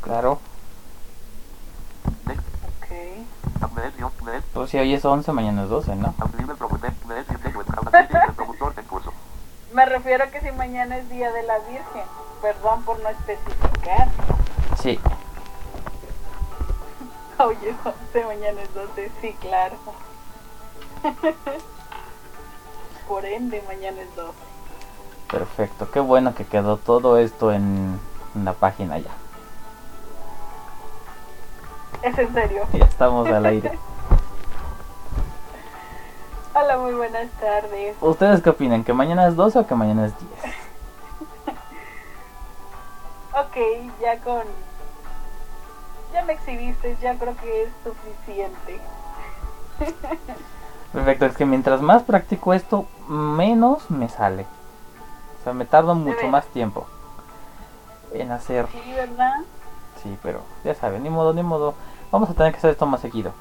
Claro. 0.00 0.38
Ok. 2.80 2.88
Pues 4.54 4.70
si 4.70 4.78
hoy 4.78 4.94
es 4.94 5.04
11, 5.04 5.32
mañana 5.32 5.64
es 5.64 5.68
12, 5.68 5.96
¿no? 5.96 6.14
Me 9.72 9.86
refiero 9.86 10.24
a 10.24 10.26
que 10.28 10.40
si 10.40 10.50
mañana 10.52 10.96
es 10.96 11.08
Día 11.08 11.30
de 11.32 11.42
la 11.42 11.58
Virgen. 11.58 12.02
Perdón 12.42 12.82
por 12.82 13.00
no 13.00 13.08
especificar. 13.08 14.08
Sí. 14.80 14.98
Hoy 17.38 17.56
es 17.62 17.76
11, 17.84 18.24
mañana 18.24 18.60
es 18.62 18.74
12. 18.74 19.12
Sí, 19.20 19.36
claro. 19.40 19.76
Por 23.06 23.24
ende, 23.24 23.62
mañana 23.66 24.00
es 24.00 24.16
12. 24.16 24.32
Perfecto. 25.30 25.90
Qué 25.90 26.00
bueno 26.00 26.34
que 26.34 26.44
quedó 26.44 26.76
todo 26.78 27.18
esto 27.18 27.52
en, 27.52 28.00
en 28.34 28.44
la 28.44 28.54
página 28.54 28.98
ya. 28.98 29.10
¿Es 32.02 32.18
en 32.18 32.32
serio? 32.32 32.64
Ya 32.72 32.84
estamos 32.84 33.28
al 33.28 33.46
aire. 33.46 33.78
Hola, 36.54 36.78
muy 36.78 36.94
buenas 36.94 37.28
tardes. 37.40 37.96
¿Ustedes 38.00 38.42
qué 38.42 38.50
opinan? 38.50 38.84
¿Que 38.84 38.92
mañana 38.92 39.28
es 39.28 39.36
12 39.36 39.60
o 39.60 39.66
que 39.66 39.74
mañana 39.74 40.06
es 40.06 40.12
10? 40.18 40.30
Ok, 43.38 43.56
ya 44.00 44.18
con... 44.18 44.42
Ya 46.12 46.24
me 46.24 46.32
exhibiste, 46.32 46.96
ya 47.00 47.16
creo 47.16 47.36
que 47.36 47.64
es 47.64 47.68
suficiente. 47.84 48.80
Perfecto, 50.92 51.26
es 51.26 51.36
que 51.36 51.44
mientras 51.44 51.80
más 51.80 52.02
practico 52.02 52.52
esto, 52.52 52.86
menos 53.06 53.88
me 53.90 54.08
sale. 54.08 54.44
O 55.40 55.44
sea, 55.44 55.52
me 55.52 55.66
tardo 55.66 55.94
mucho 55.94 56.26
más 56.26 56.46
tiempo 56.46 56.86
en 58.12 58.32
hacer. 58.32 58.66
Sí, 58.72 58.92
¿verdad? 58.92 59.34
Sí, 60.02 60.16
pero 60.22 60.40
ya 60.64 60.74
saben, 60.74 61.02
ni 61.02 61.10
modo, 61.10 61.32
ni 61.32 61.42
modo. 61.42 61.74
Vamos 62.10 62.30
a 62.30 62.34
tener 62.34 62.52
que 62.52 62.58
hacer 62.58 62.70
esto 62.70 62.86
más 62.86 63.00
seguido. 63.00 63.32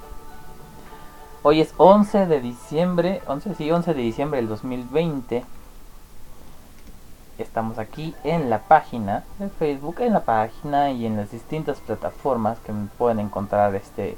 Hoy 1.43 1.61
es 1.61 1.73
11 1.77 2.25
de 2.25 2.41
diciembre, 2.41 3.21
11, 3.27 3.55
sí, 3.55 3.71
11 3.71 3.93
de 3.93 4.01
diciembre 4.01 4.39
del 4.39 4.49
2020. 4.49 5.45
Estamos 7.37 7.77
aquí 7.77 8.15
en 8.23 8.49
la 8.49 8.59
página 8.59 9.23
de 9.37 9.49
Facebook, 9.49 9.97
en 9.99 10.13
la 10.13 10.21
página 10.21 10.91
y 10.91 11.05
en 11.05 11.15
las 11.15 11.31
distintas 11.31 11.79
plataformas 11.79 12.57
que 12.59 12.73
me 12.73 12.87
pueden 12.97 13.19
encontrar 13.19 13.75
este... 13.75 14.17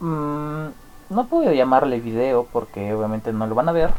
mm, 0.00 0.66
no 1.10 1.26
puedo 1.28 1.52
llamarle 1.52 2.00
video 2.00 2.46
porque 2.52 2.92
obviamente 2.94 3.32
no 3.32 3.46
lo 3.46 3.54
van 3.54 3.68
a 3.68 3.72
ver. 3.72 3.90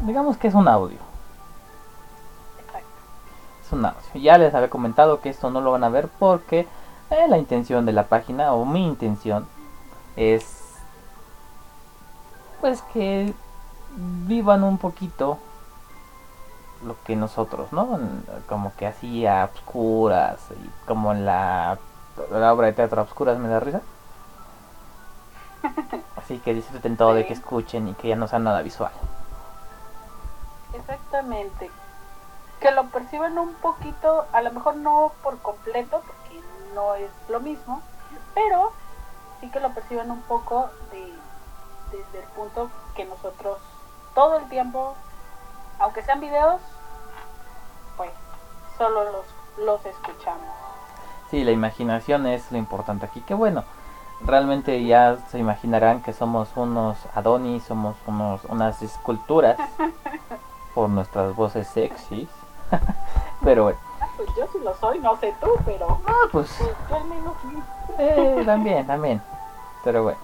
Digamos 0.00 0.36
que 0.36 0.48
es 0.48 0.54
un 0.54 0.66
audio. 0.66 1.09
Ya 4.14 4.38
les 4.38 4.54
había 4.54 4.70
comentado 4.70 5.20
que 5.20 5.30
esto 5.30 5.50
no 5.50 5.60
lo 5.60 5.72
van 5.72 5.84
a 5.84 5.88
ver 5.88 6.08
porque 6.18 6.66
eh, 7.10 7.26
la 7.28 7.38
intención 7.38 7.86
de 7.86 7.92
la 7.92 8.04
página 8.04 8.52
o 8.52 8.64
mi 8.64 8.86
intención 8.86 9.46
es 10.16 10.56
pues 12.60 12.82
que 12.92 13.32
vivan 14.26 14.64
un 14.64 14.78
poquito 14.78 15.38
lo 16.86 16.96
que 17.04 17.16
nosotros, 17.16 17.72
¿no? 17.72 17.98
Como 18.48 18.72
que 18.76 18.86
así 18.86 19.26
a 19.26 19.44
obscuras 19.44 20.38
y 20.50 20.70
como 20.86 21.12
en 21.12 21.26
la, 21.26 21.78
la 22.30 22.52
obra 22.52 22.68
de 22.68 22.72
teatro 22.72 23.00
a 23.00 23.04
obscuras 23.04 23.38
me 23.38 23.48
da 23.48 23.60
risa. 23.60 23.82
Así 26.16 26.38
que 26.38 26.54
disfruten 26.54 26.96
todo 26.96 27.14
de 27.14 27.26
que 27.26 27.34
Sí. 27.34 27.40
escuchen 27.40 27.88
y 27.88 27.94
que 27.94 28.08
ya 28.08 28.16
no 28.16 28.28
sea 28.28 28.38
nada 28.38 28.62
visual. 28.62 28.92
Exactamente. 30.72 31.70
Que 32.60 32.70
lo 32.70 32.86
perciban 32.86 33.38
un 33.38 33.54
poquito, 33.54 34.26
a 34.32 34.42
lo 34.42 34.52
mejor 34.52 34.76
no 34.76 35.12
por 35.22 35.38
completo, 35.38 36.02
porque 36.06 36.40
no 36.74 36.94
es 36.94 37.10
lo 37.28 37.40
mismo, 37.40 37.82
pero 38.34 38.72
sí 39.40 39.50
que 39.50 39.60
lo 39.60 39.70
perciban 39.70 40.10
un 40.10 40.22
poco 40.22 40.68
de, 40.92 41.12
desde 41.96 42.20
el 42.20 42.28
punto 42.34 42.70
que 42.94 43.04
nosotros 43.04 43.58
todo 44.14 44.36
el 44.36 44.48
tiempo, 44.48 44.94
aunque 45.78 46.02
sean 46.02 46.20
videos, 46.20 46.60
pues 47.96 48.10
solo 48.76 49.04
los, 49.04 49.24
los 49.64 49.86
escuchamos. 49.86 50.48
Sí, 51.30 51.44
la 51.44 51.52
imaginación 51.52 52.26
es 52.26 52.50
lo 52.50 52.58
importante 52.58 53.06
aquí. 53.06 53.20
Que 53.20 53.34
bueno, 53.34 53.64
realmente 54.20 54.84
ya 54.84 55.16
se 55.30 55.38
imaginarán 55.38 56.02
que 56.02 56.12
somos 56.12 56.48
unos 56.56 56.98
Adonis, 57.14 57.62
somos 57.64 57.96
unos, 58.06 58.44
unas 58.44 58.82
esculturas 58.82 59.56
por 60.74 60.90
nuestras 60.90 61.34
voces 61.34 61.68
sexys. 61.68 62.28
Pero 63.44 63.64
bueno, 63.64 63.78
Ah, 64.00 64.08
pues 64.16 64.28
yo 64.36 64.46
sí 64.52 64.58
lo 64.62 64.74
soy, 64.76 64.98
no 64.98 65.16
sé 65.18 65.34
tú, 65.40 65.48
pero 65.66 66.00
ah, 66.06 66.28
pues 66.32 66.50
pues, 66.58 66.70
yo 66.88 66.96
al 66.96 67.04
menos 67.04 67.34
eh, 67.98 68.42
también, 68.46 68.86
también. 68.86 69.22
Pero 69.84 70.02
bueno, 70.04 70.18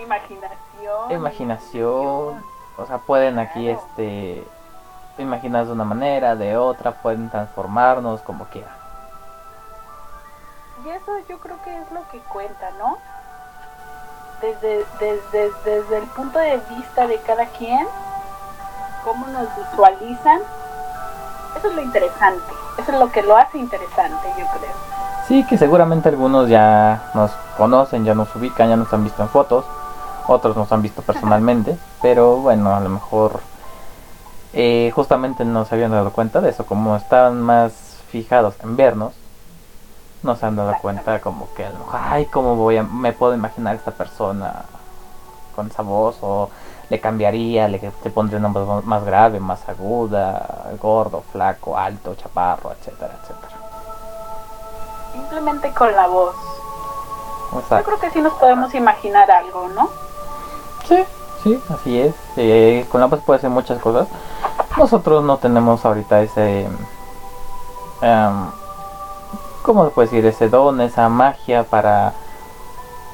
imaginación. 0.00 1.10
imaginación, 1.10 2.44
o 2.76 2.86
sea, 2.86 2.98
pueden 2.98 3.38
aquí 3.38 3.68
este 3.68 4.46
imaginar 5.18 5.66
de 5.66 5.72
una 5.72 5.84
manera, 5.84 6.36
de 6.36 6.56
otra, 6.56 6.92
pueden 6.92 7.28
transformarnos 7.28 8.22
como 8.22 8.46
quieran. 8.46 8.74
Y 10.84 10.90
eso 10.90 11.18
yo 11.28 11.38
creo 11.38 11.60
que 11.64 11.76
es 11.76 11.90
lo 11.90 12.08
que 12.10 12.20
cuenta, 12.20 12.70
¿no? 12.78 12.98
Desde, 14.40 14.86
desde, 15.00 15.50
desde 15.64 15.98
el 15.98 16.04
punto 16.04 16.38
de 16.38 16.58
vista 16.70 17.06
de 17.06 17.20
cada 17.22 17.46
quien, 17.46 17.86
cómo 19.04 19.26
nos 19.26 19.48
visualizan, 19.56 20.40
eso 21.56 21.68
es 21.68 21.74
lo 21.74 21.82
interesante, 21.82 22.52
eso 22.78 22.92
es 22.92 22.98
lo 22.98 23.10
que 23.10 23.22
lo 23.22 23.36
hace 23.36 23.58
interesante, 23.58 24.28
yo 24.38 24.46
creo. 24.58 24.72
Sí, 25.26 25.44
que 25.46 25.58
seguramente 25.58 26.08
algunos 26.08 26.48
ya 26.48 27.10
nos 27.14 27.30
conocen, 27.56 28.04
ya 28.04 28.14
nos 28.14 28.34
ubican, 28.34 28.68
ya 28.68 28.76
nos 28.76 28.92
han 28.92 29.04
visto 29.04 29.22
en 29.22 29.28
fotos, 29.28 29.64
otros 30.26 30.56
nos 30.56 30.70
han 30.72 30.82
visto 30.82 31.02
personalmente, 31.02 31.76
pero 32.00 32.36
bueno, 32.36 32.74
a 32.74 32.80
lo 32.80 32.88
mejor 32.88 33.40
eh, 34.52 34.90
justamente 34.94 35.44
no 35.44 35.64
se 35.64 35.74
habían 35.74 35.90
dado 35.90 36.12
cuenta 36.12 36.40
de 36.40 36.50
eso, 36.50 36.64
como 36.64 36.96
estaban 36.96 37.42
más 37.42 37.72
fijados 38.10 38.54
en 38.62 38.76
vernos, 38.76 39.12
no 40.22 40.34
se 40.36 40.46
han 40.46 40.56
dado 40.56 40.72
cuenta 40.80 41.20
como 41.20 41.48
que 41.54 41.66
a 41.66 41.70
lo 41.70 41.78
mejor, 41.78 42.00
ay, 42.02 42.26
cómo 42.26 42.56
voy 42.56 42.78
a, 42.78 42.82
me 42.82 43.12
puedo 43.12 43.34
imaginar 43.34 43.76
esta 43.76 43.90
persona 43.90 44.64
con 45.54 45.66
esa 45.66 45.82
voz 45.82 46.16
o 46.22 46.50
le 46.90 47.00
cambiaría, 47.00 47.68
le, 47.68 47.80
le 48.04 48.10
pondría 48.10 48.38
una 48.38 48.48
voz 48.48 48.84
más 48.84 49.04
grave, 49.04 49.40
más 49.40 49.68
aguda, 49.68 50.70
gordo, 50.80 51.22
flaco, 51.32 51.76
alto, 51.76 52.14
chaparro, 52.14 52.72
etcétera, 52.72 53.14
etcétera. 53.22 53.58
Simplemente 55.12 55.72
con 55.74 55.92
la 55.94 56.06
voz. 56.06 56.34
Yo 57.70 57.82
creo 57.82 57.98
que 57.98 58.10
sí 58.10 58.20
nos 58.20 58.34
podemos 58.34 58.74
imaginar 58.74 59.30
algo, 59.30 59.68
¿no? 59.68 59.88
Sí, 60.86 61.04
sí, 61.42 61.62
así 61.70 62.00
es. 62.00 62.14
Eh, 62.36 62.86
con 62.90 63.00
la 63.00 63.06
voz 63.06 63.20
puede 63.20 63.38
hacer 63.38 63.50
muchas 63.50 63.78
cosas. 63.80 64.06
Nosotros 64.76 65.24
no 65.24 65.38
tenemos 65.38 65.84
ahorita 65.84 66.20
ese... 66.20 66.68
em, 68.00 68.50
¿Cómo 69.62 69.84
se 69.84 69.90
puede 69.90 70.08
decir? 70.08 70.24
Ese 70.26 70.48
don, 70.48 70.80
esa 70.80 71.08
magia 71.08 71.64
para... 71.64 72.12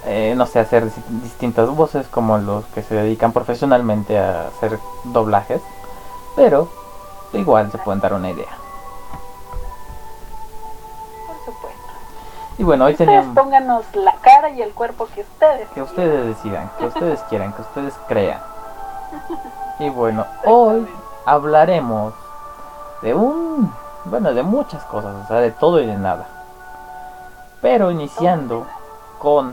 eh, 0.07 0.35
no 0.37 0.47
sé, 0.47 0.61
hacer 0.61 0.85
dis- 0.87 1.05
distintas 1.23 1.69
voces 1.71 2.07
como 2.09 2.39
los 2.39 2.65
que 2.67 2.83
se 2.83 2.95
dedican 2.95 3.33
profesionalmente 3.33 4.19
a 4.19 4.49
hacer 4.49 4.79
doblajes. 5.05 5.63
Pero 6.37 6.69
igual 7.33 7.71
se 7.71 7.79
pueden 7.79 8.01
dar 8.01 8.13
una 8.15 8.31
idea. 8.31 8.49
Por 11.27 11.37
supuesto. 11.45 11.79
Y 12.59 12.63
bueno, 12.65 12.85
hoy 12.87 12.93
Ustedes 12.93 13.09
teníamos... 13.09 13.35
pónganos 13.37 13.85
la 13.95 14.15
cara 14.21 14.51
y 14.51 14.63
el 14.63 14.73
cuerpo 14.73 15.07
que 15.15 15.23
ustedes 15.23 15.69
Que 15.71 15.83
ustedes 15.83 16.27
decidan, 16.27 16.71
que 16.79 16.87
ustedes 16.87 17.21
quieran, 17.29 17.53
que 17.53 17.63
ustedes 17.63 17.95
crean. 18.09 18.41
Y 19.81 19.89
bueno, 19.91 20.25
hoy 20.45 20.87
hablaremos 21.27 22.15
de 23.03 23.13
un, 23.13 23.75
bueno, 24.05 24.33
de 24.33 24.45
muchas 24.45 24.85
cosas, 24.85 25.13
o 25.25 25.27
sea, 25.27 25.41
de 25.41 25.51
todo 25.51 25.81
y 25.81 25.87
de 25.87 25.97
nada. 25.97 26.29
Pero 27.61 27.91
iniciando 27.91 28.69
con 29.19 29.53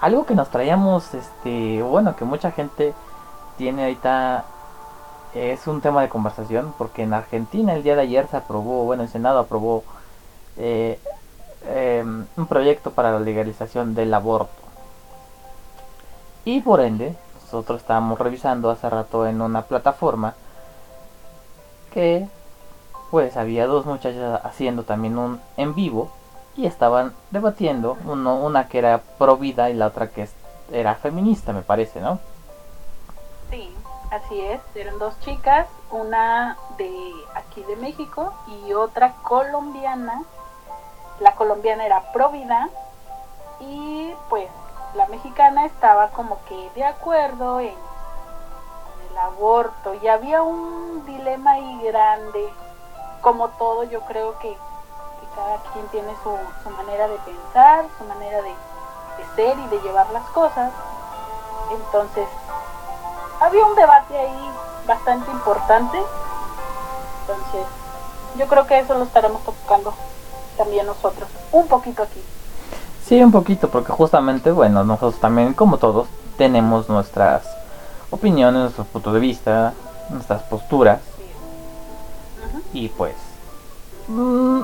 algo 0.00 0.26
que 0.26 0.34
nos 0.34 0.50
traíamos, 0.50 1.14
este, 1.14 1.82
bueno, 1.82 2.16
que 2.16 2.24
mucha 2.24 2.50
gente 2.52 2.94
tiene 3.56 3.84
ahorita, 3.84 4.44
es 5.34 5.66
un 5.66 5.80
tema 5.80 6.02
de 6.02 6.08
conversación, 6.08 6.74
porque 6.78 7.02
en 7.02 7.14
Argentina 7.14 7.74
el 7.74 7.82
día 7.82 7.96
de 7.96 8.02
ayer 8.02 8.28
se 8.28 8.36
aprobó, 8.36 8.84
bueno, 8.84 9.02
el 9.02 9.08
Senado 9.08 9.40
aprobó 9.40 9.84
eh, 10.56 10.98
em, 11.68 12.26
un 12.36 12.46
proyecto 12.46 12.92
para 12.92 13.12
la 13.12 13.20
legalización 13.20 13.94
del 13.94 14.14
aborto. 14.14 14.52
Y 16.44 16.60
por 16.60 16.80
ende, 16.80 17.14
nosotros 17.42 17.80
estábamos 17.80 18.18
revisando 18.18 18.70
hace 18.70 18.88
rato 18.88 19.26
en 19.26 19.42
una 19.42 19.62
plataforma 19.62 20.34
que 21.92 22.28
pues 23.10 23.36
había 23.36 23.66
dos 23.66 23.86
muchachas 23.86 24.40
haciendo 24.44 24.82
también 24.82 25.16
un 25.16 25.40
en 25.56 25.74
vivo 25.74 26.10
y 26.58 26.66
estaban 26.66 27.14
debatiendo, 27.30 27.96
uno, 28.04 28.36
una 28.36 28.68
que 28.68 28.78
era 28.78 29.00
pro 29.16 29.38
vida 29.38 29.70
y 29.70 29.74
la 29.74 29.86
otra 29.86 30.08
que 30.08 30.28
era 30.70 30.94
feminista, 30.96 31.54
me 31.54 31.62
parece, 31.62 32.00
¿no? 32.00 32.18
Sí, 33.48 33.72
así 34.10 34.38
es. 34.40 34.60
Eran 34.74 34.98
dos 34.98 35.18
chicas, 35.20 35.66
una 35.90 36.58
de 36.76 37.12
aquí 37.34 37.62
de 37.62 37.76
México 37.76 38.34
y 38.46 38.74
otra 38.74 39.14
colombiana 39.22 40.22
la 41.20 41.34
colombiana 41.34 41.84
era 41.84 42.12
pro 42.12 42.30
vida 42.30 42.68
y 43.60 44.12
pues 44.28 44.48
la 44.94 45.06
mexicana 45.06 45.64
estaba 45.66 46.08
como 46.10 46.38
que 46.44 46.70
de 46.74 46.84
acuerdo 46.84 47.60
en, 47.60 47.74
el 49.10 49.18
aborto 49.18 49.94
y 49.94 50.06
había 50.08 50.42
un 50.42 51.04
dilema 51.06 51.52
ahí 51.52 51.80
grande 51.82 52.48
como 53.20 53.48
todo 53.50 53.84
yo 53.84 54.00
creo 54.02 54.38
que, 54.38 54.56
cada 55.38 55.58
quien 55.72 55.86
tiene 55.88 56.12
su, 56.24 56.70
manera 56.70 57.06
de 57.06 57.16
pensar 57.18 57.86
su 57.96 58.04
manera 58.04 58.42
de, 58.42 58.48
de 58.50 59.36
ser 59.36 59.56
y 59.58 59.68
de 59.68 59.80
llevar 59.82 60.10
las 60.10 60.24
cosas. 60.30 60.72
Entonces 61.70 62.26
había 63.40 63.64
un 63.64 63.76
debate 63.76 64.18
ahí 64.18 64.50
bastante 64.86 65.30
importante. 65.30 65.98
Entonces 67.20 67.66
yo 68.36 68.48
creo 68.48 68.66
que 68.66 68.80
eso 68.80 68.94
lo 68.94 69.04
estaremos 69.04 69.42
tocando 69.44 69.94
también 70.56 70.86
nosotros 70.86 71.28
un 71.52 71.68
poquito 71.68 72.02
aquí. 72.02 72.20
Sí, 73.06 73.22
un 73.22 73.32
poquito, 73.32 73.70
porque 73.70 73.92
justamente, 73.92 74.50
bueno, 74.50 74.84
nosotros 74.84 75.20
también, 75.20 75.54
como 75.54 75.78
todos, 75.78 76.08
tenemos 76.36 76.88
nuestras 76.88 77.44
opiniones, 78.10 78.62
nuestros 78.62 78.86
puntos 78.88 79.14
de 79.14 79.20
vista, 79.20 79.72
nuestras 80.10 80.42
posturas. 80.42 81.00
Y 82.72 82.88
pues, 82.88 83.14
mm, 84.08 84.60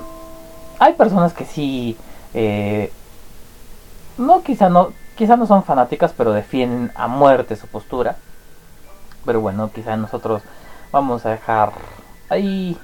hay 0.79 0.94
personas 0.94 1.32
que 1.32 1.44
sí, 1.44 1.97
eh, 2.32 2.93
no, 4.19 4.43
quizá 4.43 4.69
no, 4.69 4.93
quizá 5.17 5.37
no 5.37 5.47
son 5.47 5.65
fanáticas, 5.65 6.12
pero 6.17 6.32
defienden 6.32 6.93
a 6.94 7.09
muerte 7.09 7.56
su 7.56 7.67
postura. 7.67 8.17
Pero 9.25 9.41
bueno, 9.41 9.71
quizá 9.73 9.97
nosotros 9.97 10.43
vamos 10.93 11.25
a 11.26 11.31
dejar 11.31 11.73
ahí, 12.29 12.79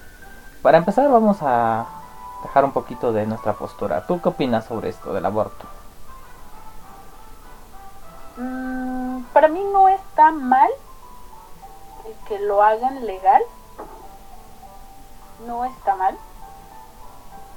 para 0.63 0.79
empezar, 0.79 1.11
vamos 1.11 1.39
a 1.43 1.87
dejar 2.43 2.65
un 2.65 2.73
poquito 2.73 3.13
de 3.13 3.27
nuestra 3.27 3.53
postura. 3.53 4.07
¿Tú 4.07 4.21
qué 4.21 4.31
opinas 4.31 4.65
sobre 4.65 4.89
esto 4.89 5.13
del 5.13 5.27
aborto? 5.27 5.67
Mm, 8.37 9.23
para 9.33 9.49
mí 9.49 9.63
no 9.73 9.89
está 9.89 10.33
mal 10.33 10.71
que 12.27 12.39
lo 12.39 12.63
hagan 12.63 13.05
legal. 13.07 13.43
No 15.47 15.65
está 15.65 15.97
mal. 15.97 16.17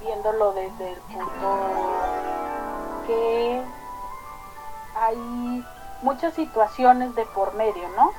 Viéndolo 0.04 0.52
desde 0.52 0.92
el 0.92 0.98
punto 1.00 1.58
que 3.06 3.62
hay 4.94 5.64
muchas 6.02 6.34
situaciones 6.34 7.14
de 7.14 7.26
por 7.26 7.54
medio, 7.54 7.88
¿no? 7.96 8.12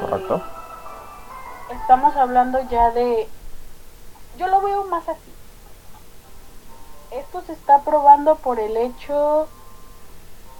Correcto. 0.00 0.42
estamos 1.70 2.16
hablando 2.16 2.60
ya 2.68 2.90
de 2.90 3.28
yo 4.36 4.48
lo 4.48 4.60
veo 4.60 4.84
más 4.84 5.08
así 5.08 5.34
esto 7.14 7.42
se 7.46 7.52
está 7.52 7.82
probando 7.82 8.36
por 8.36 8.58
el 8.58 8.76
hecho 8.76 9.46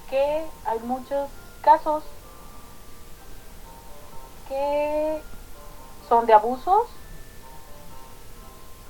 que 0.09 0.47
hay 0.65 0.79
muchos 0.81 1.29
casos 1.63 2.05
que 4.49 5.21
son 6.09 6.27
de 6.27 6.33
abusos. 6.33 6.87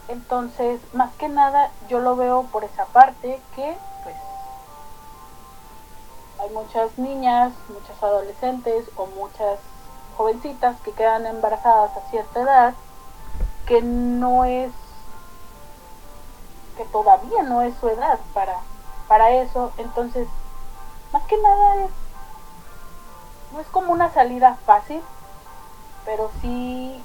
Entonces, 0.08 0.80
más 0.92 1.14
que 1.14 1.28
nada, 1.28 1.70
yo 1.88 1.98
lo 2.00 2.16
veo 2.16 2.44
por 2.52 2.64
esa 2.64 2.84
parte 2.86 3.40
que, 3.54 3.76
pues, 4.02 4.16
hay 6.40 6.50
muchas 6.50 6.98
niñas, 6.98 7.52
muchas 7.68 8.02
adolescentes 8.02 8.86
o 8.96 9.06
muchas 9.06 9.58
jovencitas 10.16 10.80
que 10.82 10.92
quedan 10.92 11.26
embarazadas 11.26 11.96
a 11.96 12.10
cierta 12.10 12.40
edad 12.40 12.74
que 13.66 13.80
no 13.82 14.44
es 14.44 14.70
que 16.76 16.84
todavía 16.86 17.42
no 17.42 17.62
es 17.62 17.74
su 17.80 17.88
edad 17.88 18.18
para, 18.32 18.58
para 19.08 19.30
eso. 19.30 19.72
Entonces, 19.78 20.28
más 21.12 21.22
que 21.24 21.40
nada 21.40 21.84
es, 21.84 21.90
no 23.52 23.60
es 23.60 23.66
como 23.68 23.92
una 23.92 24.12
salida 24.12 24.58
fácil, 24.66 25.02
pero 26.04 26.30
sí 26.40 27.02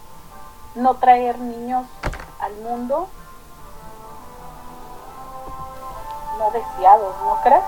no 0.75 0.95
traer 0.95 1.39
niños 1.39 1.85
al 2.39 2.53
mundo. 2.63 3.07
No 6.37 6.51
deseados, 6.51 7.15
¿no 7.23 7.41
crees? 7.43 7.63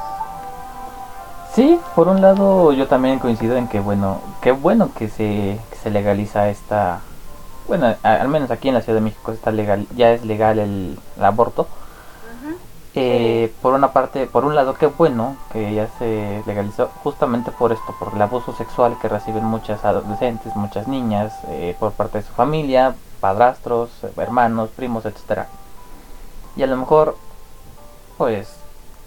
Sí, 1.54 1.80
por 1.96 2.08
un 2.08 2.22
lado 2.22 2.72
yo 2.72 2.88
también 2.88 3.20
coincido 3.20 3.58
en 3.58 3.68
que 3.68 3.82
bueno, 3.82 4.22
qué 4.42 4.52
bueno 4.52 4.90
que 4.98 5.10
se, 5.10 5.60
que 5.70 5.76
se 5.84 5.90
legaliza 5.90 6.48
esta, 6.48 7.02
bueno, 7.68 7.94
al 8.04 8.28
menos 8.30 8.52
aquí 8.52 8.70
en 8.70 8.76
la 8.76 8.82
Ciudad 8.82 9.00
de 9.00 9.04
México 9.04 9.34
está 9.34 9.52
legal, 9.52 9.86
ya 9.96 10.12
es 10.12 10.24
legal 10.24 10.60
el 10.60 10.98
aborto. 11.20 11.68
Eh, 12.94 13.54
por 13.62 13.74
una 13.74 13.94
parte, 13.94 14.28
por 14.28 14.44
un 14.44 14.54
lado, 14.54 14.74
qué 14.74 14.88
bueno 14.88 15.38
que 15.54 15.74
ya 15.74 15.88
se 15.98 16.44
legalizó 16.46 16.90
justamente 17.04 17.50
por 17.50 17.72
esto, 17.72 17.96
por 17.98 18.14
el 18.14 18.22
abuso 18.22 18.54
sexual 18.54 18.98
que 19.02 19.08
reciben 19.08 19.46
muchas 19.46 19.86
adolescentes, 19.86 20.54
muchas 20.58 20.90
niñas, 20.90 21.34
eh, 21.48 21.76
por 21.80 21.94
parte 21.94 22.18
de 22.18 22.26
su 22.26 22.34
familia, 22.34 22.96
padrastros, 23.22 23.90
hermanos, 24.18 24.70
primos, 24.72 25.06
etcétera. 25.06 25.48
Y 26.58 26.64
a 26.64 26.68
lo 26.68 26.76
mejor, 26.76 27.16
pues, 28.18 28.54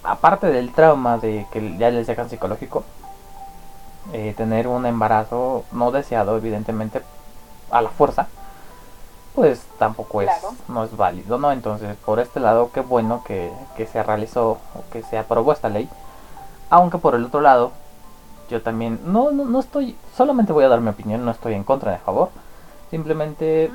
aparte 0.03 0.47
del 0.47 0.73
trauma 0.73 1.19
de 1.19 1.47
que 1.53 1.77
ya 1.77 1.91
les 1.91 2.07
dejan 2.07 2.31
psicológico, 2.31 2.85
eh, 4.13 4.33
tener 4.37 4.69
un 4.69 4.87
embarazo 4.87 5.65
no 5.73 5.91
deseado, 5.91 6.37
evidentemente, 6.37 7.03
a 7.71 7.83
la 7.83 7.91
fuerza, 7.91 8.29
pues 9.35 9.67
tampoco 9.79 10.23
es 10.23 10.31
no 10.69 10.85
es 10.85 10.97
válido 10.97 11.39
no 11.39 11.51
entonces 11.51 11.97
por 12.05 12.21
este 12.21 12.39
lado 12.39 12.71
qué 12.73 12.81
bueno 12.81 13.25
que, 13.25 13.51
se 13.91 14.03
realizó 14.03 14.59
o 14.75 14.85
que 14.93 15.03
se 15.03 15.19
aprobó 15.19 15.53
esta 15.53 15.69
ley. 15.69 15.89
Aunque 16.71 16.99
por 16.99 17.15
el 17.15 17.25
otro 17.25 17.41
lado 17.41 17.73
yo 18.49 18.63
también 18.63 19.01
no, 19.05 19.33
no, 19.33 19.59
estoy 19.59 19.97
solamente 20.17 20.53
voy 20.53 20.65
a 20.65 20.69
dar 20.69 20.81
mi 20.81 20.91
opinión 20.91 21.25
no 21.25 21.31
estoy 21.31 21.55
en 21.55 21.65
contra 21.65 21.93
de 21.93 21.99
favor. 21.99 22.31
Simplemente 22.91 23.73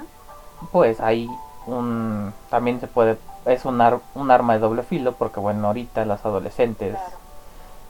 pues 0.71 0.99
ahí 0.99 1.29
un 1.65 2.33
también 2.49 2.79
se 2.79 2.87
puede 2.87 3.17
es 3.45 3.65
un, 3.65 3.81
un 4.15 4.31
arma 4.31 4.53
de 4.53 4.59
doble 4.59 4.83
filo 4.83 5.13
porque 5.13 5.39
bueno 5.39 5.67
ahorita 5.67 6.05
las 6.05 6.25
adolescentes 6.25 6.97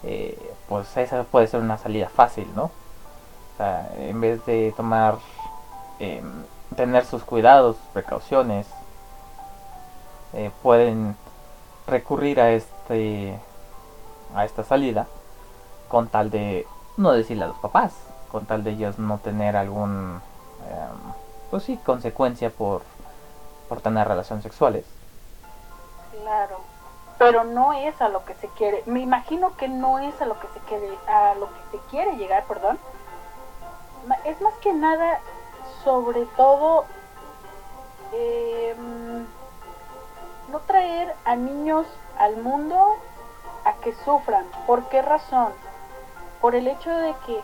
eh, 0.04 0.38
pues 0.68 0.96
esa 0.98 1.24
puede 1.24 1.48
ser 1.48 1.60
una 1.62 1.78
salida 1.78 2.10
fácil 2.10 2.48
no 2.56 2.64
o 2.66 3.58
sea 3.58 3.90
en 3.98 4.22
vez 4.22 4.46
de 4.46 4.74
tomar 4.76 5.16
eh, 6.00 6.22
tener 6.76 7.06
sus 7.06 7.24
cuidados, 7.24 7.78
precauciones, 7.94 8.68
eh, 10.34 10.52
pueden 10.62 11.16
recurrir 11.88 12.40
a 12.40 12.52
este 12.52 13.40
a 14.36 14.46
esta 14.46 14.64
salida 14.64 15.08
con 15.88 16.08
tal 16.08 16.30
de 16.30 16.68
no 16.98 17.12
decirle 17.12 17.46
a 17.46 17.48
los 17.48 17.58
papás, 17.58 17.94
con 18.32 18.46
tal 18.46 18.64
de 18.64 18.72
ellos 18.72 19.00
no 19.00 19.18
tener 19.18 19.56
algún 19.56 20.22
em, 20.70 21.14
pues 21.50 21.64
sí, 21.64 21.78
consecuencia 21.78 22.50
por 22.50 22.82
por 23.70 23.82
tener 23.82 24.08
relaciones 24.08 24.44
sexuales. 24.44 24.84
Claro, 26.24 26.60
pero 27.20 27.44
no 27.44 27.74
es 27.74 28.02
a 28.02 28.10
lo 28.10 28.26
que 28.26 28.34
se 28.34 28.48
quiere. 28.50 28.84
Me 28.88 29.00
imagino 29.00 29.56
que 29.56 29.70
no 29.70 30.00
es 30.00 30.20
a 30.22 30.26
lo 30.26 30.40
que 30.40 30.48
se 30.48 30.60
quiere 30.62 30.90
a 31.08 31.36
lo 31.36 31.48
que 31.48 31.78
se 31.78 31.78
quiere 31.90 32.18
llegar, 32.18 32.44
perdón. 32.46 32.80
Es 34.26 34.42
más 34.42 34.54
que 34.56 34.74
nada 34.74 35.20
sobre 35.84 36.26
todo 36.36 36.86
em, 38.12 39.26
no 40.52 40.60
traer 40.66 41.14
a 41.26 41.36
niños 41.36 41.86
al 42.18 42.38
mundo 42.38 42.96
a 43.66 43.74
que 43.74 43.94
sufran. 44.04 44.46
¿Por 44.66 44.90
qué 44.90 45.02
razón? 45.02 45.54
Por 46.42 46.56
el 46.56 46.68
hecho 46.68 46.90
de 46.90 47.14
que 47.26 47.40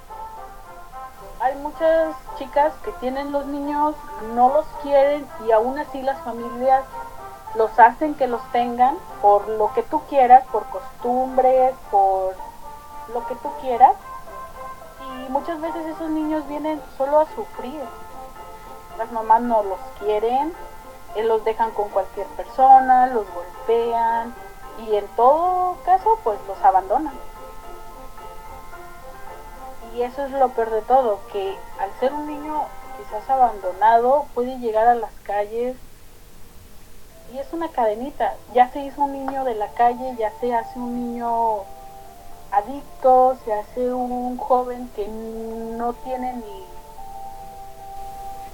hay 1.45 1.55
muchas 1.57 2.15
chicas 2.39 2.73
que 2.83 2.91
tienen 2.93 3.31
los 3.31 3.45
niños, 3.45 3.95
no 4.33 4.49
los 4.49 4.65
quieren 4.81 5.27
y 5.45 5.51
aún 5.51 5.77
así 5.77 6.01
las 6.01 6.19
familias 6.21 6.83
los 7.55 7.77
hacen 7.77 8.15
que 8.15 8.25
los 8.25 8.41
tengan 8.51 8.97
por 9.21 9.47
lo 9.47 9.71
que 9.73 9.83
tú 9.83 10.01
quieras, 10.09 10.43
por 10.51 10.65
costumbres, 10.65 11.75
por 11.91 12.35
lo 13.13 13.27
que 13.27 13.35
tú 13.35 13.49
quieras. 13.61 13.93
Y 15.27 15.31
muchas 15.31 15.61
veces 15.61 15.85
esos 15.85 16.09
niños 16.09 16.47
vienen 16.47 16.81
solo 16.97 17.19
a 17.19 17.25
sufrir 17.35 17.81
las 18.97 19.11
mamás 19.11 19.41
no 19.41 19.61
los 19.61 19.79
quieren, 19.99 20.53
eh, 21.15 21.23
los 21.23 21.43
dejan 21.43 21.71
con 21.71 21.89
cualquier 21.89 22.27
persona, 22.27 23.07
los 23.07 23.25
golpean 23.33 24.33
y 24.79 24.95
en 24.95 25.07
todo 25.09 25.77
caso 25.85 26.17
pues 26.23 26.39
los 26.47 26.57
abandonan. 26.63 27.13
Y 29.95 30.01
eso 30.01 30.25
es 30.25 30.31
lo 30.31 30.49
peor 30.49 30.71
de 30.71 30.81
todo, 30.81 31.19
que 31.31 31.57
al 31.79 31.89
ser 32.01 32.13
un 32.13 32.27
niño 32.27 32.63
quizás 32.97 33.29
abandonado 33.29 34.25
puede 34.33 34.57
llegar 34.59 34.87
a 34.87 34.95
las 34.95 35.11
calles 35.23 35.77
y 37.33 37.37
es 37.37 37.47
una 37.53 37.69
cadenita. 37.69 38.33
Ya 38.53 38.69
se 38.71 38.79
hizo 38.79 39.03
un 39.03 39.13
niño 39.13 39.45
de 39.45 39.55
la 39.55 39.69
calle, 39.69 40.15
ya 40.17 40.31
se 40.41 40.53
hace 40.53 40.77
un 40.77 41.13
niño 41.13 41.59
adicto, 42.51 43.37
se 43.45 43.53
hace 43.53 43.93
un 43.93 44.37
joven 44.37 44.89
que 44.95 45.07
no 45.07 45.93
tiene 45.93 46.33
ni 46.33 46.65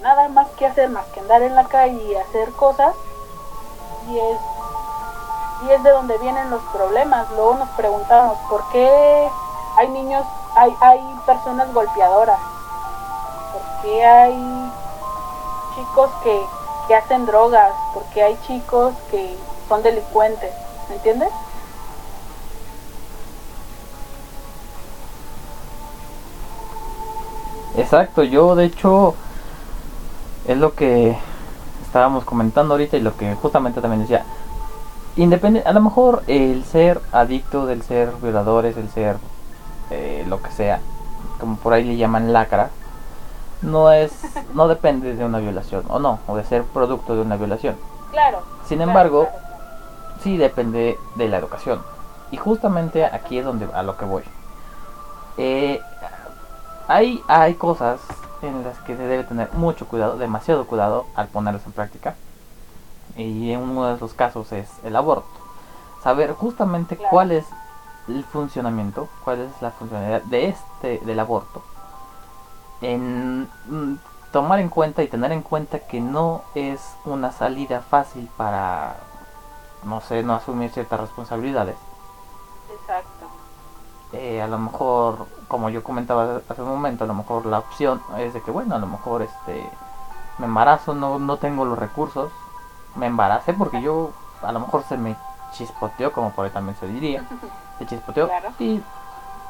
nada 0.00 0.28
más 0.28 0.48
que 0.50 0.66
hacer 0.66 0.88
más 0.90 1.06
que 1.06 1.20
andar 1.20 1.42
en 1.42 1.54
la 1.54 1.64
calle 1.64 2.02
y 2.04 2.14
hacer 2.16 2.50
cosas 2.52 2.94
y 4.08 4.18
es 4.18 4.38
y 5.64 5.70
es 5.70 5.82
de 5.82 5.90
donde 5.90 6.18
vienen 6.18 6.50
los 6.50 6.62
problemas. 6.72 7.30
Luego 7.30 7.54
nos 7.54 7.68
preguntamos, 7.70 8.36
¿por 8.48 8.68
qué 8.70 9.28
hay 9.76 9.88
niños, 9.88 10.24
hay, 10.54 10.74
hay 10.80 11.00
personas 11.26 11.72
golpeadoras? 11.72 12.38
¿Por 13.52 13.82
qué 13.82 14.04
hay 14.04 14.72
chicos 15.74 16.10
que, 16.22 16.42
que 16.88 16.94
hacen 16.94 17.26
drogas? 17.26 17.72
¿Por 17.94 18.02
qué 18.14 18.22
hay 18.22 18.38
chicos 18.46 18.94
que 19.10 19.36
son 19.68 19.82
delincuentes? 19.82 20.52
¿Me 20.88 20.96
entiendes? 20.96 21.30
Exacto, 27.76 28.22
yo 28.22 28.54
de 28.54 28.66
hecho 28.66 29.14
es 30.46 30.58
lo 30.58 30.74
que 30.74 31.16
estábamos 31.86 32.24
comentando 32.24 32.74
ahorita 32.74 32.96
y 32.96 33.00
lo 33.00 33.16
que 33.16 33.34
justamente 33.34 33.80
también 33.80 34.02
decía. 34.02 34.24
Independiente, 35.16 35.68
a 35.68 35.72
lo 35.72 35.80
mejor 35.80 36.22
el 36.26 36.64
ser 36.64 37.00
adicto, 37.12 37.66
del 37.66 37.82
ser 37.82 38.12
violadores, 38.22 38.76
el 38.76 38.90
ser 38.90 39.16
lo 40.26 40.42
que 40.42 40.50
sea, 40.50 40.80
como 41.40 41.56
por 41.56 41.72
ahí 41.72 41.84
le 41.84 41.96
llaman 41.96 42.32
lacra, 42.32 42.70
no 43.62 43.92
es, 43.92 44.12
no 44.54 44.68
depende 44.68 45.14
de 45.14 45.24
una 45.24 45.38
violación 45.38 45.84
o 45.88 45.98
no, 45.98 46.18
o 46.26 46.36
de 46.36 46.44
ser 46.44 46.64
producto 46.64 47.14
de 47.14 47.22
una 47.22 47.36
violación. 47.36 47.76
Claro. 48.10 48.42
Sin 48.66 48.78
claro, 48.78 48.90
embargo, 48.90 49.28
claro. 49.30 49.46
sí 50.22 50.36
depende 50.36 50.98
de 51.16 51.28
la 51.28 51.38
educación. 51.38 51.82
Y 52.30 52.36
justamente 52.36 53.04
aquí 53.04 53.38
es 53.38 53.44
donde 53.44 53.68
a 53.74 53.82
lo 53.82 53.96
que 53.96 54.04
voy. 54.04 54.22
Eh, 55.36 55.80
hay, 56.88 57.22
hay 57.28 57.54
cosas 57.54 58.00
en 58.42 58.64
las 58.64 58.78
que 58.80 58.96
se 58.96 59.02
debe 59.02 59.24
tener 59.24 59.50
mucho 59.52 59.86
cuidado, 59.86 60.16
demasiado 60.16 60.66
cuidado 60.66 61.06
al 61.14 61.28
ponerlas 61.28 61.64
en 61.66 61.72
práctica. 61.72 62.14
Y 63.16 63.54
uno 63.56 63.86
de 63.86 63.94
esos 63.94 64.14
casos 64.14 64.52
es 64.52 64.68
el 64.84 64.96
aborto. 64.96 65.28
Saber 66.02 66.32
justamente 66.32 66.96
Claro. 66.96 67.10
cuál 67.10 67.32
es 67.32 67.44
el 68.16 68.24
funcionamiento, 68.24 69.08
cuál 69.24 69.40
es 69.40 69.62
la 69.62 69.70
funcionalidad 69.70 70.22
de 70.22 70.48
este 70.48 71.00
del 71.04 71.20
aborto. 71.20 71.62
En 72.80 73.48
mm, 73.66 73.98
tomar 74.32 74.60
en 74.60 74.68
cuenta 74.68 75.02
y 75.02 75.08
tener 75.08 75.32
en 75.32 75.42
cuenta 75.42 75.80
que 75.80 76.00
no 76.00 76.42
es 76.54 76.80
una 77.04 77.32
salida 77.32 77.80
fácil 77.80 78.28
para 78.36 78.96
no 79.84 80.00
sé, 80.00 80.22
no 80.22 80.34
asumir 80.34 80.70
ciertas 80.70 81.00
responsabilidades. 81.00 81.76
Exacto. 82.72 83.26
Eh, 84.12 84.42
a 84.42 84.46
lo 84.46 84.58
mejor, 84.58 85.26
como 85.48 85.70
yo 85.70 85.82
comentaba 85.82 86.40
hace 86.48 86.62
un 86.62 86.68
momento, 86.68 87.04
a 87.04 87.06
lo 87.06 87.14
mejor 87.14 87.46
la 87.46 87.58
opción 87.58 88.02
es 88.18 88.34
de 88.34 88.42
que, 88.42 88.50
bueno, 88.50 88.74
a 88.74 88.78
lo 88.78 88.86
mejor 88.86 89.22
este 89.22 89.68
me 90.38 90.46
embarazo, 90.46 90.94
no, 90.94 91.18
no 91.18 91.36
tengo 91.36 91.64
los 91.64 91.78
recursos, 91.78 92.30
me 92.96 93.06
embaracé 93.06 93.52
porque 93.52 93.80
yo, 93.80 94.10
a 94.42 94.52
lo 94.52 94.60
mejor 94.60 94.84
se 94.84 94.96
me 94.96 95.16
chispoteó, 95.52 96.12
como 96.12 96.30
por 96.32 96.44
ahí 96.44 96.50
también 96.50 96.76
se 96.78 96.86
diría, 96.86 97.26
se 97.78 97.86
chispoteó, 97.86 98.28
Claro. 98.28 98.50
y, 98.58 98.82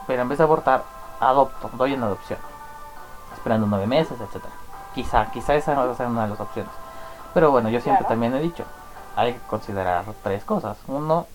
pero 0.06 0.22
en 0.22 0.28
vez 0.28 0.38
de 0.38 0.44
abortar, 0.44 0.84
adopto, 1.20 1.70
doy 1.74 1.94
en 1.94 2.02
adopción, 2.02 2.38
esperando 3.34 3.66
nueve 3.66 3.86
meses, 3.86 4.20
etcétera 4.20 4.52
Quizá, 4.94 5.30
quizá 5.30 5.54
esa 5.54 5.74
va 5.74 5.90
a 5.90 5.94
ser 5.94 6.06
una 6.06 6.24
de 6.24 6.28
las 6.30 6.40
opciones. 6.40 6.70
Pero 7.32 7.50
bueno, 7.50 7.70
yo 7.70 7.80
siempre 7.80 8.00
Claro. 8.04 8.08
también 8.12 8.34
he 8.34 8.40
dicho, 8.40 8.64
hay 9.16 9.32
que 9.34 9.40
considerar 9.48 10.04
tres 10.22 10.44
cosas. 10.44 10.76
Uno, 10.86 11.26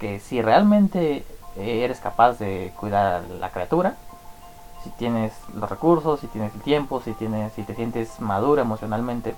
que 0.00 0.18
si 0.18 0.42
realmente 0.42 1.24
eres 1.56 2.00
capaz 2.00 2.32
de 2.40 2.72
cuidar 2.76 3.14
a 3.14 3.20
la 3.20 3.50
criatura, 3.50 3.94
si 4.82 4.90
tienes 4.90 5.32
los 5.54 5.70
recursos, 5.70 6.18
si 6.18 6.26
tienes 6.26 6.52
el 6.54 6.60
tiempo, 6.62 7.00
si 7.02 7.12
tienes, 7.12 7.52
si 7.52 7.62
te 7.62 7.74
sientes 7.76 8.20
madura 8.20 8.62
emocionalmente. 8.62 9.36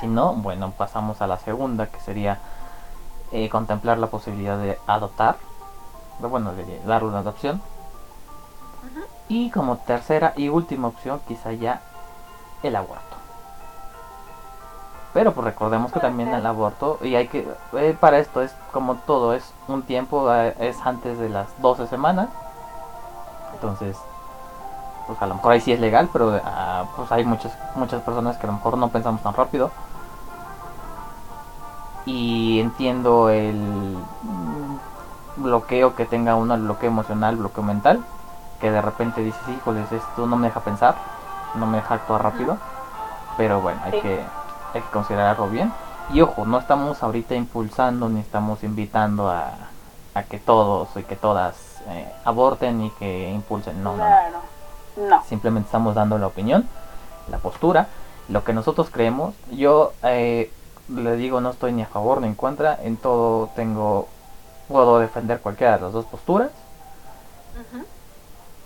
Si 0.00 0.08
no, 0.08 0.34
bueno, 0.34 0.72
pasamos 0.72 1.22
a 1.22 1.28
la 1.28 1.38
segunda, 1.38 1.86
que 1.86 2.00
sería 2.00 2.38
eh, 3.30 3.48
contemplar 3.48 3.98
la 3.98 4.08
posibilidad 4.08 4.58
de 4.58 4.76
adoptar, 4.88 5.36
bueno, 6.20 6.52
de 6.52 6.80
darle 6.86 7.08
una 7.08 7.18
adopción. 7.18 7.60
Y 9.28 9.50
como 9.50 9.76
tercera 9.78 10.32
y 10.36 10.48
última 10.48 10.88
opción, 10.88 11.20
quizá 11.26 11.52
ya 11.52 11.80
el 12.62 12.76
aborto. 12.76 13.02
Pero 15.12 15.32
pues 15.32 15.46
recordemos 15.46 15.92
que 15.92 16.00
también 16.00 16.34
el 16.34 16.44
aborto, 16.44 16.98
y 17.02 17.14
hay 17.14 17.28
que, 17.28 17.48
eh, 17.72 17.96
para 17.98 18.18
esto 18.18 18.42
es 18.42 18.54
como 18.72 18.96
todo, 18.96 19.32
es 19.32 19.52
un 19.66 19.82
tiempo, 19.82 20.32
eh, 20.32 20.54
es 20.60 20.78
antes 20.84 21.18
de 21.18 21.28
las 21.28 21.48
12 21.62 21.86
semanas. 21.86 22.28
Entonces, 23.54 23.96
pues 25.06 25.20
a 25.22 25.26
lo 25.26 25.36
mejor 25.36 25.52
ahí 25.52 25.60
sí 25.60 25.72
es 25.72 25.80
legal, 25.80 26.08
pero 26.12 26.38
ah, 26.44 26.84
pues 26.96 27.10
hay 27.12 27.24
muchas, 27.24 27.56
muchas 27.76 28.02
personas 28.02 28.36
que 28.36 28.46
a 28.46 28.48
lo 28.48 28.52
mejor 28.54 28.76
no 28.76 28.88
pensamos 28.88 29.22
tan 29.22 29.34
rápido. 29.34 29.70
Y 32.04 32.60
entiendo 32.60 33.30
el 33.30 33.96
bloqueo 35.36 35.94
que 35.94 36.04
tenga 36.06 36.34
uno, 36.34 36.56
bloqueo 36.56 36.88
emocional, 36.90 37.36
bloqueo 37.36 37.62
mental, 37.64 38.00
que 38.60 38.70
de 38.70 38.80
repente 38.82 39.20
dices, 39.22 39.40
híjoles, 39.48 39.90
esto 39.92 40.26
no 40.26 40.36
me 40.36 40.48
deja 40.48 40.60
pensar, 40.60 40.94
no 41.54 41.66
me 41.66 41.78
deja 41.78 41.94
actuar 41.94 42.22
rápido. 42.22 42.56
Pero 43.36 43.60
bueno, 43.60 43.80
hay 43.84 43.92
Sí. 43.92 44.00
que, 44.00 44.20
hay 44.74 44.80
que 44.80 44.90
considerarlo 44.90 45.48
bien. 45.48 45.72
Y 46.12 46.20
ojo, 46.20 46.46
no 46.46 46.58
estamos 46.58 47.02
ahorita 47.02 47.34
impulsando 47.34 48.08
ni 48.08 48.20
estamos 48.20 48.62
invitando 48.64 49.28
a, 49.30 49.50
a 50.14 50.22
que 50.22 50.38
todos 50.38 50.88
y 50.96 51.02
que 51.02 51.16
todas 51.16 51.82
eh, 51.88 52.10
aborten 52.24 52.82
y 52.82 52.90
que 52.90 53.30
impulsen. 53.30 53.82
No, 53.82 53.96
no. 53.96 54.04
No. 54.96 55.22
Simplemente 55.24 55.66
estamos 55.66 55.94
dando 55.94 56.16
la 56.16 56.26
opinión, 56.28 56.66
la 57.30 57.36
postura, 57.38 57.88
lo 58.30 58.42
que 58.44 58.54
nosotros 58.54 58.88
creemos. 58.90 59.34
Yo 59.50 59.92
eh, 60.02 60.50
le 60.88 61.16
digo, 61.16 61.40
no 61.42 61.50
estoy 61.50 61.72
ni 61.72 61.82
a 61.82 61.86
favor 61.86 62.22
ni 62.22 62.28
en 62.28 62.34
contra. 62.34 62.78
En 62.82 62.96
todo 62.96 63.50
tengo, 63.54 64.08
puedo 64.68 64.98
defender 64.98 65.40
cualquiera 65.40 65.76
de 65.76 65.82
las 65.82 65.92
dos 65.92 66.06
posturas. 66.06 66.50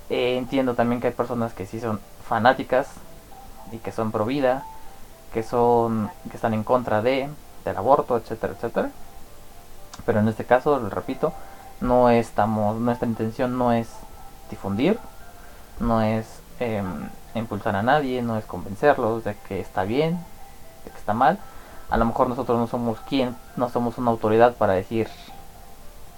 Eh, 0.09 0.37
entiendo 0.37 0.75
también 0.75 1.01
que 1.01 1.09
hay 1.09 1.13
personas 1.13 1.53
que 1.53 1.67
sí 1.67 1.81
son 1.81 2.01
fanáticas 2.27 2.89
y 3.71 3.79
que 3.79 3.93
son 3.93 4.11
pro 4.11 4.25
vida, 4.25 4.65
que 5.33 5.43
son 5.43 6.11
que 6.29 6.37
están 6.37 6.55
en 6.55 6.65
contra 6.65 7.03
de 7.03 7.29
del 7.65 7.77
aborto, 7.77 8.17
etcétera, 8.17 8.55
etcétera. 8.55 8.91
Pero 10.07 10.21
en 10.21 10.29
este 10.29 10.45
caso, 10.45 10.79
lo 10.79 10.89
repito, 10.89 11.33
no 11.81 12.11
estamos, 12.11 12.79
nuestra 12.81 13.07
intención 13.07 13.59
no 13.59 13.73
es 13.73 13.89
difundir, 14.51 14.99
no 15.79 16.03
es 16.03 16.27
em, 16.59 17.09
impulsar 17.35 17.77
a 17.77 17.83
nadie, 17.83 18.23
no 18.23 18.37
es 18.37 18.45
convencerlos 18.45 19.25
de 19.25 19.37
que 19.49 19.61
está 19.61 19.85
bien, 19.85 20.19
de 20.85 20.91
que 20.91 20.99
está 20.99 21.15
mal. 21.15 21.39
A 21.91 21.97
lo 21.97 22.05
mejor 22.05 22.29
nosotros 22.29 22.59
no 22.59 22.67
somos 22.67 23.01
quien, 23.01 23.37
no 23.57 23.69
somos 23.69 23.99
una 23.99 24.11
autoridad 24.11 24.55
para 24.55 24.75
decir 24.75 25.09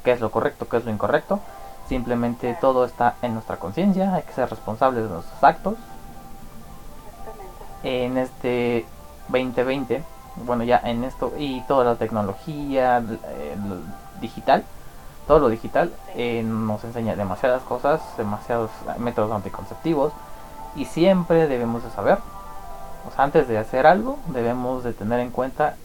qué 0.04 0.12
es 0.12 0.20
lo 0.20 0.30
correcto, 0.30 0.68
qué 0.68 0.78
es 0.78 0.84
lo 0.84 0.90
incorrecto. 0.90 1.40
Simplemente 1.88 2.56
todo 2.60 2.84
está 2.84 3.14
en 3.22 3.34
nuestra 3.34 3.56
conciencia, 3.56 4.14
hay 4.14 4.22
que 4.22 4.32
ser 4.32 4.48
responsables 4.48 5.04
de 5.04 5.10
nuestros 5.10 5.42
actos. 5.42 5.74
En 7.82 8.16
este 8.16 8.86
2020, 9.28 10.02
bueno, 10.44 10.64
ya 10.64 10.80
en 10.84 11.04
esto 11.04 11.32
y 11.36 11.60
toda 11.62 11.84
la 11.84 11.96
tecnología 11.96 13.00
lo 13.00 14.20
digital, 14.20 14.64
todo 15.26 15.38
lo 15.40 15.48
digital 15.48 15.92
eh, 16.14 16.42
nos 16.44 16.82
enseña 16.84 17.16
demasiadas 17.16 17.62
cosas, 17.62 18.00
demasiados 18.16 18.70
métodos 18.98 19.32
anticonceptivos 19.32 20.12
y 20.74 20.86
siempre 20.86 21.48
debemos 21.48 21.84
de 21.84 21.90
saber, 21.90 22.18
o 23.06 23.14
sea, 23.14 23.24
antes 23.24 23.48
de 23.48 23.58
hacer 23.58 23.86
algo, 23.86 24.18
debemos 24.28 24.84
de 24.84 24.92
tener 24.92 25.20
en 25.20 25.30
cuenta 25.30 25.76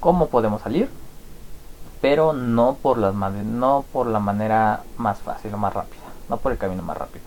cómo 0.00 0.28
podemos 0.28 0.62
salir, 0.62 0.90
pero 2.00 2.32
no 2.32 2.76
por 2.76 2.98
las 2.98 3.14
no 3.14 3.84
por 3.92 4.06
la 4.06 4.20
manera 4.20 4.84
más 4.96 5.18
fácil 5.18 5.54
o 5.54 5.58
más 5.58 5.74
rápida, 5.74 6.02
no 6.28 6.36
por 6.38 6.52
el 6.52 6.58
camino 6.58 6.82
más 6.82 6.96
rápido, 6.96 7.24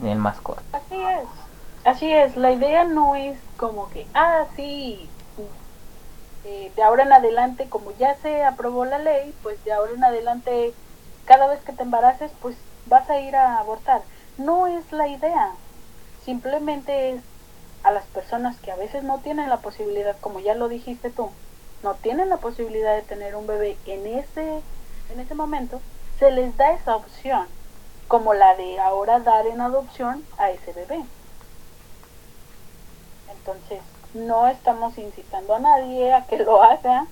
ni 0.00 0.10
el 0.10 0.18
más 0.18 0.40
corto. 0.40 0.62
Así 0.72 1.00
es. 1.00 1.28
Así 1.84 2.12
es. 2.12 2.36
La 2.36 2.52
idea 2.52 2.84
no 2.84 3.14
es 3.14 3.38
como 3.58 3.90
que, 3.90 4.06
ah, 4.14 4.46
sí, 4.56 5.08
eh, 6.44 6.72
de 6.74 6.82
ahora 6.82 7.04
en 7.04 7.12
adelante, 7.12 7.68
como 7.68 7.92
ya 7.92 8.14
se 8.16 8.44
aprobó 8.44 8.84
la 8.84 8.98
ley, 8.98 9.34
pues 9.42 9.62
de 9.64 9.72
ahora 9.72 9.92
en 9.92 10.04
adelante, 10.04 10.74
cada 11.26 11.46
vez 11.46 11.60
que 11.62 11.72
te 11.72 11.82
embaraces, 11.82 12.32
pues 12.40 12.56
vas 12.86 13.08
a 13.10 13.20
ir 13.20 13.36
a 13.36 13.58
abortar. 13.58 14.02
No 14.38 14.66
es 14.66 14.92
la 14.92 15.08
idea. 15.08 15.52
Simplemente 16.24 17.12
es 17.12 17.22
a 17.82 17.90
las 17.90 18.04
personas 18.06 18.58
que 18.60 18.70
a 18.72 18.76
veces 18.76 19.04
no 19.04 19.20
tienen 19.20 19.50
la 19.50 19.60
posibilidad, 19.60 20.16
como 20.20 20.40
ya 20.40 20.54
lo 20.54 20.68
dijiste 20.68 21.10
tú, 21.10 21.30
no 21.84 21.94
tienen 21.96 22.30
la 22.30 22.38
posibilidad 22.38 22.96
de 22.96 23.02
tener 23.02 23.36
un 23.36 23.46
bebé 23.46 23.76
en 23.84 24.06
ese, 24.06 24.62
en 25.12 25.20
ese 25.20 25.34
momento, 25.34 25.82
se 26.18 26.30
les 26.30 26.56
da 26.56 26.72
esa 26.72 26.96
opción, 26.96 27.46
como 28.08 28.32
la 28.32 28.56
de 28.56 28.80
ahora 28.80 29.20
dar 29.20 29.46
en 29.46 29.60
adopción 29.60 30.24
a 30.38 30.50
ese 30.50 30.72
bebé. 30.72 31.04
Entonces, 33.30 33.82
no 34.14 34.48
estamos 34.48 34.96
incitando 34.96 35.54
a 35.54 35.58
nadie 35.58 36.14
a 36.14 36.24
que 36.26 36.38
lo 36.38 36.62
haga, 36.62 37.06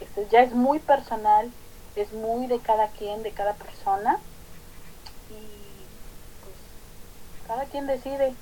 esto 0.00 0.22
ya 0.30 0.42
es 0.42 0.54
muy 0.54 0.78
personal, 0.78 1.50
es 1.96 2.12
muy 2.12 2.46
de 2.46 2.60
cada 2.60 2.88
quien, 2.88 3.24
de 3.24 3.32
cada 3.32 3.54
persona, 3.54 4.20
y 5.30 5.34
pues 6.44 7.48
cada 7.48 7.64
quien 7.64 7.88
decide, 7.88 8.34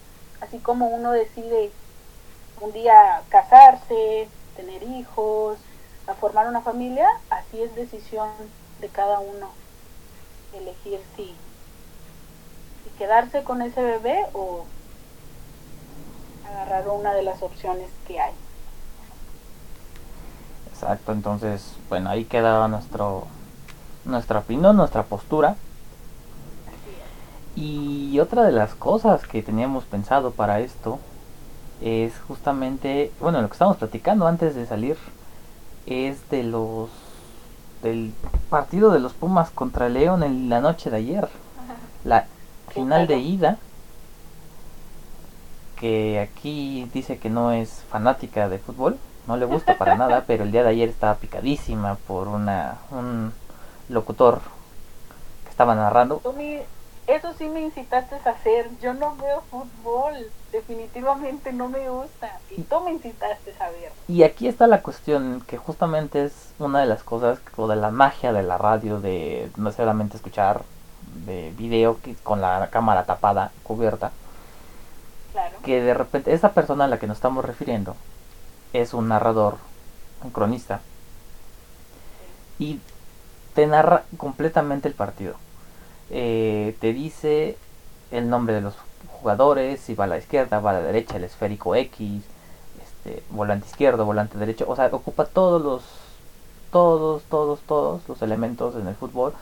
así 0.42 0.58
como 0.58 0.88
uno 0.88 1.12
decide 1.12 1.72
un 2.60 2.70
día 2.72 3.22
casarse, 3.30 4.28
tener 4.56 4.82
hijos, 4.82 5.58
a 6.10 6.14
formar 6.14 6.48
una 6.48 6.60
familia, 6.60 7.06
así 7.30 7.62
es 7.62 7.74
decisión 7.74 8.28
de 8.80 8.88
cada 8.88 9.20
uno 9.20 9.48
elegir 10.52 11.00
si, 11.16 11.24
si 11.24 12.90
quedarse 12.98 13.44
con 13.44 13.62
ese 13.62 13.80
bebé 13.82 14.26
o 14.32 14.64
agarrar 16.48 16.88
una 16.88 17.14
de 17.14 17.22
las 17.22 17.42
opciones 17.42 17.88
que 18.06 18.20
hay. 18.20 18.32
Exacto, 20.72 21.12
entonces, 21.12 21.74
bueno, 21.88 22.10
ahí 22.10 22.24
queda 22.24 22.66
nuestro, 22.66 23.26
nuestra 24.04 24.40
opinión, 24.40 24.76
nuestra 24.76 25.04
postura. 25.04 25.56
Y 27.54 28.18
otra 28.18 28.44
de 28.44 28.52
las 28.52 28.74
cosas 28.74 29.26
que 29.26 29.42
teníamos 29.42 29.84
pensado 29.84 30.30
para 30.30 30.60
esto 30.60 30.98
es 31.82 32.12
justamente, 32.26 33.12
bueno, 33.20 33.42
lo 33.42 33.48
que 33.48 33.52
estábamos 33.52 33.78
platicando 33.78 34.26
antes 34.26 34.54
de 34.54 34.66
salir 34.66 34.96
es 35.86 36.28
de 36.30 36.42
los 36.42 36.90
del 37.82 38.12
partido 38.50 38.90
de 38.90 39.00
los 39.00 39.14
Pumas 39.14 39.50
contra 39.50 39.88
León 39.88 40.22
en 40.22 40.48
la 40.48 40.60
noche 40.60 40.90
de 40.90 40.98
ayer. 40.98 41.28
La 42.04 42.26
final 42.68 43.06
de 43.06 43.18
ida 43.18 43.58
que 45.76 46.20
aquí 46.20 46.88
dice 46.92 47.18
que 47.18 47.30
no 47.30 47.52
es 47.52 47.82
fanática 47.90 48.50
de 48.50 48.58
fútbol, 48.58 48.98
no 49.26 49.38
le 49.38 49.46
gusta 49.46 49.78
para 49.78 49.94
nada, 49.96 50.24
pero 50.26 50.44
el 50.44 50.52
día 50.52 50.62
de 50.62 50.70
ayer 50.70 50.88
estaba 50.90 51.14
picadísima 51.14 51.96
por 52.06 52.28
una 52.28 52.78
un 52.90 53.32
locutor 53.88 54.40
que 55.44 55.50
estaba 55.50 55.74
narrando. 55.74 56.20
Eso 57.06 57.32
sí 57.36 57.48
me 57.48 57.60
incitaste 57.60 58.14
a 58.24 58.30
hacer. 58.30 58.70
Yo 58.80 58.94
no 58.94 59.16
veo 59.16 59.42
fútbol. 59.50 60.30
Definitivamente 60.52 61.52
no 61.52 61.68
me 61.68 61.88
gusta. 61.88 62.38
Y 62.50 62.62
tú 62.62 62.80
me 62.80 62.92
incitaste 62.92 63.54
a 63.60 63.70
ver. 63.70 63.92
Y 64.08 64.22
aquí 64.24 64.48
está 64.48 64.66
la 64.66 64.82
cuestión, 64.82 65.42
que 65.46 65.56
justamente 65.56 66.24
es 66.24 66.52
una 66.58 66.80
de 66.80 66.86
las 66.86 67.02
cosas, 67.02 67.38
o 67.56 67.68
de 67.68 67.76
la 67.76 67.90
magia 67.90 68.32
de 68.32 68.42
la 68.42 68.58
radio, 68.58 69.00
de 69.00 69.50
no 69.56 69.70
solamente 69.72 70.16
escuchar 70.16 70.62
de 71.24 71.52
video 71.56 71.98
con 72.22 72.40
la 72.40 72.68
cámara 72.70 73.04
tapada, 73.04 73.52
cubierta. 73.62 74.12
Claro. 75.32 75.58
Que 75.62 75.80
de 75.80 75.94
repente 75.94 76.32
esa 76.32 76.52
persona 76.52 76.84
a 76.84 76.88
la 76.88 76.98
que 76.98 77.06
nos 77.06 77.18
estamos 77.18 77.44
refiriendo 77.44 77.94
es 78.72 78.94
un 78.94 79.08
narrador, 79.08 79.58
un 80.24 80.30
cronista. 80.30 80.80
Y 82.58 82.80
te 83.54 83.66
narra 83.66 84.04
completamente 84.16 84.88
el 84.88 84.94
partido 84.94 85.36
eh, 86.10 86.76
te 86.80 86.92
dice 86.92 87.56
el 88.10 88.28
nombre 88.28 88.54
de 88.54 88.60
los 88.60 88.74
jugadores, 89.20 89.80
si 89.80 89.94
va 89.94 90.04
a 90.04 90.08
la 90.08 90.18
izquierda, 90.18 90.60
va 90.60 90.70
a 90.70 90.74
la 90.74 90.80
derecha, 90.80 91.16
el 91.16 91.24
esférico 91.24 91.74
X, 91.74 92.22
este, 92.82 93.22
volante 93.30 93.66
izquierdo, 93.66 94.04
volante 94.04 94.38
derecho, 94.38 94.64
o 94.68 94.76
sea, 94.76 94.86
ocupa 94.92 95.24
todos 95.26 95.62
los, 95.62 95.82
todos, 96.70 97.22
todos, 97.24 97.60
todos 97.60 98.08
los 98.08 98.22
elementos 98.22 98.74
en 98.76 98.86
el 98.86 98.94
fútbol, 98.94 99.34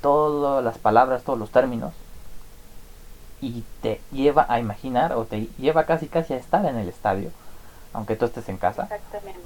todas 0.00 0.62
las 0.64 0.78
palabras, 0.78 1.22
todos 1.22 1.38
los 1.38 1.50
términos, 1.50 1.92
y 3.40 3.64
te 3.82 4.00
lleva 4.12 4.46
a 4.48 4.60
imaginar, 4.60 5.12
o 5.12 5.24
te 5.24 5.48
lleva 5.58 5.84
casi 5.84 6.08
casi 6.08 6.34
a 6.34 6.38
estar 6.38 6.64
en 6.64 6.76
el 6.76 6.88
estadio, 6.88 7.30
aunque 7.92 8.16
tú 8.16 8.26
estés 8.26 8.48
en 8.48 8.56
casa, 8.56 8.88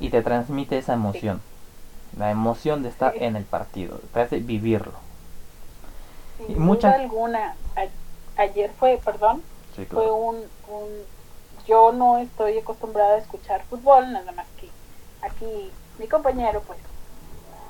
y 0.00 0.10
te 0.10 0.22
transmite 0.22 0.78
esa 0.78 0.94
emoción, 0.94 1.40
la 2.16 2.30
emoción 2.30 2.82
de 2.82 2.88
estar 2.88 3.14
en 3.16 3.36
el 3.36 3.44
partido, 3.44 4.00
te 4.12 4.20
hace 4.20 4.38
vivirlo. 4.38 4.94
Sin 6.46 6.66
duda 6.66 6.92
alguna, 6.92 7.54
ayer 8.36 8.70
fue, 8.78 8.98
perdón, 9.04 9.42
fue 9.90 10.10
un, 10.10 10.36
un, 10.68 10.88
yo 11.66 11.92
no 11.92 12.18
estoy 12.18 12.58
acostumbrada 12.58 13.14
a 13.14 13.18
escuchar 13.18 13.64
fútbol, 13.64 14.12
nada 14.12 14.32
más 14.32 14.46
que 14.58 14.68
aquí 15.22 15.72
mi 15.98 16.08
compañero 16.08 16.62
pues 16.66 16.78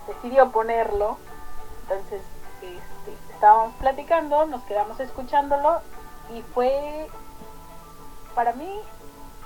decidió 0.06 0.50
ponerlo, 0.50 1.18
entonces 1.82 2.22
este, 2.62 3.34
estábamos 3.34 3.74
platicando, 3.76 4.46
nos 4.46 4.62
quedamos 4.64 4.98
escuchándolo 5.00 5.80
y 6.34 6.42
fue 6.54 7.08
para 8.34 8.52
mí 8.52 8.80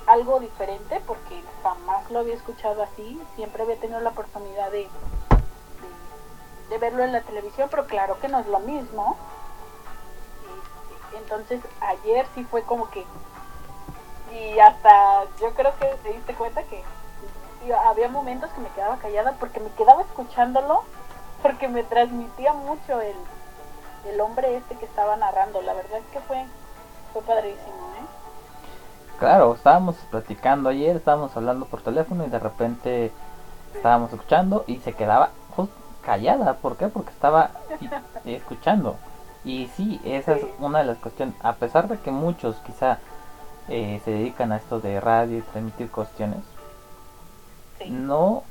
algo 0.07 0.40
diferente 0.40 1.00
porque 1.07 1.42
jamás 1.62 2.11
lo 2.11 2.20
había 2.20 2.35
escuchado 2.35 2.83
así, 2.83 3.20
siempre 3.37 3.62
había 3.62 3.76
tenido 3.76 4.00
la 4.00 4.11
oportunidad 4.11 4.70
de 4.70 4.88
de 6.68 6.79
verlo 6.79 7.05
en 7.05 7.12
la 7.12 7.20
televisión, 7.22 7.68
pero 7.70 7.87
claro 7.87 8.18
que 8.20 8.29
no 8.29 8.38
es 8.40 8.46
lo 8.46 8.59
mismo. 8.61 9.16
Entonces 11.18 11.61
ayer 11.81 12.27
sí 12.35 12.44
fue 12.44 12.62
como 12.62 12.90
que, 12.90 13.05
y 14.33 14.59
hasta 14.59 15.24
yo 15.40 15.55
creo 15.55 15.72
que 15.79 15.87
te 16.03 16.12
diste 16.12 16.35
cuenta 16.35 16.62
que 16.64 16.83
había 17.87 18.09
momentos 18.09 18.50
que 18.50 18.61
me 18.61 18.68
quedaba 18.70 18.96
callada 18.98 19.33
porque 19.40 19.61
me 19.61 19.70
quedaba 19.70 20.03
escuchándolo, 20.03 20.83
porque 21.42 21.68
me 21.68 21.83
transmitía 21.83 22.53
mucho 22.53 23.00
el, 23.00 23.16
el 24.07 24.20
hombre 24.20 24.57
este 24.57 24.77
que 24.77 24.85
estaba 24.85 25.16
narrando. 25.16 25.62
La 25.62 25.74
verdad 25.74 25.98
es 25.98 26.07
que 26.12 26.20
fue, 26.20 26.44
fue 27.12 27.22
padrísimo, 27.22 27.74
¿eh? 27.98 28.07
Claro, 29.18 29.55
estábamos 29.55 29.96
platicando 30.11 30.68
ayer, 30.68 30.96
estábamos 30.96 31.37
hablando 31.37 31.66
por 31.66 31.81
teléfono 31.83 32.27
y 32.27 32.31
de 32.31 32.38
repente 32.38 33.12
estábamos 33.74 34.12
escuchando 34.12 34.64
y 34.66 34.79
se 34.81 34.92
quedaba 34.92 35.31
callada. 36.05 36.55
¿Por 36.55 36.77
qué? 36.77 36.88
Porque 36.88 37.11
estaba 37.11 37.50
escuchando. 38.24 38.96
Y 39.44 39.68
sí, 39.76 40.00
esa 40.04 40.33
es 40.33 40.44
una 40.59 40.78
de 40.78 40.85
las 40.85 40.98
cuestiones. 40.98 41.35
A 41.42 41.54
pesar 41.54 41.88
de 41.88 41.98
que 41.98 42.11
muchos 42.11 42.57
quizá 42.66 42.98
eh, 43.68 44.00
se 44.04 44.11
dedican 44.11 44.52
a 44.52 44.57
esto 44.57 44.80
de 44.80 45.00
radio 45.00 45.38
y 45.38 45.42
transmitir 45.42 45.90
cuestiones, 45.90 46.40
no 47.88 48.42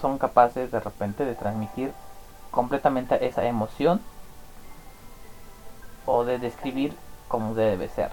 son 0.00 0.18
capaces 0.18 0.70
de 0.70 0.80
repente 0.80 1.24
de 1.24 1.34
transmitir 1.34 1.92
completamente 2.50 3.26
esa 3.26 3.44
emoción 3.44 4.00
o 6.06 6.24
de 6.24 6.38
describir 6.38 6.96
como 7.26 7.54
debe 7.54 7.88
ser. 7.88 8.10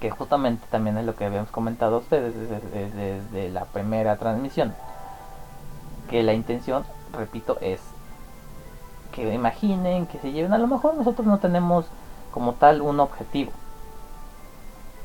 Que 0.00 0.10
justamente 0.10 0.66
también 0.70 0.98
es 0.98 1.06
lo 1.06 1.16
que 1.16 1.24
habíamos 1.24 1.50
comentado 1.50 1.96
a 1.96 2.00
ustedes 2.00 2.34
desde 2.34 3.48
la 3.50 3.64
primera 3.64 4.16
transmisión. 4.18 4.74
Que 6.10 6.22
la 6.22 6.34
intención 6.34 6.84
repito, 7.16 7.58
es 7.60 7.80
que 9.16 9.32
imaginen, 9.32 10.06
que 10.06 10.18
se 10.18 10.30
lleven. 10.30 10.52
A 10.52 10.58
lo 10.58 10.66
mejor 10.66 10.94
nosotros 10.94 11.26
no 11.26 11.38
tenemos 11.38 11.86
como 12.32 12.52
tal 12.52 12.82
un 12.82 13.00
objetivo. 13.00 13.50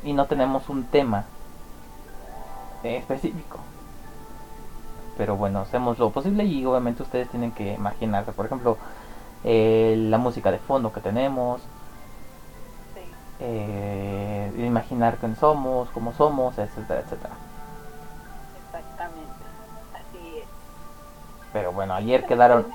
Y 0.04 0.12
no 0.12 0.26
tenemos 0.26 0.68
un 0.68 0.84
tema 0.84 1.24
específico. 2.84 3.60
Pero 5.18 5.38
bueno, 5.38 5.62
hacemos 5.62 5.98
lo 5.98 6.10
posible 6.10 6.44
y 6.44 6.66
obviamente 6.66 7.04
ustedes 7.04 7.30
tienen 7.30 7.54
que 7.54 7.74
imaginarse, 7.74 8.34
por 8.34 8.48
ejemplo, 8.48 8.78
eh, 9.46 9.96
la 9.98 10.18
música 10.18 10.52
de 10.52 10.60
fondo 10.60 10.92
que 10.92 11.00
tenemos, 11.00 11.62
eh, 13.40 14.52
imaginar 14.58 15.18
quién 15.18 15.36
somos, 15.38 15.90
cómo 15.92 16.12
somos, 16.14 16.58
etcétera, 16.58 17.02
etcétera. 17.02 17.34
Pero 21.54 21.72
bueno, 21.74 21.94
ayer 21.94 22.26
quedaron 22.26 22.66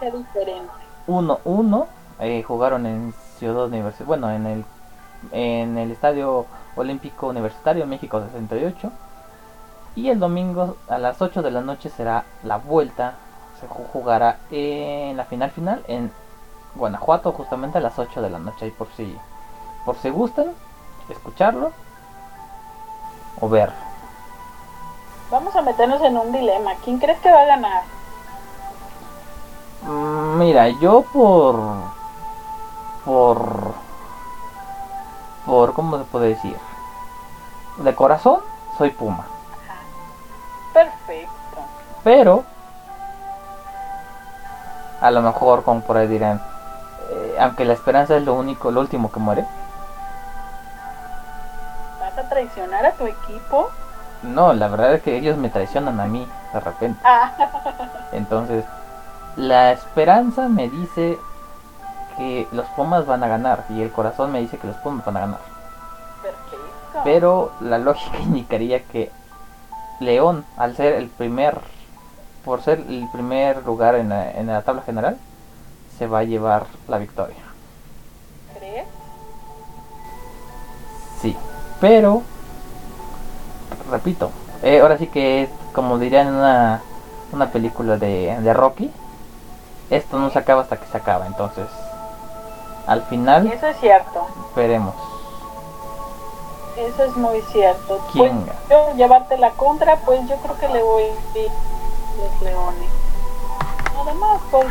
1-1. 1.07 1.87
Eh, 2.21 2.43
jugaron 2.43 2.87
en 2.87 3.15
Ciudad 3.39 3.67
Universitaria. 3.67 4.07
Bueno, 4.07 4.31
en 4.31 4.47
el, 4.47 4.65
en 5.33 5.79
el 5.79 5.91
Estadio 5.91 6.47
Olímpico 6.77 7.29
Universitario 7.29 7.87
México 7.87 8.21
68. 8.21 8.91
Y 9.97 10.11
el 10.11 10.19
domingo 10.19 10.77
a 10.89 10.99
las 10.99 11.21
8 11.23 11.43
de 11.43 11.51
la 11.51 11.63
noche 11.63 11.89
será 11.89 12.25
la 12.43 12.59
vuelta. 12.59 13.15
Se 13.61 13.67
jugará 13.67 14.39
en 14.51 15.17
la 15.17 15.25
final 15.25 15.51
final 15.51 15.83
en 15.89 16.13
Guanajuato 16.75 17.33
justamente 17.33 17.79
a 17.79 17.81
las 17.81 17.99
8 17.99 18.21
de 18.21 18.31
la 18.31 18.39
noche. 18.39 18.67
Y 18.67 18.71
por 18.71 18.89
si, 18.97 19.17
por 19.85 19.97
si 19.97 20.11
gustan 20.11 20.47
escucharlo 21.09 21.73
o 23.41 23.49
ver. 23.49 23.71
Vamos 25.31 25.57
a 25.57 25.63
meternos 25.63 26.01
en 26.03 26.17
un 26.17 26.33
dilema. 26.33 26.75
¿Quién 26.85 26.99
crees 26.99 27.19
que 27.21 27.31
va 27.31 27.43
a 27.43 27.47
ganar? 27.47 27.96
Mm, 29.83 30.39
mira, 30.39 30.69
yo 30.69 31.03
por. 31.03 31.57
Por. 33.05 33.75
Por. 35.45 35.73
¿Cómo 35.75 35.99
se 35.99 36.05
puede 36.05 36.29
decir? 36.29 36.57
De 37.79 37.95
corazón, 37.95 38.41
soy 38.79 38.91
Puma. 38.91 39.27
Perfecto. 40.73 41.31
Pero. 42.03 42.45
A 45.01 45.11
lo 45.11 45.23
mejor, 45.23 45.63
como 45.63 45.81
por 45.83 45.97
ahí 45.97 46.07
dirán. 46.07 46.41
Eh, 47.11 47.37
aunque 47.39 47.65
la 47.65 47.75
esperanza 47.75 48.17
es 48.17 48.25
lo 48.25 48.35
único, 48.35 48.71
lo 48.71 48.81
último 48.81 49.13
que 49.13 49.21
muere. 49.21 49.47
¿Vas 52.01 52.19
a 52.19 52.29
traicionar 52.29 52.87
a 52.87 52.93
tu 52.93 53.07
equipo? 53.07 53.71
No, 54.23 54.53
la 54.55 54.69
verdad 54.69 54.95
es 54.95 55.03
que 55.03 55.17
ellos 55.17 55.37
me 55.37 55.51
traicionan 55.51 56.01
a 56.01 56.07
mí, 56.07 56.27
de 56.53 56.61
repente. 56.61 56.99
Ah. 57.05 57.31
Entonces 58.13 58.65
la 59.37 59.73
esperanza 59.73 60.49
me 60.49 60.69
dice 60.69 61.19
que 62.17 62.47
los 62.53 62.67
Pumas 62.69 63.07
van 63.07 63.23
a 63.23 63.29
ganar 63.29 63.65
y 63.69 63.83
el 63.83 63.93
corazón 63.93 64.33
me 64.33 64.41
dice 64.41 64.59
que 64.59 64.67
los 64.67 64.77
Pumas 64.77 65.05
van 65.05 65.17
a 65.17 65.21
ganar. 65.21 65.41
Perfecto. 66.23 67.01
Pero 67.05 67.53
la 67.61 67.79
lógica 67.79 68.19
indicaría 68.23 68.83
que 68.85 69.11
León, 70.01 70.45
al 70.57 70.77
ser 70.77 70.95
el 70.95 71.09
primer 71.09 71.59
por 72.47 72.63
ser 72.63 72.79
el 72.89 73.09
primer 73.13 73.67
lugar 73.67 73.97
en 73.97 74.11
la, 74.11 74.31
en 74.31 74.47
la 74.47 74.63
tabla 74.63 74.83
general, 74.83 75.19
se 75.99 76.07
va 76.07 76.21
a 76.21 76.23
llevar 76.23 76.67
la 76.87 76.99
victoria. 76.99 77.43
¿Crees? 78.57 78.87
Sí, 81.21 81.37
pero, 81.81 82.23
repito, 83.91 84.31
eh, 84.63 84.79
ahora 84.81 84.97
sí 84.97 85.09
que 85.09 85.43
es 85.43 85.51
como 85.73 85.99
dirían 85.99 86.29
en 86.29 86.35
una, 86.35 86.83
una 87.33 87.51
película 87.51 87.99
de, 87.99 88.39
de 88.41 88.55
Rocky, 88.55 88.93
esto 89.91 90.19
no 90.19 90.31
se 90.31 90.39
acaba 90.39 90.63
hasta 90.63 90.77
que 90.79 90.87
se 90.87 90.97
acaba, 90.97 91.27
entonces, 91.27 91.67
al 92.87 93.03
final 93.05 93.47
Eso 93.47 93.67
es 93.67 93.79
cierto. 93.81 94.27
veremos. 94.55 94.95
Eso 96.77 97.05
es 97.05 97.17
muy 97.17 97.41
cierto. 97.53 98.01
¿Quién 98.13 98.39
Pues, 98.45 98.57
yo 98.71 98.95
llevarte 98.97 99.39
la 99.39 99.51
contra, 99.53 99.97
pues 99.97 100.21
yo 100.29 100.37
creo 100.37 100.59
que 100.59 100.69
le 100.69 100.83
voy 100.83 101.05
a 101.05 102.23
los 102.23 102.43
leones. 102.43 102.91
Nada 103.95 104.15
más 104.15 104.41
por, 104.51 104.67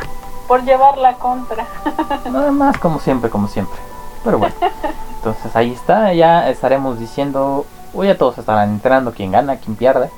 por 0.47 0.63
llevar 0.63 0.97
la 0.99 1.13
contra. 1.15 1.65
Nada 2.31 2.51
más 2.51 2.77
como 2.77 2.99
siempre, 2.99 3.29
como 3.29 3.47
siempre. 3.47 3.79
Pero 4.23 4.37
bueno, 4.37 4.53
entonces 5.17 5.55
ahí 5.55 5.71
está, 5.73 6.13
ya 6.13 6.47
estaremos 6.49 6.99
diciendo, 6.99 7.65
o 7.93 8.03
ya 8.03 8.17
todos 8.17 8.37
estarán 8.37 8.69
entrando 8.69 9.11
quién 9.11 9.31
gana, 9.31 9.57
quién 9.57 9.75
pierde. 9.75 10.11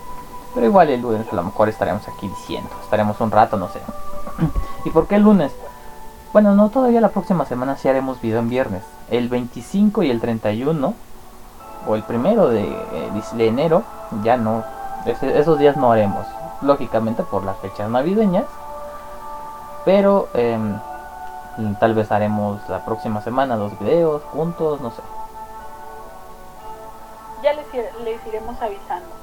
Pero 0.53 0.65
igual 0.65 0.89
el 0.89 1.01
lunes 1.01 1.27
a 1.31 1.35
lo 1.35 1.43
mejor 1.43 1.69
estaremos 1.69 2.07
aquí 2.07 2.27
diciendo, 2.27 2.69
estaremos 2.83 3.19
un 3.21 3.31
rato, 3.31 3.57
no 3.57 3.69
sé. 3.69 3.79
¿Y 4.85 4.89
por 4.89 5.07
qué 5.07 5.15
el 5.15 5.23
lunes? 5.23 5.51
Bueno, 6.33 6.55
no, 6.55 6.69
todavía 6.69 7.01
la 7.01 7.09
próxima 7.09 7.45
semana 7.45 7.77
sí 7.77 7.87
haremos 7.87 8.21
video 8.21 8.39
en 8.39 8.49
viernes. 8.49 8.83
El 9.09 9.29
25 9.29 10.03
y 10.03 10.11
el 10.11 10.19
31, 10.19 10.93
o 11.87 11.95
el 11.95 12.03
primero 12.03 12.49
de, 12.49 12.63
eh, 12.63 13.23
de 13.33 13.47
enero, 13.47 13.83
ya 14.23 14.37
no, 14.37 14.63
esos 15.05 15.57
días 15.59 15.77
no 15.77 15.91
haremos. 15.91 16.25
Lógicamente 16.61 17.23
por 17.23 17.43
las 17.43 17.57
fechas 17.57 17.89
navideñas. 17.89 18.45
Pero 19.85 20.27
em, 20.33 20.77
tal 21.79 21.93
vez 21.93 22.11
haremos 22.11 22.59
la 22.67 22.83
próxima 22.83 23.21
semana 23.21 23.55
dos 23.55 23.77
videos 23.79 24.21
juntos, 24.23 24.81
no 24.81 24.91
sé. 24.91 25.01
Ya 27.41 27.53
les, 27.53 27.65
les 28.03 28.27
iremos 28.27 28.61
avisando. 28.61 29.16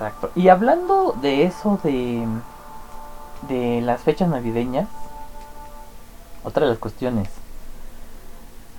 Exacto. 0.00 0.30
Y 0.34 0.48
hablando 0.48 1.14
de 1.20 1.44
eso 1.44 1.78
de 1.82 2.26
de 3.42 3.80
las 3.80 4.02
fechas 4.02 4.28
navideñas, 4.28 4.88
otra 6.44 6.64
de 6.64 6.70
las 6.70 6.78
cuestiones. 6.78 7.28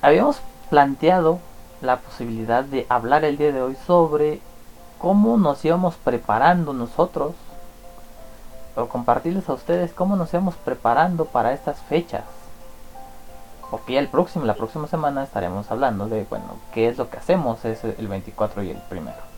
Habíamos 0.01 0.41
planteado 0.69 1.39
la 1.81 1.99
posibilidad 1.99 2.63
de 2.63 2.85
hablar 2.89 3.23
el 3.23 3.37
día 3.37 3.51
de 3.51 3.61
hoy 3.61 3.75
sobre 3.87 4.39
cómo 4.99 5.37
nos 5.37 5.63
íbamos 5.65 5.95
preparando 5.95 6.73
nosotros 6.73 7.33
o 8.75 8.87
compartirles 8.87 9.49
a 9.49 9.53
ustedes 9.53 9.93
cómo 9.93 10.15
nos 10.15 10.33
íbamos 10.33 10.55
preparando 10.55 11.25
para 11.25 11.53
estas 11.53 11.79
fechas. 11.81 12.23
Porque 13.69 13.97
el 13.97 14.09
próximo, 14.09 14.45
la 14.45 14.55
próxima 14.55 14.87
semana 14.87 15.23
estaremos 15.23 15.71
hablando 15.71 16.07
de, 16.07 16.25
bueno, 16.29 16.45
qué 16.73 16.89
es 16.89 16.97
lo 16.97 17.09
que 17.09 17.17
hacemos 17.17 17.63
es 17.65 17.83
el 17.83 18.07
24 18.07 18.63
y 18.63 18.71
el 18.71 18.81
primero. 18.89 19.30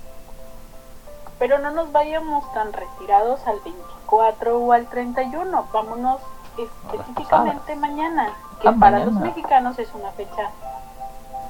Pero 1.44 1.60
no 1.60 1.72
nos 1.72 1.92
vayamos 1.92 2.50
tan 2.54 2.72
retirados 2.72 3.46
al 3.48 3.60
24 3.66 4.60
o 4.60 4.72
al 4.72 4.88
31. 4.88 5.66
Vámonos 5.74 6.22
específicamente 6.58 7.76
mañana, 7.76 8.30
que 8.62 8.70
Ah, 8.70 8.76
para 8.80 9.00
los 9.00 9.12
mañana. 9.12 9.26
mexicanos 9.36 9.78
es 9.78 9.94
una 9.94 10.10
fecha 10.12 10.52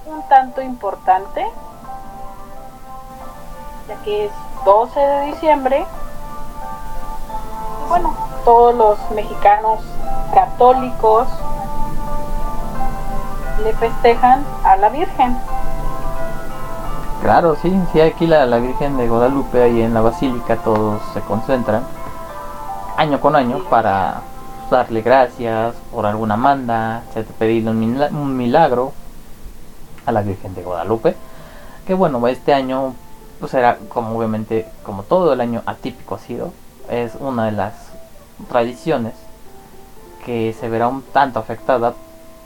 un 0.07 0.27
tanto 0.29 0.63
importante, 0.63 1.47
ya 3.87 3.95
que 3.97 4.25
es 4.25 4.31
12 4.65 4.99
de 4.99 5.25
diciembre. 5.27 5.85
Y 7.85 7.89
bueno, 7.89 8.15
todos 8.45 8.73
los 8.73 9.11
mexicanos 9.11 9.79
católicos 10.33 11.27
le 13.63 13.73
festejan 13.73 14.43
a 14.63 14.75
la 14.75 14.89
Virgen. 14.89 15.37
Claro, 17.23 17.55
sí, 17.55 17.71
sí, 17.93 18.01
aquí 18.01 18.27
la, 18.27 18.45
Virgen 18.57 18.97
de 18.97 19.07
Guadalupe, 19.07 19.63
ahí 19.63 19.81
en 19.81 19.93
la 19.93 20.01
Basílica, 20.01 20.57
todos 20.57 21.01
se 21.13 21.21
concentran 21.21 21.81
año 22.97 23.21
con 23.21 23.37
año 23.37 23.63
para 23.69 24.23
darle 24.69 25.01
gracias 25.01 25.73
por 25.93 26.05
alguna 26.05 26.35
manda, 26.35 27.03
pedirle 27.39 27.71
un 27.71 28.35
milagro 28.35 28.91
a 30.05 30.11
la 30.11 30.21
Virgen 30.21 30.53
de 30.53 30.63
Guadalupe. 30.63 31.15
Que 31.87 31.93
bueno, 31.93 32.27
este 32.27 32.53
año, 32.53 32.93
pues 33.39 33.53
era 33.53 33.77
como 33.87 34.17
obviamente, 34.17 34.67
como 34.83 35.03
todo 35.03 35.31
el 35.31 35.39
año 35.39 35.63
atípico 35.65 36.15
ha 36.15 36.19
sido, 36.19 36.51
es 36.89 37.15
una 37.17 37.45
de 37.45 37.53
las 37.53 37.73
tradiciones 38.49 39.13
que 40.25 40.53
se 40.59 40.67
verá 40.67 40.89
un 40.89 41.01
tanto 41.01 41.39
afectada 41.39 41.93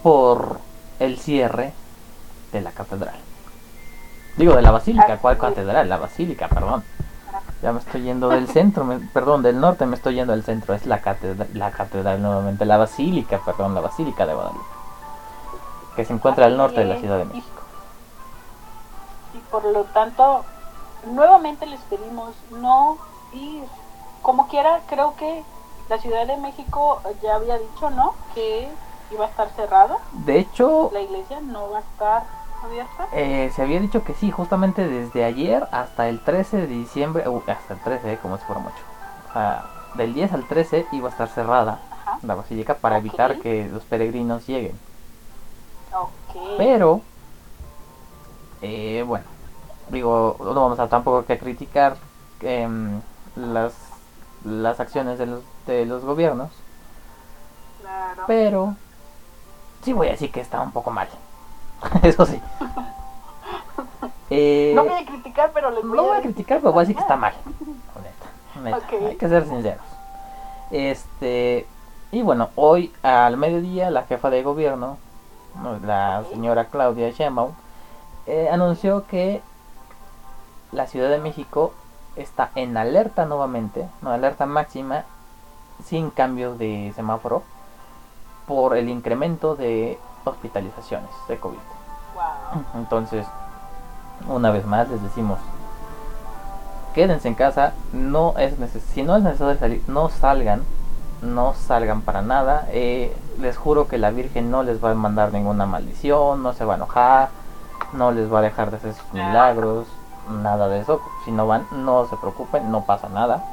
por 0.03 0.59
el 0.99 1.17
cierre 1.17 1.73
de 2.51 2.61
la 2.61 2.69
catedral. 2.69 3.26
Digo, 4.37 4.55
de 4.55 4.61
la 4.61 4.71
basílica, 4.71 5.17
¿cuál 5.17 5.35
es. 5.35 5.41
catedral? 5.41 5.89
La 5.89 5.97
basílica, 5.97 6.47
perdón. 6.47 6.83
Ya 7.63 7.71
me 7.71 7.79
estoy 7.79 8.03
yendo 8.03 8.29
del 8.29 8.47
centro, 8.47 8.83
me- 8.85 8.99
perdón, 8.99 9.41
del 9.41 9.59
norte 9.59 9.85
me 9.87 9.95
estoy 9.95 10.13
yendo 10.15 10.33
al 10.33 10.43
centro. 10.43 10.75
Es 10.75 10.85
la 10.85 11.01
catedral, 11.01 11.47
la 11.53 11.71
catedral 11.71 12.21
nuevamente, 12.21 12.65
la 12.65 12.77
basílica, 12.77 13.39
perdón, 13.43 13.73
la 13.73 13.81
basílica 13.81 14.25
de 14.27 14.33
Guadalupe. 14.35 14.65
Que 15.95 16.05
se 16.05 16.13
encuentra 16.13 16.45
al 16.45 16.55
norte 16.57 16.81
de 16.81 16.85
la. 16.85 16.97
Ciudad 16.97 17.17
de 17.17 17.25
México. 17.25 17.61
y 19.33 19.39
por 19.51 19.63
lo 19.65 19.83
tanto 19.85 20.45
nuevamente 21.11 21.65
les 21.65 21.79
pedimos 21.81 22.33
no 22.51 22.97
ir 23.33 23.63
como 24.21 24.47
quiera 24.47 24.81
creo 24.87 25.15
que 25.17 25.43
la 25.89 25.97
Ciudad 25.99 26.25
de 26.27 26.37
México 26.37 27.01
ya 27.21 27.35
había 27.35 27.57
dicho 27.57 27.89
no 27.89 28.13
que 28.33 28.67
iba 29.11 29.25
a 29.25 29.27
estar 29.29 29.49
cerrado 29.55 29.97
De 30.11 30.39
hecho, 30.39 30.89
la 30.93 31.01
iglesia 31.01 31.39
no 31.41 31.69
va 31.71 31.77
a 31.77 31.81
estar 31.81 32.23
abierta 32.63 33.07
eh, 33.13 33.51
se 33.55 33.61
había 33.61 33.79
dicho 33.79 34.03
que 34.03 34.13
sí, 34.13 34.31
justamente 34.31 34.87
desde 34.87 35.23
ayer 35.23 35.67
hasta 35.71 36.09
el 36.09 36.19
13 36.19 36.57
de 36.57 36.67
diciembre, 36.67 37.27
uh, 37.27 37.41
hasta 37.47 37.73
el 37.73 37.79
13, 37.79 38.13
eh, 38.13 38.19
como 38.21 38.37
si 38.37 38.43
fuera 38.45 38.61
mucho. 38.61 38.75
O 39.29 39.33
sea, 39.33 39.65
del 39.95 40.13
10 40.13 40.33
al 40.33 40.47
13 40.47 40.87
iba 40.91 41.09
a 41.09 41.11
estar 41.11 41.27
cerrada 41.29 41.79
Ajá. 41.91 42.19
la 42.23 42.35
basílica 42.35 42.75
para 42.75 42.97
evitar 42.97 43.39
que 43.39 43.67
los 43.67 43.83
peregrinos 43.83 44.45
lleguen. 44.47 44.77
ok 45.93 46.57
Pero, 46.57 47.01
eh, 48.61 49.03
bueno, 49.07 49.25
digo, 49.89 50.35
no 50.39 50.53
vamos 50.53 50.79
a 50.79 50.87
tampoco 50.87 51.25
que 51.25 51.37
criticar 51.37 51.97
em, 52.41 53.01
las, 53.35 53.73
las 54.43 54.79
acciones 54.79 55.17
de 55.17 55.25
los, 55.25 55.43
de 55.65 55.85
los 55.85 56.03
gobiernos, 56.03 56.49
claro 57.81 58.23
pero 58.27 58.75
sí 59.83 59.93
voy 59.93 60.07
a 60.07 60.11
decir 60.11 60.31
que 60.31 60.41
está 60.41 60.61
un 60.61 60.71
poco 60.71 60.91
mal. 60.91 61.07
Eso 62.03 62.25
sí. 62.25 62.41
Eh, 64.29 64.73
no 64.75 64.83
voy 64.83 64.93
a 64.93 65.05
criticar 65.05 65.51
pero 65.53 65.71
les 65.71 65.83
no 65.83 65.95
voy 65.95 66.07
voy 66.09 66.17
a 66.17 66.21
criticar, 66.21 66.59
pero 66.59 66.73
voy 66.73 66.81
a 66.81 66.83
decir 66.83 66.95
que 66.95 67.01
está 67.01 67.15
mal. 67.15 67.33
Neta. 68.63 68.77
Hay 69.07 69.15
que 69.15 69.29
ser 69.29 69.47
sinceros. 69.47 69.85
Este, 70.71 71.65
y 72.11 72.21
bueno, 72.21 72.49
hoy 72.55 72.91
al 73.03 73.37
mediodía 73.37 73.89
la 73.89 74.03
jefa 74.03 74.29
de 74.29 74.43
gobierno, 74.43 74.97
¿no? 75.61 75.79
la 75.85 76.23
señora 76.29 76.65
Claudia 76.65 77.11
Sheinbaum, 77.11 77.51
eh, 78.25 78.49
anunció 78.51 79.05
que 79.07 79.41
la 80.71 80.87
Ciudad 80.87 81.09
de 81.09 81.19
México 81.19 81.73
está 82.15 82.51
en 82.55 82.75
alerta 82.75 83.25
nuevamente, 83.25 83.87
no 84.01 84.11
alerta 84.11 84.45
máxima, 84.45 85.05
sin 85.83 86.09
cambio 86.09 86.55
de 86.55 86.91
semáforo, 86.95 87.43
por 88.47 88.75
el 88.75 88.89
incremento 88.89 89.55
de 89.55 89.99
hospitalizaciones 90.27 91.09
de 91.27 91.37
COVID. 91.37 91.57
wow. 92.15 92.63
Entonces, 92.75 93.25
una 94.27 94.51
vez 94.51 94.65
más 94.65 94.89
les 94.89 95.01
decimos, 95.01 95.39
quédense 96.93 97.27
en 97.27 97.35
casa, 97.35 97.73
no 97.93 98.37
es 98.37 98.57
neces 98.59 98.83
si 98.93 99.03
no 99.03 99.15
es 99.17 99.23
necesario 99.23 99.59
salir, 99.59 99.83
no 99.87 100.09
salgan, 100.09 100.63
no 101.21 101.53
salgan 101.53 102.01
para 102.01 102.21
nada. 102.21 102.67
eh, 102.71 103.15
les 103.39 103.55
juro 103.55 103.87
que 103.87 103.97
la 103.97 104.09
Virgen 104.11 104.49
no 104.49 104.63
les 104.63 104.83
va 104.83 104.91
a 104.91 104.95
mandar 104.95 105.31
ninguna 105.31 105.65
maldición, 105.65 106.41
no 106.41 106.53
se 106.53 106.65
va 106.65 106.73
a 106.73 106.77
enojar, 106.77 107.29
no 107.93 108.11
les 108.11 108.31
va 108.31 108.39
a 108.39 108.41
dejar 108.41 108.71
de 108.71 108.77
hacer 108.77 108.93
sus 108.93 109.13
milagros, 109.13 109.87
nada 110.29 110.67
de 110.67 110.79
eso. 110.79 111.01
Si 111.25 111.31
no 111.31 111.45
van, 111.47 111.67
no 111.71 112.05
se 112.07 112.17
preocupen, 112.17 112.71
no 112.71 112.85
pasa 112.85 113.09
nada. 113.09 113.43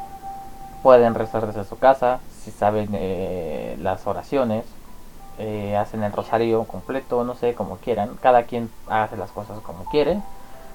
Pueden 0.82 1.14
rezar 1.14 1.46
desde 1.46 1.64
su 1.64 1.78
casa, 1.78 2.20
si 2.42 2.50
saben 2.50 2.90
eh, 2.92 3.76
las 3.80 4.06
oraciones, 4.06 4.64
eh, 5.38 5.76
hacen 5.76 6.02
el 6.02 6.12
rosario 6.12 6.64
completo, 6.64 7.24
no 7.24 7.34
sé, 7.34 7.54
como 7.54 7.78
quieran. 7.78 8.16
Cada 8.20 8.44
quien 8.44 8.70
hace 8.88 9.16
las 9.16 9.30
cosas 9.30 9.60
como 9.60 9.84
quiere 9.86 10.20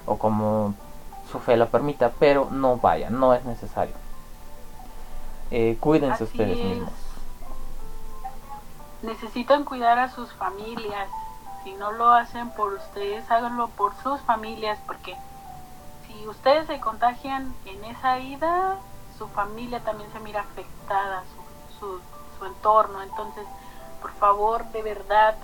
o 0.06 0.18
como 0.18 0.74
su 1.30 1.38
fe 1.38 1.56
lo 1.56 1.68
permita, 1.68 2.12
pero 2.18 2.48
no 2.50 2.76
vayan, 2.76 3.18
no 3.18 3.34
es 3.34 3.44
necesario. 3.44 3.94
Eh, 5.50 5.76
cuídense 5.80 6.24
Así 6.24 6.24
ustedes 6.24 6.58
es. 6.58 6.64
mismos. 6.64 6.92
necesitan 9.02 9.64
cuidar 9.64 9.98
a 9.98 10.10
sus 10.10 10.32
familias. 10.32 11.08
Si 11.64 11.72
no 11.74 11.92
lo 11.92 12.10
hacen 12.10 12.50
por 12.50 12.72
ustedes, 12.72 13.30
háganlo 13.30 13.68
por 13.68 13.94
sus 14.02 14.20
familias, 14.22 14.78
porque 14.86 15.16
si 16.06 16.26
ustedes 16.26 16.66
se 16.66 16.80
contagian 16.80 17.54
en 17.66 17.84
esa 17.84 18.18
ida, 18.18 18.78
su 19.18 19.28
familia 19.28 19.80
también 19.80 20.10
se 20.12 20.20
mira 20.20 20.40
afectada, 20.40 21.22
su, 21.78 22.00
su, 22.38 22.44
entorno. 22.46 23.02
Entonces, 23.02 23.44
por 24.00 24.12
favor, 24.12 24.64
de 24.72 24.82
verdad, 24.82 25.34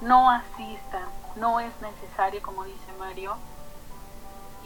no 0.00 0.30
asistan, 0.30 1.04
no 1.36 1.60
es 1.60 1.72
necesario, 1.80 2.42
como 2.42 2.64
dice 2.64 2.92
Mario. 2.98 3.36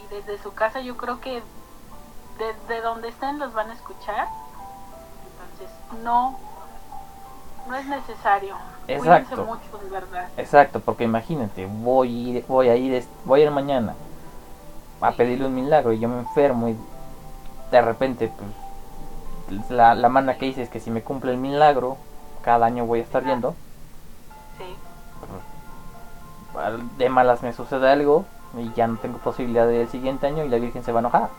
Y 0.03 0.13
desde 0.13 0.41
su 0.41 0.53
casa 0.53 0.81
yo 0.81 0.97
creo 0.97 1.21
que 1.21 1.41
desde 2.37 2.81
donde 2.81 3.09
estén 3.09 3.39
los 3.39 3.53
van 3.53 3.69
a 3.69 3.73
escuchar. 3.73 4.27
Entonces, 5.31 6.03
no, 6.03 6.37
no 7.67 7.75
es 7.75 7.85
necesario. 7.85 8.55
Exacto. 8.87 9.45
mucho, 9.45 9.77
de 9.81 9.89
verdad. 9.89 10.27
Exacto, 10.37 10.79
porque 10.81 11.05
imagínate, 11.05 11.65
voy, 11.65 12.43
voy 12.47 12.69
a 12.69 12.75
ir, 12.75 13.05
voy 13.23 13.41
a 13.41 13.43
ir 13.45 13.51
mañana 13.51 13.95
a 15.03 15.11
pedirle 15.11 15.47
un 15.47 15.55
milagro 15.55 15.91
y 15.91 15.99
yo 15.99 16.07
me 16.07 16.19
enfermo 16.19 16.69
y 16.69 16.77
de 17.71 17.81
repente 17.81 18.31
pues 18.37 19.69
la, 19.69 19.95
la 19.95 20.09
manda 20.09 20.37
que 20.37 20.45
dice 20.45 20.61
es 20.61 20.69
que 20.69 20.79
si 20.79 20.91
me 20.91 21.01
cumple 21.01 21.31
el 21.31 21.37
milagro 21.37 21.97
cada 22.43 22.65
año 22.65 22.85
voy 22.85 22.99
a 22.99 23.03
estar 23.03 23.23
yendo. 23.23 23.55
Sí. 24.57 24.75
de 26.97 27.09
malas 27.09 27.41
me 27.41 27.53
sucede 27.53 27.89
algo 27.89 28.25
y 28.57 28.71
ya 28.73 28.85
no 28.87 28.97
tengo 28.97 29.17
posibilidad 29.17 29.65
del 29.65 29.89
siguiente 29.89 30.27
año 30.27 30.43
y 30.43 30.49
la 30.49 30.57
Virgen 30.57 30.83
se 30.83 30.91
va 30.91 30.99
a 30.99 31.01
enojar. 31.01 31.29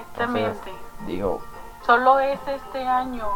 Exactamente. 0.00 0.72
Digo 1.06 1.40
solo 1.84 2.18
es 2.18 2.40
este 2.46 2.86
año. 2.86 3.26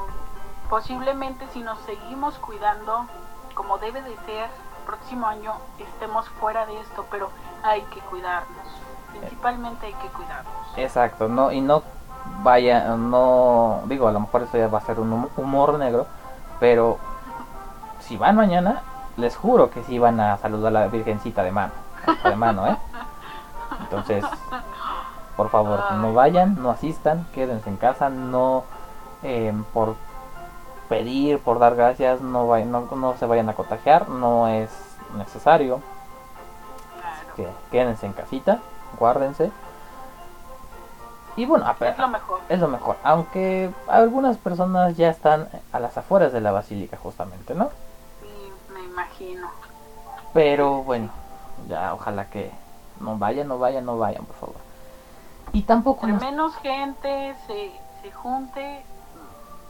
Posiblemente 0.71 1.47
si 1.53 1.61
nos 1.61 1.79
seguimos 1.81 2.39
cuidando 2.39 3.07
como 3.55 3.79
debe 3.79 4.03
de 4.03 4.17
ser 4.27 4.49
próximo 4.87 5.27
año 5.27 5.53
estemos 5.79 6.29
fuera 6.41 6.65
de 6.65 6.79
esto 6.81 7.05
pero 7.11 7.31
hay 7.63 7.83
que 7.83 8.01
cuidarnos. 8.01 8.67
Principalmente 9.11 9.87
hay 9.87 9.95
que 9.95 10.09
cuidarnos. 10.09 10.55
Exacto, 10.77 11.29
no 11.29 11.53
y 11.53 11.61
no 11.61 11.83
vaya, 12.43 12.97
no 12.97 13.83
digo, 13.87 14.09
a 14.09 14.13
lo 14.13 14.21
mejor 14.21 14.43
esto 14.43 14.59
ya 14.59 14.69
va 14.69 14.79
a 14.79 14.83
ser 14.83 15.01
un 15.01 15.29
humor 15.37 15.79
negro, 15.79 16.07
pero 16.61 16.99
si 18.01 18.17
van 18.17 18.37
mañana, 18.37 18.83
les 19.17 19.37
juro 19.37 19.71
que 19.71 19.83
sí 19.85 19.99
van 19.99 20.21
a 20.21 20.37
saludar 20.39 20.77
a 20.77 20.81
la 20.81 20.89
Virgencita 20.89 21.43
de 21.43 21.53
mano, 21.53 21.73
de 22.25 22.37
mano, 22.37 22.67
¿eh? 22.67 22.77
Entonces, 23.81 24.25
por 25.37 25.51
favor, 25.51 25.93
no 25.93 26.13
vayan, 26.15 26.61
no 26.63 26.71
asistan, 26.71 27.27
quédense 27.35 27.71
en 27.71 27.77
casa, 27.77 28.09
no 28.11 28.65
eh, 29.23 29.53
por 29.73 29.97
pedir, 30.89 31.39
por 31.39 31.59
dar 31.59 31.75
gracias, 31.75 32.21
no, 32.21 32.47
vayan, 32.47 32.73
no, 32.73 32.89
no 32.97 33.15
se 33.17 33.27
vayan 33.27 33.49
a 33.49 33.55
contagiar, 33.55 34.09
no 34.09 34.49
es 34.49 34.71
necesario. 35.17 35.81
que 37.37 37.47
quédense 37.71 38.07
en 38.07 38.13
casita 38.13 38.59
guárdense. 38.99 39.51
Y 41.39 41.47
bueno, 41.47 41.65
es 41.81 41.99
lo 41.99 42.09
mejor. 42.09 42.41
Es 42.49 42.59
lo 42.59 42.67
mejor. 42.67 42.97
Aunque 43.05 43.71
algunas 43.87 44.37
personas 44.39 44.97
ya 44.97 45.09
están 45.09 45.49
a 45.71 45.79
las 45.79 45.97
afueras 45.97 46.33
de 46.33 46.41
la 46.41 46.51
basílica, 46.51 46.97
justamente, 46.97 47.55
¿no? 47.55 47.71
Sí, 48.21 48.53
me 48.75 48.83
imagino. 48.83 49.47
Pero 50.35 50.83
bueno, 50.83 51.11
ya 51.69 51.95
ojalá 51.95 52.29
que 52.29 52.51
no 52.99 53.17
vayan, 53.19 53.47
no 53.47 53.57
vayan, 53.57 53.87
no 53.87 53.97
vayan, 53.97 54.25
por 54.25 54.35
favor. 54.35 54.57
Y 55.53 55.63
tampoco. 55.63 56.09
menos 56.09 56.57
gente 56.57 57.37
se, 57.47 57.71
se 58.03 58.11
junte, 58.11 58.85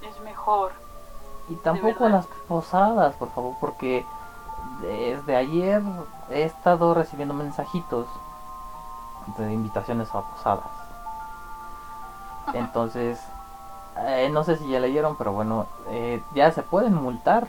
es 0.08 0.20
mejor. 0.24 0.72
Y 1.50 1.54
tampoco 1.56 2.08
las 2.08 2.24
posadas, 2.48 3.14
por 3.16 3.30
favor, 3.32 3.56
porque 3.60 4.06
desde 4.80 5.36
ayer 5.36 5.82
he 6.30 6.44
estado 6.44 6.94
recibiendo 6.94 7.34
mensajitos 7.34 8.06
de 9.36 9.52
invitaciones 9.52 10.08
a 10.14 10.22
posadas. 10.22 10.77
Entonces, 12.54 13.18
eh, 14.06 14.28
no 14.32 14.44
sé 14.44 14.56
si 14.56 14.68
ya 14.68 14.80
leyeron, 14.80 15.16
pero 15.16 15.32
bueno, 15.32 15.66
eh, 15.90 16.20
ya 16.34 16.50
se 16.52 16.62
pueden 16.62 16.94
multar 16.94 17.46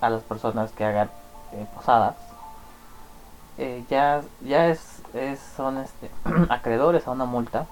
a 0.00 0.10
las 0.10 0.22
personas 0.22 0.70
que 0.72 0.84
hagan 0.84 1.10
eh, 1.52 1.66
posadas. 1.74 2.16
ya 3.88 4.22
ya 4.40 4.68
es, 4.68 5.02
son 5.56 5.78
este, 5.78 6.10
acreedores 6.48 7.06
a 7.06 7.10
una 7.10 7.24
multa, 7.24 7.66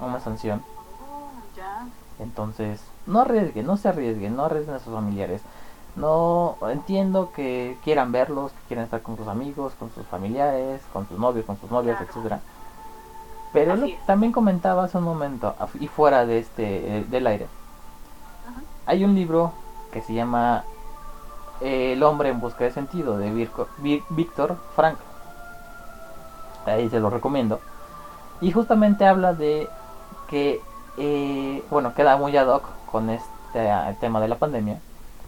a 0.00 0.04
una 0.04 0.20
sanción. 0.20 0.62
Oh, 1.10 1.30
Entonces, 2.22 2.80
no 3.06 3.20
arriesguen, 3.20 3.66
no 3.66 3.76
se 3.76 3.88
arriesguen, 3.88 4.36
no 4.36 4.44
arriesguen 4.44 4.76
a 4.76 4.80
sus 4.80 4.94
familiares. 4.94 5.42
No 5.96 6.56
entiendo 6.62 7.30
que 7.32 7.78
quieran 7.84 8.10
verlos, 8.10 8.50
que 8.52 8.68
quieran 8.68 8.84
estar 8.84 9.02
con 9.02 9.16
sus 9.16 9.28
amigos, 9.28 9.74
con 9.78 9.92
sus 9.92 10.04
familiares, 10.06 10.82
con 10.92 11.06
sus 11.08 11.18
novios, 11.18 11.44
con 11.46 11.56
sus 11.60 11.70
novias, 11.70 12.00
etcétera 12.00 12.40
pero 13.54 13.76
también 14.04 14.32
comentaba 14.32 14.84
hace 14.84 14.98
un 14.98 15.04
momento, 15.04 15.54
y 15.78 15.86
fuera 15.86 16.26
de 16.26 16.40
este 16.40 16.98
eh, 16.98 17.04
del 17.08 17.26
aire, 17.28 17.46
hay 18.84 19.04
un 19.04 19.14
libro 19.14 19.52
que 19.92 20.02
se 20.02 20.12
llama 20.12 20.64
El 21.60 22.02
hombre 22.02 22.30
en 22.30 22.40
busca 22.40 22.64
de 22.64 22.72
sentido 22.72 23.16
de 23.16 23.30
Víctor 24.10 24.56
Frank. 24.74 24.98
Ahí 26.66 26.90
se 26.90 26.98
lo 26.98 27.10
recomiendo. 27.10 27.60
Y 28.40 28.50
justamente 28.50 29.06
habla 29.06 29.34
de 29.34 29.68
que, 30.28 30.60
eh, 30.98 31.62
bueno, 31.70 31.94
queda 31.94 32.16
muy 32.16 32.36
ad 32.36 32.48
hoc 32.48 32.64
con 32.90 33.08
este 33.08 33.30
eh, 33.54 33.96
tema 34.00 34.20
de 34.20 34.28
la 34.28 34.36
pandemia. 34.36 34.80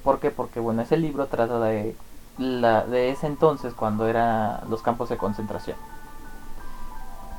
¿Por 0.02 0.18
qué? 0.18 0.32
Porque, 0.32 0.58
bueno, 0.58 0.82
ese 0.82 0.96
libro 0.96 1.26
trata 1.26 1.60
de, 1.60 1.94
la, 2.38 2.84
de 2.84 3.10
ese 3.10 3.28
entonces 3.28 3.72
cuando 3.72 4.08
eran 4.08 4.62
los 4.68 4.82
campos 4.82 5.10
de 5.10 5.16
concentración. 5.16 5.76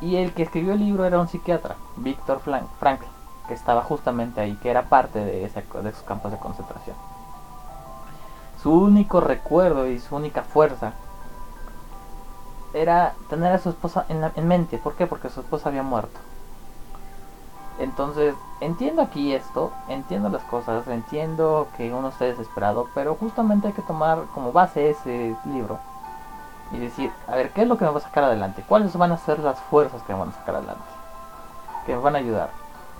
Y 0.02 0.18
el 0.18 0.34
que 0.34 0.44
escribió 0.44 0.74
el 0.74 0.80
libro 0.80 1.06
era 1.06 1.20
un 1.20 1.28
psiquiatra, 1.28 1.76
Víctor 1.96 2.40
Frankl, 2.40 3.06
que 3.48 3.54
estaba 3.54 3.82
justamente 3.82 4.40
ahí, 4.42 4.56
que 4.62 4.70
era 4.70 4.90
parte 4.90 5.20
de, 5.20 5.46
esos 5.46 6.04
campos 6.04 6.32
de 6.32 6.38
concentración. 6.38 6.96
Su 8.62 8.72
único 8.72 9.22
recuerdo 9.22 9.88
y 9.88 10.00
su 10.00 10.16
única 10.16 10.44
fuerza 10.44 10.94
era 12.74 13.14
tener 13.30 13.54
a 13.54 13.60
su 13.60 13.70
esposa 13.70 14.06
en, 14.10 14.24
en 14.36 14.48
mente. 14.48 14.78
¿Por 14.78 14.96
qué? 14.96 15.08
Porque 15.08 15.30
su 15.30 15.40
esposa 15.40 15.70
había 15.70 15.84
muerto. 15.84 16.20
Entonces, 17.80 18.36
entiendo 18.60 19.02
aquí 19.02 19.34
esto, 19.34 19.72
entiendo 19.88 20.30
las 20.30 20.44
cosas, 20.44 20.88
entiendo 20.88 21.68
que 21.78 21.94
uno 21.94 22.10
esté 22.10 22.26
desesperado, 22.26 22.88
pero 22.94 23.16
justamente 23.16 23.68
hay 23.68 23.74
que 23.74 23.84
tomar 23.84 24.26
como 24.34 24.52
base 24.52 24.90
ese 24.90 25.36
libro 25.46 25.80
y 26.72 26.80
decir, 26.80 27.12
a 27.28 27.36
ver, 27.36 27.52
¿qué 27.52 27.62
es 27.62 27.68
lo 27.68 27.78
que 27.78 27.86
me 27.86 27.92
va 27.92 27.98
a 27.98 28.02
sacar 28.02 28.26
adelante? 28.26 28.64
¿Cuáles 28.68 28.96
van 28.98 29.12
a 29.12 29.18
ser 29.18 29.40
las 29.40 29.60
fuerzas 29.60 30.02
que 30.04 30.14
me 30.14 30.20
van 30.20 30.30
a 30.30 30.34
sacar 30.34 30.56
adelante? 30.56 30.84
Que 31.86 31.96
me 31.96 32.02
van 32.02 32.16
a 32.16 32.20
ayudar. 32.20 32.50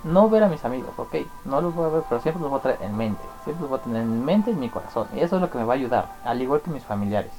No 0.04 0.28
ver 0.28 0.44
a 0.44 0.48
mis 0.48 0.64
amigos, 0.64 0.90
ok, 0.96 1.16
no 1.44 1.60
los 1.60 1.74
voy 1.74 1.86
a 1.86 1.88
ver, 1.88 2.04
pero 2.08 2.20
siempre 2.20 2.40
los 2.40 2.50
voy 2.50 2.60
a 2.60 2.62
traer 2.62 2.82
en 2.82 2.96
mente. 2.96 3.22
Siempre 3.44 3.62
los 3.62 3.70
voy 3.70 3.78
a 3.80 3.82
tener 3.82 4.02
en 4.02 4.24
mente 4.24 4.50
en 4.50 4.60
mi 4.60 4.68
corazón. 4.68 5.08
Y 5.12 5.20
eso 5.20 5.36
es 5.36 5.42
lo 5.42 5.50
que 5.50 5.58
me 5.58 5.64
va 5.64 5.74
a 5.74 5.76
ayudar, 5.76 6.08
al 6.24 6.40
igual 6.40 6.60
que 6.60 6.70
mis 6.70 6.84
familiares. 6.84 7.32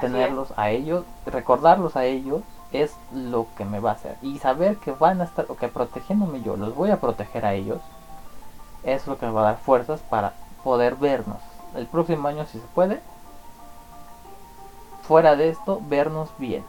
Tenerlos 0.00 0.52
a 0.56 0.70
ellos, 0.70 1.04
recordarlos 1.26 1.96
a 1.96 2.04
ellos, 2.04 2.42
es 2.72 2.96
lo 3.12 3.46
que 3.56 3.64
me 3.64 3.80
va 3.80 3.90
a 3.90 3.94
hacer. 3.94 4.16
Y 4.22 4.38
saber 4.38 4.76
que 4.78 4.92
van 4.92 5.20
a 5.20 5.24
estar, 5.24 5.46
o 5.48 5.56
que 5.56 5.68
protegiéndome 5.68 6.42
yo, 6.42 6.56
los 6.56 6.74
voy 6.74 6.90
a 6.90 7.00
proteger 7.00 7.46
a 7.46 7.54
ellos, 7.54 7.80
es 8.82 9.06
lo 9.06 9.18
que 9.18 9.26
me 9.26 9.32
va 9.32 9.42
a 9.42 9.52
dar 9.52 9.58
fuerzas 9.58 10.00
para 10.00 10.34
poder 10.64 10.96
vernos. 10.96 11.38
El 11.74 11.86
próximo 11.86 12.26
año, 12.28 12.44
si 12.46 12.58
se 12.58 12.66
puede, 12.74 13.00
fuera 15.06 15.36
de 15.36 15.50
esto, 15.50 15.80
vernos 15.82 16.30
bien. 16.38 16.64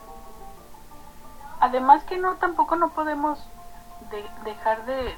Además 1.60 2.04
que 2.04 2.18
no, 2.18 2.34
tampoco 2.34 2.76
no 2.76 2.90
podemos 2.90 3.38
dejar 4.44 4.84
de, 4.84 5.14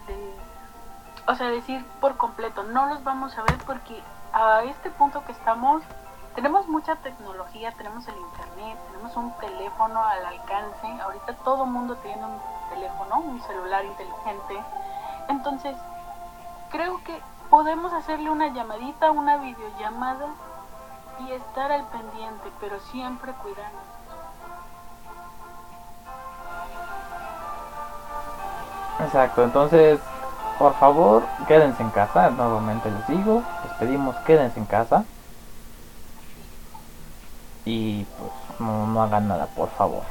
o 1.27 1.35
sea, 1.35 1.49
decir 1.51 1.85
por 2.01 2.17
completo, 2.17 2.63
no 2.63 2.87
los 2.87 3.03
vamos 3.05 3.37
a 3.37 3.43
ver 3.43 3.59
porque 3.67 4.01
a 4.33 4.63
este 4.63 4.91
punto 4.91 5.25
que 5.25 5.33
estamos, 5.33 5.83
tenemos 6.35 6.69
mucha 6.69 6.95
tecnología, 6.97 7.73
tenemos 7.73 8.07
el 8.07 8.17
internet, 8.17 8.79
tenemos 8.91 9.17
un 9.17 9.33
teléfono 9.39 10.03
al 10.03 10.25
alcance, 10.25 10.87
ahorita 11.03 11.35
todo 11.45 11.67
mundo 11.67 11.97
tiene 11.97 12.25
un 12.25 12.39
teléfono, 12.71 13.19
un 13.19 13.43
celular 13.43 13.85
inteligente, 13.85 14.63
entonces 15.29 15.77
creo 16.71 17.03
que 17.03 17.21
podemos 17.51 17.93
hacerle 17.93 18.31
una 18.31 18.49
llamadita, 18.49 19.11
una 19.11 19.39
videollamada 19.39 20.27
y 21.21 21.33
estar 21.33 21.73
al 21.73 21.85
pendiente, 21.87 22.51
pero 22.61 22.79
siempre 22.81 23.33
cuidando. 23.43 23.79
Exacto, 29.01 29.45
entonces, 29.45 30.01
por 30.59 30.75
favor, 30.75 31.23
quédense 31.47 31.83
en 31.83 31.91
casa, 31.91 32.31
nuevamente 32.31 32.91
les 32.91 33.07
digo, 33.07 33.43
les 33.65 33.73
pedimos 33.75 34.17
quédense 34.27 34.59
en 34.59 34.67
casa 34.67 35.05
y 37.65 38.05
pues 38.05 38.33
no, 38.59 39.03
hagan 39.03 39.29
nada, 39.29 39.47
por 39.47 39.69
favor. 39.71 40.03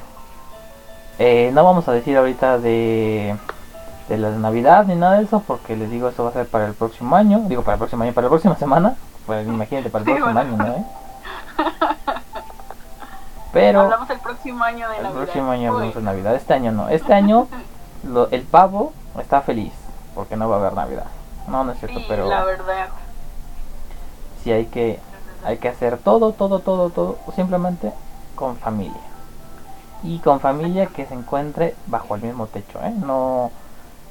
Eh, 1.19 1.51
no 1.53 1.63
vamos 1.63 1.87
a 1.87 1.91
decir 1.91 2.15
ahorita 2.17 2.59
de, 2.59 3.35
de 4.07 4.17
la 4.17 4.29
Navidad 4.31 4.85
ni 4.85 4.95
nada 4.95 5.17
de 5.17 5.23
eso, 5.23 5.43
porque 5.45 5.75
les 5.75 5.91
digo, 5.91 6.07
esto 6.07 6.23
va 6.23 6.29
a 6.29 6.33
ser 6.33 6.47
para 6.47 6.67
el 6.67 6.73
próximo 6.73 7.15
año, 7.15 7.41
digo 7.47 7.63
para 7.63 7.73
el 7.73 7.79
próximo 7.79 8.03
año, 8.03 8.13
para 8.13 8.25
la 8.25 8.29
próxima 8.29 8.55
semana, 8.55 8.95
pues 9.27 9.45
imagínate, 9.47 9.89
para 9.91 10.03
el 10.03 10.05
próximo 10.17 10.39
año, 10.39 10.57
¿no? 10.57 10.85
Pero. 13.53 13.81
Hablamos 13.81 14.09
el 14.09 14.19
próximo 14.19 14.63
año 14.63 14.89
de 14.89 14.95
Navidad. 15.01 15.11
El 15.11 15.23
próximo 15.25 15.51
año 15.51 15.71
hablamos 15.73 15.95
de 15.95 16.01
Navidad. 16.01 16.35
Este 16.35 16.53
año 16.53 16.71
no. 16.71 16.89
Este 16.89 17.13
año 17.21 17.47
lo- 18.03 18.29
el 18.31 18.41
pavo 18.43 18.93
está 19.19 19.41
feliz 19.41 19.73
porque 20.15 20.35
no 20.35 20.49
va 20.49 20.55
a 20.55 20.59
haber 20.59 20.73
Navidad. 20.73 21.05
No, 21.47 21.63
no 21.63 21.71
es 21.71 21.79
cierto, 21.79 21.99
Sí, 21.99 22.05
pero 22.09 22.27
la 22.27 22.43
verdad. 22.43 22.87
sí 24.43 24.51
hay 24.51 24.65
que, 24.65 24.99
hay 25.45 25.57
que 25.57 25.69
hacer 25.69 25.97
todo, 25.97 26.33
todo, 26.33 26.59
todo, 26.59 26.89
todo, 26.89 27.17
simplemente 27.35 27.93
con 28.35 28.57
familia. 28.57 28.99
Y 30.03 30.19
con 30.19 30.39
familia 30.39 30.87
que 30.87 31.05
se 31.05 31.13
encuentre 31.13 31.75
bajo 31.87 32.15
el 32.15 32.21
mismo 32.21 32.47
techo, 32.47 32.79
¿eh? 32.83 32.91
No, 32.91 33.49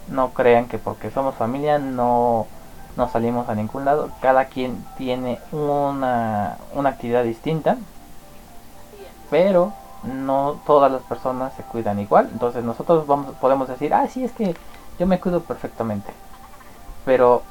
no 0.08 0.30
crean 0.30 0.66
que 0.66 0.78
porque 0.78 1.10
somos 1.10 1.34
familia 1.34 1.78
no, 1.78 2.46
no 2.96 3.08
salimos 3.08 3.48
a 3.48 3.54
ningún 3.54 3.84
lado. 3.84 4.10
Cada 4.20 4.46
quien 4.46 4.84
tiene 4.96 5.38
una, 5.52 6.56
una 6.74 6.90
actividad 6.90 7.24
distinta, 7.24 7.76
pero 9.30 9.72
no 10.04 10.56
todas 10.66 10.90
las 10.90 11.02
personas 11.02 11.52
se 11.54 11.62
cuidan 11.64 11.98
igual. 12.00 12.28
Entonces 12.32 12.64
nosotros 12.64 13.06
vamos, 13.06 13.34
podemos 13.40 13.68
decir, 13.68 13.92
ah, 13.94 14.06
sí, 14.08 14.24
es 14.24 14.32
que 14.32 14.54
yo 14.98 15.06
me 15.06 15.20
cuido 15.20 15.40
perfectamente. 15.40 16.12
Pero 17.04 17.42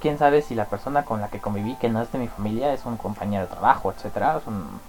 quién 0.00 0.18
sabe 0.18 0.42
si 0.42 0.54
la 0.54 0.64
persona 0.66 1.04
con 1.04 1.20
la 1.20 1.28
que 1.28 1.40
conviví, 1.40 1.74
que 1.76 1.88
no 1.88 2.00
es 2.02 2.10
de 2.12 2.18
mi 2.18 2.28
familia, 2.28 2.72
es 2.72 2.84
un 2.84 2.96
compañero 2.96 3.44
de 3.44 3.50
trabajo, 3.50 3.90
etcétera, 3.90 4.38
es 4.38 4.46
un- 4.46 4.80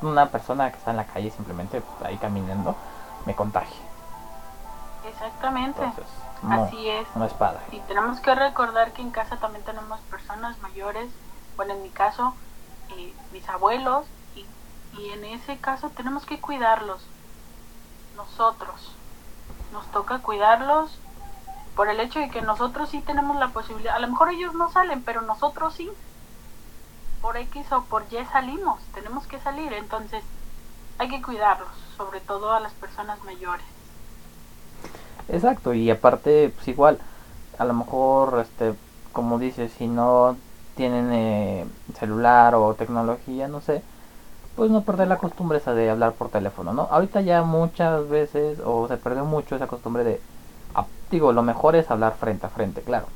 una 0.00 0.26
persona 0.26 0.70
que 0.70 0.78
está 0.78 0.92
en 0.92 0.96
la 0.98 1.04
calle 1.04 1.30
simplemente 1.30 1.80
pues, 1.80 2.08
ahí 2.10 2.16
caminando, 2.18 2.74
me 3.26 3.34
contagie. 3.34 3.76
Exactamente. 5.08 5.80
Entonces, 5.82 6.04
no, 6.42 6.64
Así 6.64 6.88
es. 6.88 7.06
no 7.14 7.24
es 7.24 7.32
padre. 7.34 7.60
Y 7.72 7.80
tenemos 7.80 8.20
que 8.20 8.34
recordar 8.34 8.92
que 8.92 9.02
en 9.02 9.10
casa 9.10 9.36
también 9.36 9.64
tenemos 9.64 10.00
personas 10.02 10.58
mayores, 10.60 11.10
bueno, 11.56 11.74
en 11.74 11.82
mi 11.82 11.90
caso, 11.90 12.34
eh, 12.96 13.12
mis 13.32 13.48
abuelos, 13.48 14.06
y, 14.34 14.46
y 14.98 15.10
en 15.10 15.24
ese 15.24 15.58
caso 15.58 15.90
tenemos 15.90 16.24
que 16.26 16.40
cuidarlos. 16.40 17.04
Nosotros. 18.16 18.94
Nos 19.72 19.86
toca 19.92 20.18
cuidarlos 20.20 20.98
por 21.76 21.88
el 21.88 22.00
hecho 22.00 22.18
de 22.18 22.30
que 22.30 22.42
nosotros 22.42 22.88
sí 22.88 23.00
tenemos 23.00 23.36
la 23.36 23.48
posibilidad, 23.48 23.94
a 23.94 24.00
lo 24.00 24.08
mejor 24.08 24.30
ellos 24.30 24.52
no 24.54 24.68
salen, 24.70 25.02
pero 25.04 25.22
nosotros 25.22 25.74
sí. 25.74 25.88
Por 27.20 27.36
X 27.36 27.70
o 27.72 27.82
por 27.84 28.04
Y 28.12 28.24
salimos, 28.26 28.80
tenemos 28.94 29.26
que 29.26 29.38
salir, 29.40 29.72
entonces 29.72 30.24
hay 30.98 31.08
que 31.08 31.22
cuidarlos, 31.22 31.68
sobre 31.96 32.20
todo 32.20 32.52
a 32.52 32.60
las 32.60 32.72
personas 32.72 33.22
mayores. 33.24 33.64
Exacto, 35.28 35.74
y 35.74 35.90
aparte, 35.90 36.52
pues 36.54 36.68
igual, 36.68 36.98
a 37.58 37.64
lo 37.64 37.74
mejor, 37.74 38.40
este, 38.40 38.74
como 39.12 39.38
dices, 39.38 39.72
si 39.76 39.86
no 39.86 40.36
tienen 40.76 41.10
eh, 41.12 41.66
celular 41.98 42.54
o 42.54 42.74
tecnología, 42.74 43.48
no 43.48 43.60
sé, 43.60 43.82
pues 44.56 44.70
no 44.70 44.82
perder 44.82 45.08
la 45.08 45.18
costumbre 45.18 45.58
esa 45.58 45.74
de 45.74 45.90
hablar 45.90 46.12
por 46.12 46.30
teléfono, 46.30 46.72
¿no? 46.72 46.88
Ahorita 46.90 47.20
ya 47.20 47.42
muchas 47.42 48.08
veces, 48.08 48.58
o 48.64 48.88
se 48.88 48.96
perdió 48.96 49.24
mucho 49.24 49.56
esa 49.56 49.66
costumbre 49.66 50.04
de, 50.04 50.20
digo, 51.10 51.32
lo 51.32 51.42
mejor 51.42 51.76
es 51.76 51.90
hablar 51.90 52.14
frente 52.18 52.46
a 52.46 52.50
frente, 52.50 52.80
claro. 52.82 53.06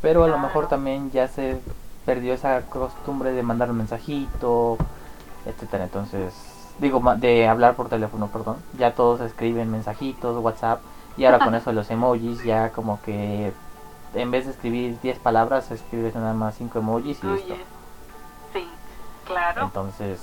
Pero 0.00 0.24
a 0.24 0.28
lo 0.28 0.38
mejor 0.38 0.68
también 0.68 1.10
ya 1.10 1.28
se 1.28 1.58
perdió 2.04 2.34
esa 2.34 2.62
costumbre 2.62 3.32
de 3.32 3.42
mandar 3.42 3.70
un 3.70 3.78
mensajito, 3.78 4.76
etcétera. 5.46 5.84
Entonces, 5.84 6.34
digo, 6.78 7.00
de 7.16 7.46
hablar 7.48 7.74
por 7.74 7.88
teléfono, 7.88 8.26
perdón. 8.28 8.56
Ya 8.78 8.94
todos 8.94 9.20
escriben 9.20 9.70
mensajitos, 9.70 10.42
WhatsApp. 10.42 10.80
Y 11.16 11.24
ahora 11.24 11.38
con 11.38 11.54
eso 11.54 11.70
de 11.70 11.76
los 11.76 11.90
emojis, 11.90 12.42
ya 12.44 12.70
como 12.70 13.00
que 13.02 13.52
en 14.14 14.30
vez 14.30 14.46
de 14.46 14.52
escribir 14.52 14.98
10 15.00 15.18
palabras, 15.18 15.70
escribes 15.70 16.14
nada 16.14 16.34
más 16.34 16.56
5 16.56 16.78
emojis 16.78 17.22
y 17.22 17.26
listo. 17.26 17.52
Oye, 17.54 17.64
Sí, 18.52 18.68
claro. 19.26 19.62
Entonces, 19.64 20.20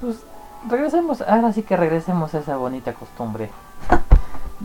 pues 0.00 0.24
regresemos, 0.68 1.20
ahora 1.22 1.52
sí 1.52 1.62
que 1.62 1.76
regresemos 1.76 2.34
a 2.34 2.38
esa 2.38 2.56
bonita 2.56 2.92
costumbre 2.94 3.50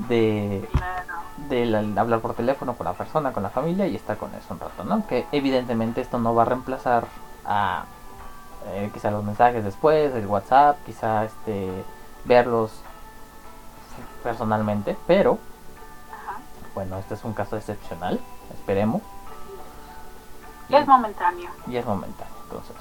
de, 0.08 0.68
Claro. 0.72 2.00
hablar 2.02 2.20
por 2.20 2.34
teléfono 2.34 2.74
con 2.74 2.86
la 2.86 2.94
persona, 2.94 3.32
con 3.32 3.44
la 3.44 3.50
familia 3.50 3.88
y 3.88 3.96
estar 3.96 4.18
con 4.18 4.34
eso 4.34 4.54
un 4.54 4.60
rato, 4.60 4.84
¿no? 4.84 5.06
Que 5.08 5.26
evidentemente 5.32 6.02
esto 6.02 6.20
no 6.20 6.34
va 6.34 6.44
a 6.44 6.46
reemplazar 6.46 7.06
a 7.46 7.86
eh, 8.68 8.90
quizá 8.94 9.12
los 9.12 9.24
mensajes 9.24 9.64
después, 9.64 10.14
el 10.16 10.26
WhatsApp, 10.28 10.78
quizá 10.86 11.26
este 11.26 11.70
verlos 12.26 12.72
personalmente, 14.24 14.98
pero 15.08 15.38
Ajá. 16.12 16.40
bueno, 16.76 16.98
este 16.98 17.14
es 17.16 17.24
un 17.24 17.34
caso 17.34 17.58
excepcional, 17.58 18.20
esperemos, 18.54 19.02
Y 20.70 20.76
es 20.76 20.88
momentáneo. 20.88 21.50
y 21.68 21.76
es 21.78 21.86
momentáneo, 21.86 22.34
entonces 22.44 22.76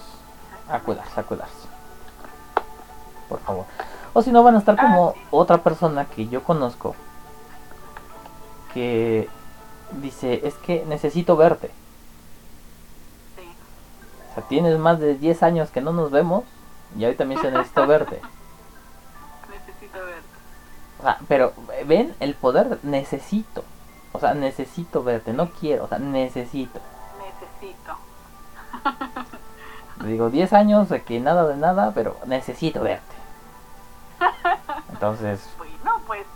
a 0.70 0.78
cuidarse, 0.80 1.20
a 1.20 1.22
cuidarse. 1.22 1.68
Por 3.28 3.40
favor. 3.40 3.64
O 4.14 4.22
si 4.22 4.30
no 4.32 4.42
van 4.42 4.54
a 4.56 4.58
estar 4.58 4.76
como 4.76 5.10
Ah, 5.10 5.12
sí. 5.14 5.20
otra 5.30 5.58
persona 5.58 6.04
que 6.06 6.28
yo 6.28 6.42
conozco 6.42 6.94
que 8.74 9.28
dice, 10.00 10.46
es 10.46 10.54
que 10.54 10.84
necesito 10.86 11.36
verte. 11.36 11.68
Sí. 13.36 13.48
O 14.30 14.34
sea, 14.34 14.42
tienes 14.44 14.78
más 14.78 14.98
de 15.00 15.14
10 15.14 15.42
años 15.42 15.70
que 15.70 15.80
no 15.80 15.92
nos 15.92 16.10
vemos 16.10 16.44
y 16.98 17.04
ahorita 17.04 17.24
me 17.24 17.34
dice 17.36 17.50
necesito 17.50 17.86
verte. 17.86 18.20
O 20.98 21.02
sea, 21.02 21.18
pero 21.28 21.52
ven 21.86 22.14
el 22.20 22.34
poder, 22.34 22.78
necesito. 22.82 23.64
O 24.12 24.18
sea, 24.18 24.34
necesito 24.34 25.02
verte, 25.04 25.32
no 25.32 25.50
quiero, 25.50 25.84
o 25.84 25.88
sea, 25.88 25.98
necesito. 25.98 26.80
Necesito. 27.18 27.96
Digo 30.04 30.30
10 30.30 30.52
años 30.52 30.88
de 30.88 31.02
que 31.02 31.20
nada 31.20 31.46
de 31.46 31.56
nada, 31.56 31.92
pero 31.94 32.16
necesito 32.26 32.80
verte. 32.80 33.14
Entonces, 34.92 35.48
Bueno, 35.58 36.00
pues 36.06 36.26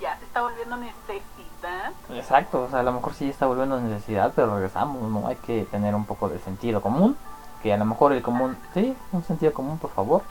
ya 0.00 0.16
se 0.18 0.24
está 0.24 0.42
volviendo 0.42 0.76
necesidad. 0.76 1.92
Exacto, 2.10 2.62
o 2.62 2.68
sea, 2.68 2.80
a 2.80 2.82
lo 2.82 2.92
mejor 2.92 3.14
sí 3.14 3.28
está 3.28 3.46
volviendo 3.46 3.80
necesidad, 3.80 4.32
pero 4.34 4.54
regresamos, 4.54 5.02
¿no? 5.10 5.28
Hay 5.28 5.36
que 5.36 5.64
tener 5.70 5.94
un 5.94 6.04
poco 6.04 6.28
de 6.28 6.38
sentido 6.40 6.80
común, 6.82 7.16
que 7.62 7.72
a 7.72 7.76
lo 7.76 7.84
mejor 7.84 8.12
el 8.12 8.22
común, 8.22 8.56
sí, 8.74 8.96
un 9.12 9.22
sentido 9.22 9.52
común, 9.52 9.78
por 9.78 9.90
favor, 9.90 10.22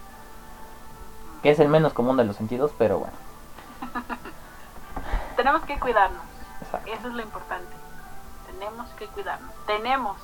que 1.41 1.51
es 1.51 1.59
el 1.59 1.69
menos 1.69 1.93
común 1.93 2.17
de 2.17 2.25
los 2.25 2.35
sentidos, 2.35 2.71
pero 2.77 2.99
bueno, 2.99 3.13
Tenemos 5.35 5.63
que 5.63 5.79
cuidarnos. 5.79 6.23
exacto. 6.61 6.91
Eso 6.91 7.07
es 7.07 7.13
lo 7.13 7.21
importante. 7.21 7.73
Tenemos 8.47 8.89
que 8.91 9.07
cuidarnos. 9.07 9.51
Tenemos. 9.65 10.17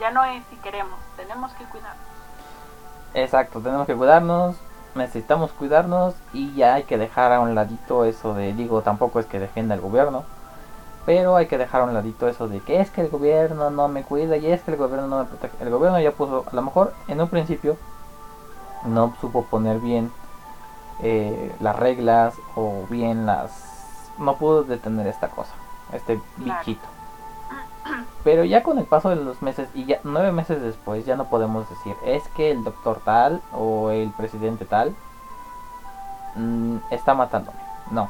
Ya 0.00 0.10
no 0.10 0.24
es 0.24 0.44
si 0.50 0.56
queremos. 0.56 0.98
Tenemos 1.16 1.52
que 1.52 1.64
cuidarnos. 1.64 2.12
Exacto, 3.14 3.60
tenemos 3.60 3.86
que 3.86 3.94
cuidarnos, 3.94 4.56
necesitamos 4.94 5.52
cuidarnos 5.52 6.14
y 6.32 6.54
ya 6.54 6.74
hay 6.74 6.84
que 6.84 6.96
dejar 6.96 7.30
a 7.32 7.40
un 7.40 7.54
ladito 7.54 8.06
eso 8.06 8.32
de, 8.32 8.54
digo, 8.54 8.80
tampoco 8.80 9.20
es 9.20 9.26
que 9.26 9.38
defienda 9.38 9.74
el 9.74 9.82
gobierno, 9.82 10.24
pero 11.04 11.36
hay 11.36 11.46
que 11.46 11.58
dejar 11.58 11.82
a 11.82 11.84
un 11.84 11.92
ladito 11.92 12.28
eso 12.28 12.48
de 12.48 12.60
que 12.60 12.80
es 12.80 12.90
que 12.90 13.02
el 13.02 13.10
gobierno 13.10 13.68
no 13.70 13.88
me 13.88 14.02
cuida 14.02 14.38
y 14.38 14.50
es 14.50 14.62
que 14.62 14.70
el 14.70 14.78
gobierno 14.78 15.08
no 15.08 15.18
me 15.18 15.24
protege. 15.24 15.54
El 15.60 15.68
gobierno 15.68 16.00
ya 16.00 16.12
puso, 16.12 16.46
a 16.50 16.54
lo 16.54 16.62
mejor 16.62 16.94
en 17.06 17.20
un 17.20 17.28
principio 17.28 17.76
no 18.86 19.14
supo 19.20 19.44
poner 19.44 19.78
bien 19.78 20.10
eh, 21.02 21.54
las 21.60 21.76
reglas 21.76 22.34
o 22.54 22.84
bien 22.88 23.26
las... 23.26 24.10
no 24.18 24.36
pudo 24.36 24.62
detener 24.62 25.06
esta 25.08 25.28
cosa, 25.28 25.52
este 25.92 26.20
bichito. 26.36 26.86
Pero 28.22 28.44
ya 28.44 28.62
con 28.62 28.78
el 28.78 28.84
paso 28.84 29.10
de 29.10 29.16
los 29.16 29.42
meses 29.42 29.68
y 29.74 29.84
ya 29.84 29.98
nueve 30.04 30.30
meses 30.30 30.62
después 30.62 31.04
ya 31.04 31.16
no 31.16 31.24
podemos 31.24 31.68
decir 31.68 31.96
es 32.04 32.22
que 32.28 32.52
el 32.52 32.62
doctor 32.62 33.00
tal 33.04 33.42
o 33.52 33.90
el 33.90 34.10
presidente 34.10 34.64
tal 34.64 34.94
mm, 36.36 36.76
está 36.90 37.14
matándome. 37.14 37.58
No. 37.90 38.08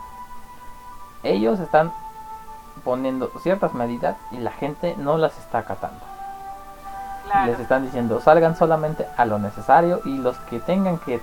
Ellos 1.22 1.58
están 1.60 1.92
poniendo 2.84 3.30
ciertas 3.42 3.72
medidas 3.72 4.16
y 4.30 4.38
la 4.38 4.50
gente 4.50 4.94
no 4.98 5.16
las 5.16 5.38
está 5.38 5.58
acatando. 5.58 6.00
Claro. 7.24 7.50
Les 7.50 7.60
están 7.60 7.84
diciendo 7.84 8.20
salgan 8.20 8.54
solamente 8.56 9.06
a 9.16 9.24
lo 9.24 9.38
necesario 9.38 10.00
y 10.04 10.18
los 10.18 10.36
que 10.40 10.60
tengan 10.60 10.98
que, 10.98 11.20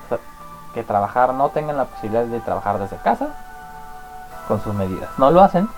trabajar 0.83 1.33
no 1.33 1.49
tengan 1.49 1.77
la 1.77 1.85
posibilidad 1.85 2.23
de 2.23 2.39
trabajar 2.39 2.79
desde 2.79 2.97
casa 2.97 3.27
con 4.47 4.61
sus 4.61 4.73
medidas. 4.73 5.09
No 5.17 5.31
lo 5.31 5.41
hacen, 5.41 5.69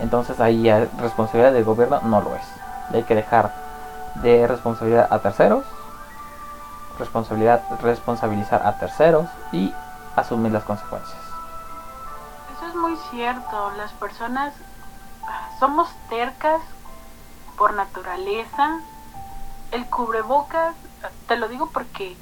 entonces 0.00 0.40
ahí 0.40 0.62
ya 0.62 0.86
responsabilidad 0.98 1.52
del 1.52 1.64
gobierno 1.64 2.00
no 2.02 2.20
lo 2.20 2.34
es. 2.34 2.44
Hay 2.92 3.02
que 3.04 3.14
dejar 3.14 3.52
de 4.16 4.46
responsabilidad 4.46 5.08
a 5.10 5.18
terceros, 5.18 5.64
responsabilidad 6.98 7.62
responsabilizar 7.80 8.66
a 8.66 8.78
terceros 8.78 9.26
y 9.52 9.74
asumir 10.16 10.52
las 10.52 10.64
consecuencias. 10.64 11.18
Eso 12.56 12.66
es 12.68 12.74
muy 12.74 12.96
cierto. 13.10 13.72
Las 13.76 13.92
personas 13.92 14.54
somos 15.58 15.88
tercas 16.08 16.60
por 17.56 17.74
naturaleza. 17.74 18.78
El 19.72 19.86
cubrebocas, 19.86 20.74
te 21.26 21.36
lo 21.36 21.48
digo 21.48 21.68
porque 21.72 22.16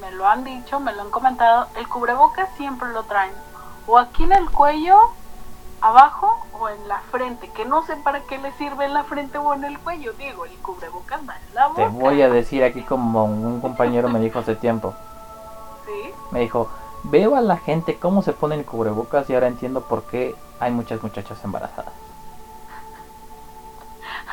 me 0.00 0.10
lo 0.12 0.26
han 0.26 0.44
dicho, 0.44 0.80
me 0.80 0.92
lo 0.92 1.02
han 1.02 1.10
comentado. 1.10 1.66
El 1.76 1.88
cubrebocas 1.88 2.48
siempre 2.56 2.88
lo 2.90 3.04
traen 3.04 3.32
o 3.86 3.98
aquí 3.98 4.24
en 4.24 4.32
el 4.32 4.50
cuello, 4.50 4.96
abajo 5.80 6.46
o 6.58 6.68
en 6.68 6.88
la 6.88 7.00
frente. 7.10 7.48
Que 7.50 7.64
no 7.64 7.84
sé 7.84 7.96
para 7.96 8.20
qué 8.20 8.38
le 8.38 8.52
sirve 8.52 8.84
en 8.84 8.94
la 8.94 9.04
frente 9.04 9.38
o 9.38 9.54
en 9.54 9.64
el 9.64 9.78
cuello. 9.78 10.12
Digo, 10.14 10.44
el 10.44 10.56
cubrebocas 10.58 11.20
va 11.28 11.36
en 11.36 11.54
la 11.54 11.68
boca. 11.68 11.82
Te 11.82 11.88
voy 11.88 12.22
a 12.22 12.28
decir 12.28 12.64
aquí 12.64 12.82
como 12.82 13.24
un 13.24 13.60
compañero 13.60 14.08
me 14.08 14.20
dijo 14.20 14.38
hace 14.38 14.56
tiempo. 14.56 14.94
Sí, 15.86 16.12
Me 16.32 16.40
dijo, 16.40 16.68
Veo 17.04 17.36
a 17.36 17.40
la 17.40 17.58
gente 17.58 17.96
cómo 17.96 18.22
se 18.22 18.32
pone 18.32 18.56
el 18.56 18.64
cubrebocas 18.64 19.30
y 19.30 19.34
ahora 19.34 19.46
entiendo 19.46 19.82
por 19.82 20.02
qué 20.02 20.34
hay 20.58 20.72
muchas 20.72 21.00
muchachas 21.02 21.42
embarazadas. 21.44 21.92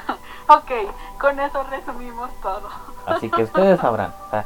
Ok, 0.49 0.71
con 1.19 1.39
eso 1.39 1.63
resumimos 1.69 2.29
todo. 2.41 2.67
Así 3.05 3.29
que 3.29 3.43
ustedes 3.43 3.79
sabrán. 3.79 4.13
O 4.27 4.29
sea, 4.31 4.45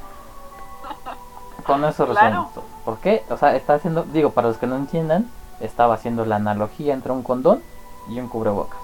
con 1.67 1.83
eso 1.85 2.07
Claro. 2.07 2.49
¿Por 2.85 2.97
qué? 2.97 3.23
O 3.29 3.37
sea, 3.37 3.55
está 3.55 3.73
haciendo, 3.75 4.03
digo, 4.03 4.31
para 4.31 4.47
los 4.47 4.57
que 4.57 4.65
no 4.67 4.75
entiendan, 4.77 5.29
estaba 5.59 5.93
haciendo 5.95 6.25
la 6.25 6.37
analogía 6.37 6.93
entre 6.93 7.11
un 7.11 7.21
condón 7.21 7.61
y 8.07 8.19
un 8.19 8.27
cubrebocas. 8.29 8.79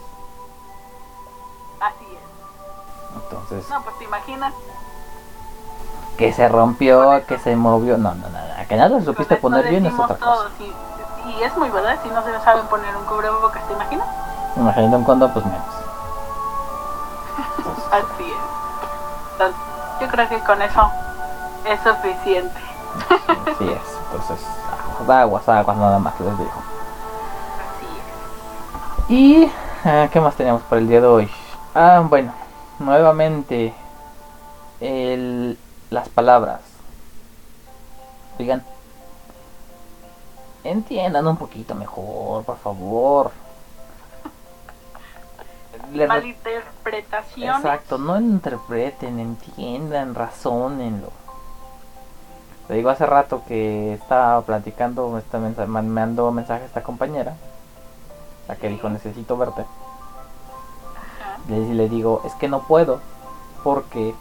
Así 1.80 2.06
es. 2.12 3.24
Entonces, 3.24 3.70
No, 3.70 3.82
pues 3.84 3.98
te 3.98 4.04
imaginas. 4.04 4.54
que 6.18 6.32
se 6.34 6.48
rompió, 6.50 7.26
que 7.26 7.40
se 7.40 7.56
movió. 7.56 7.98
No, 7.98 8.14
no, 8.14 8.28
no, 8.30 8.68
que 8.68 8.76
nada 8.76 8.90
lo 8.90 9.02
supiste 9.02 9.38
poner 9.38 9.68
bien 9.70 9.86
es 9.86 9.94
otra 9.94 10.16
cosa. 10.18 10.20
todo. 10.20 10.48
Si- 10.58 10.74
y 11.30 11.42
es 11.42 11.56
muy 11.58 11.70
verdad, 11.70 11.98
si 12.04 12.10
no 12.10 12.22
se 12.24 12.38
saben 12.42 12.66
poner 12.68 12.96
un 12.98 13.06
cubrebocas, 13.06 13.66
¿te 13.68 13.74
imaginas? 13.74 14.08
Imagínate 14.58 14.96
un 14.98 15.04
condón, 15.06 15.32
pues 15.32 15.46
menos. 15.46 15.62
Entonces, 17.58 17.84
Así 17.92 18.24
es. 18.26 19.32
Entonces, 19.32 19.62
yo 20.02 20.08
creo 20.10 20.30
que 20.30 20.40
con 20.42 20.62
eso 20.62 20.92
es 21.66 21.80
suficiente. 21.82 22.60
Así 23.46 23.70
es. 23.70 23.82
Entonces, 24.12 24.46
aguas, 25.08 25.50
aguas, 25.50 25.78
nada 25.78 26.00
más 26.00 26.20
les 26.20 26.38
digo. 26.38 26.52
Así 27.60 27.86
es. 29.06 29.10
Y, 29.10 29.52
ah, 29.86 30.08
¿qué 30.12 30.20
más 30.20 30.36
teníamos 30.36 30.62
para 30.64 30.82
el 30.82 30.88
día 30.88 31.02
de 31.02 31.08
hoy? 31.08 31.30
Ah, 31.76 32.04
bueno, 32.08 32.34
nuevamente, 32.80 33.74
el, 34.80 35.58
las 35.90 36.10
palabras. 36.10 36.62
Digan, 38.38 38.64
entiendan 40.64 41.28
un 41.28 41.38
poquito 41.38 41.76
mejor, 41.76 42.44
por 42.44 42.58
favor. 42.58 43.32
Malinterpretaciones. 45.94 47.58
Exacto, 47.58 47.98
no 47.98 48.18
interpreten, 48.20 49.20
entiendan, 49.20 50.16
razónenlo. 50.16 51.12
Te 52.68 52.76
digo 52.76 52.90
hace 52.90 53.06
rato 53.06 53.42
que 53.48 53.94
estaba 53.94 54.42
platicando, 54.42 55.10
me 55.10 55.20
está 55.20 55.38
mensa- 55.38 55.66
me 55.66 55.82
mandó 55.82 56.32
mensaje 56.32 56.64
a 56.64 56.66
esta 56.66 56.82
compañera, 56.84 57.34
la 58.48 58.56
que 58.56 58.70
dijo 58.70 58.90
necesito 58.90 59.36
verte. 59.38 59.62
Ajá. 59.62 61.38
Le, 61.50 61.74
le 61.74 61.90
digo, 61.90 62.22
es 62.26 62.34
que 62.36 62.48
no 62.48 62.62
puedo, 62.62 63.00
porque 63.64 64.16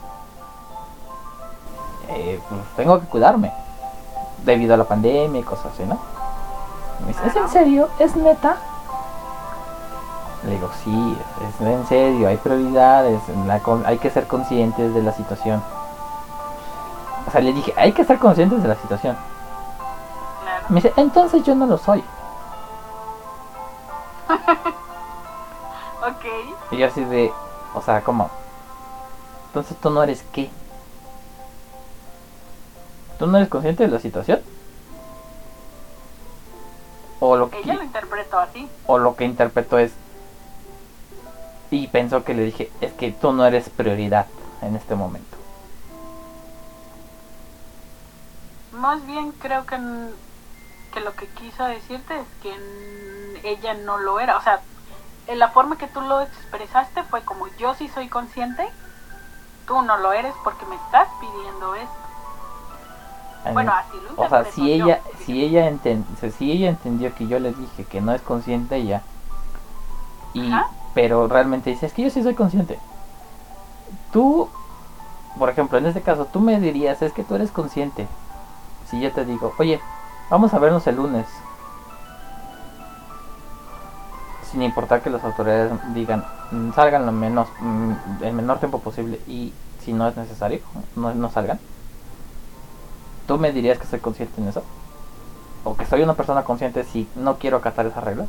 eh, 2.08 2.40
pues, 2.48 2.60
tengo 2.76 3.00
que 3.00 3.06
cuidarme, 3.06 3.52
debido 4.44 4.74
a 4.74 4.76
la 4.76 4.84
pandemia 4.84 5.40
y 5.40 5.44
cosas 5.44 5.66
así, 5.74 5.84
¿no? 5.84 5.98
Me 7.00 7.08
dice, 7.08 7.26
¿es 7.26 7.36
en 7.36 7.48
serio? 7.48 7.88
¿Es 8.00 8.16
neta? 8.16 8.56
Le 10.44 10.50
digo, 10.50 10.68
sí, 10.82 11.16
es 11.48 11.60
en 11.66 11.86
serio, 11.86 12.26
hay 12.26 12.36
prioridades, 12.38 13.20
hay 13.86 13.98
que 13.98 14.10
ser 14.10 14.26
conscientes 14.26 14.92
de 14.92 15.02
la 15.02 15.12
situación. 15.12 15.62
O 17.26 17.30
sea, 17.30 17.40
le 17.40 17.52
dije, 17.52 17.72
hay 17.76 17.92
que 17.92 18.04
ser 18.04 18.18
conscientes 18.18 18.62
de 18.62 18.68
la 18.68 18.74
situación. 18.76 19.16
Claro. 20.42 20.66
Me 20.68 20.76
dice, 20.76 20.92
entonces 20.96 21.42
yo 21.44 21.54
no 21.54 21.66
lo 21.66 21.78
soy. 21.78 22.02
Ok. 26.04 26.24
Y 26.72 26.78
yo 26.78 26.88
así 26.88 27.04
de, 27.04 27.32
o 27.74 27.80
sea, 27.80 28.02
¿cómo? 28.02 28.28
Entonces 29.46 29.76
tú 29.80 29.88
no 29.88 30.02
eres 30.02 30.24
qué? 30.32 30.50
¿Tú 33.20 33.28
no 33.28 33.36
eres 33.36 33.48
consciente 33.48 33.84
de 33.84 33.88
la 33.92 34.00
situación? 34.00 34.40
O 37.20 37.36
lo 37.36 37.50
que, 37.50 37.60
Ella 37.60 37.74
lo 37.74 37.84
interpretó 37.84 38.40
así. 38.40 38.68
o 38.88 38.98
lo 38.98 39.14
que 39.14 39.24
interpretó 39.24 39.78
es... 39.78 39.92
Y 41.70 41.86
pensó 41.86 42.24
que 42.24 42.34
le 42.34 42.42
dije, 42.42 42.72
es 42.80 42.92
que 42.94 43.12
tú 43.12 43.32
no 43.32 43.46
eres 43.46 43.68
prioridad 43.70 44.26
en 44.60 44.74
este 44.74 44.96
momento. 44.96 45.36
Más 48.72 49.04
bien 49.06 49.32
creo 49.32 49.66
que, 49.66 49.78
que 50.92 51.00
lo 51.00 51.14
que 51.14 51.26
quiso 51.28 51.64
decirte 51.64 52.18
es 52.18 52.26
que 52.42 53.40
ella 53.44 53.74
no 53.74 53.98
lo 53.98 54.18
era. 54.18 54.36
O 54.36 54.40
sea, 54.40 54.60
en 55.26 55.38
la 55.38 55.48
forma 55.50 55.76
que 55.76 55.86
tú 55.86 56.00
lo 56.00 56.20
expresaste 56.20 57.02
fue 57.04 57.22
como 57.22 57.46
yo 57.58 57.74
sí 57.74 57.88
soy 57.88 58.08
consciente, 58.08 58.66
tú 59.66 59.82
no 59.82 59.96
lo 59.98 60.12
eres 60.12 60.34
porque 60.42 60.66
me 60.66 60.76
estás 60.76 61.08
pidiendo 61.20 61.74
esto. 61.74 61.96
Bueno, 63.52 63.72
así 63.72 63.98
lo 64.16 64.22
O 64.22 64.28
sea, 64.28 64.44
si 64.44 64.78
yo. 64.78 64.84
ella, 64.86 65.00
si 65.24 65.44
ella 65.44 65.68
enten- 65.68 66.04
o 66.14 66.20
sea, 66.20 66.30
si 66.30 66.52
ella 66.52 66.70
entendió 66.70 67.14
que 67.14 67.26
yo 67.26 67.38
le 67.40 67.52
dije 67.52 67.84
que 67.84 68.00
no 68.00 68.12
es 68.14 68.22
consciente 68.22 68.76
ella, 68.76 69.02
y 70.32 70.50
Ajá. 70.50 70.68
pero 70.94 71.26
realmente 71.28 71.70
dice, 71.70 71.86
es 71.86 71.92
que 71.92 72.02
yo 72.02 72.10
sí 72.10 72.22
soy 72.22 72.34
consciente. 72.34 72.78
Tú, 74.12 74.48
por 75.38 75.50
ejemplo, 75.50 75.78
en 75.78 75.86
este 75.86 76.02
caso, 76.02 76.26
tú 76.26 76.40
me 76.40 76.60
dirías, 76.60 77.02
es 77.02 77.12
que 77.12 77.24
tú 77.24 77.34
eres 77.34 77.50
consciente. 77.50 78.06
Si 78.92 79.00
yo 79.00 79.10
te 79.10 79.24
digo, 79.24 79.54
oye, 79.58 79.80
vamos 80.28 80.52
a 80.52 80.58
vernos 80.58 80.86
el 80.86 80.96
lunes. 80.96 81.26
Sin 84.50 84.60
importar 84.62 85.00
que 85.00 85.08
las 85.08 85.24
autoridades 85.24 85.72
digan, 85.94 86.22
"Mm, 86.50 86.72
salgan 86.74 87.06
lo 87.06 87.12
menos, 87.12 87.48
mm, 87.60 87.92
el 88.22 88.34
menor 88.34 88.58
tiempo 88.58 88.80
posible 88.80 89.18
y 89.26 89.54
si 89.80 89.94
no 89.94 90.06
es 90.06 90.14
necesario, 90.16 90.60
no, 90.94 91.14
no 91.14 91.30
salgan. 91.30 91.58
¿Tú 93.26 93.38
me 93.38 93.50
dirías 93.50 93.78
que 93.78 93.86
soy 93.86 94.00
consciente 94.00 94.42
en 94.42 94.48
eso? 94.48 94.62
¿O 95.64 95.74
que 95.74 95.86
soy 95.86 96.02
una 96.02 96.14
persona 96.14 96.44
consciente 96.44 96.84
si 96.84 97.08
no 97.16 97.38
quiero 97.38 97.56
acatar 97.56 97.86
esas 97.86 98.04
reglas? 98.04 98.28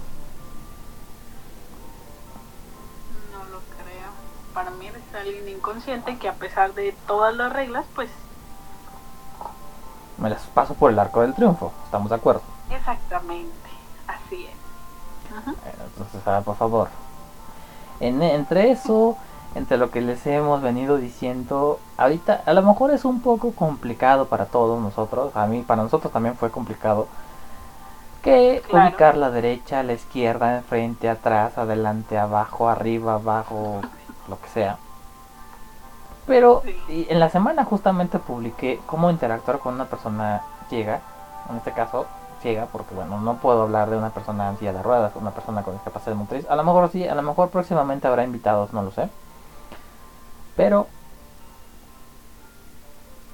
No 3.33 3.39
lo 3.51 3.59
creo. 3.75 4.11
Para 4.53 4.69
mí 4.71 4.87
eres 4.87 5.03
alguien 5.13 5.49
inconsciente 5.49 6.17
que 6.17 6.29
a 6.29 6.35
pesar 6.35 6.73
de 6.73 6.95
todas 7.05 7.35
las 7.35 7.51
reglas, 7.51 7.85
pues 7.95 8.09
Me 10.17 10.29
las 10.29 10.41
paso 10.47 10.73
por 10.75 10.91
el 10.91 10.99
arco 10.99 11.21
del 11.21 11.33
triunfo, 11.33 11.71
¿estamos 11.85 12.09
de 12.09 12.15
acuerdo? 12.15 12.41
exactamente. 12.69 13.51
Así 14.07 14.45
es. 14.45 14.51
Eh, 14.51 15.73
Entonces, 15.87 16.21
ah, 16.27 16.41
por 16.43 16.55
favor. 16.55 16.89
En, 17.99 18.21
entre 18.21 18.71
eso, 18.71 19.17
entre 19.55 19.77
lo 19.77 19.89
que 19.91 20.01
les 20.01 20.25
hemos 20.27 20.61
venido 20.61 20.97
diciendo, 20.97 21.79
ahorita 21.97 22.43
a 22.45 22.53
lo 22.53 22.61
mejor 22.63 22.91
es 22.91 23.05
un 23.05 23.21
poco 23.21 23.51
complicado 23.53 24.27
para 24.27 24.45
todos 24.45 24.81
nosotros, 24.81 25.35
a 25.35 25.45
mí, 25.47 25.61
para 25.61 25.83
nosotros 25.83 26.11
también 26.11 26.35
fue 26.35 26.51
complicado, 26.51 27.07
que 28.21 28.63
Claro. 28.69 28.87
ubicar 28.89 29.17
la 29.17 29.29
derecha, 29.31 29.83
la 29.83 29.93
izquierda, 29.93 30.57
enfrente, 30.57 31.09
atrás, 31.09 31.57
adelante, 31.57 32.17
abajo, 32.17 32.69
arriba, 32.69 33.15
abajo, 33.15 33.81
lo 34.27 34.39
que 34.41 34.47
sea. 34.49 34.77
Pero 36.25 36.61
Sí. 36.87 37.07
en 37.09 37.19
la 37.19 37.29
semana 37.29 37.65
justamente 37.65 38.17
publiqué 38.19 38.79
cómo 38.85 39.09
interactuar 39.09 39.59
con 39.59 39.73
una 39.75 39.85
persona 39.85 40.41
ciega, 40.69 41.01
en 41.49 41.57
este 41.57 41.71
caso 41.73 42.05
ciega, 42.41 42.67
porque 42.71 42.95
bueno, 42.95 43.19
no 43.21 43.35
puedo 43.35 43.63
hablar 43.63 43.89
de 43.89 43.97
una 43.97 44.09
persona 44.09 44.49
en 44.49 44.57
silla 44.57 44.73
de 44.73 44.81
ruedas, 44.83 45.13
una 45.15 45.31
persona 45.31 45.63
con 45.63 45.73
discapacidad 45.73 46.15
motriz. 46.15 46.45
A 46.49 46.55
lo 46.55 46.63
mejor 46.63 46.89
sí, 46.91 47.07
a 47.07 47.15
lo 47.15 47.21
mejor 47.21 47.49
próximamente 47.49 48.07
habrá 48.07 48.23
invitados, 48.23 48.73
no 48.73 48.83
lo 48.83 48.91
sé. 48.91 49.09
Pero 50.55 50.87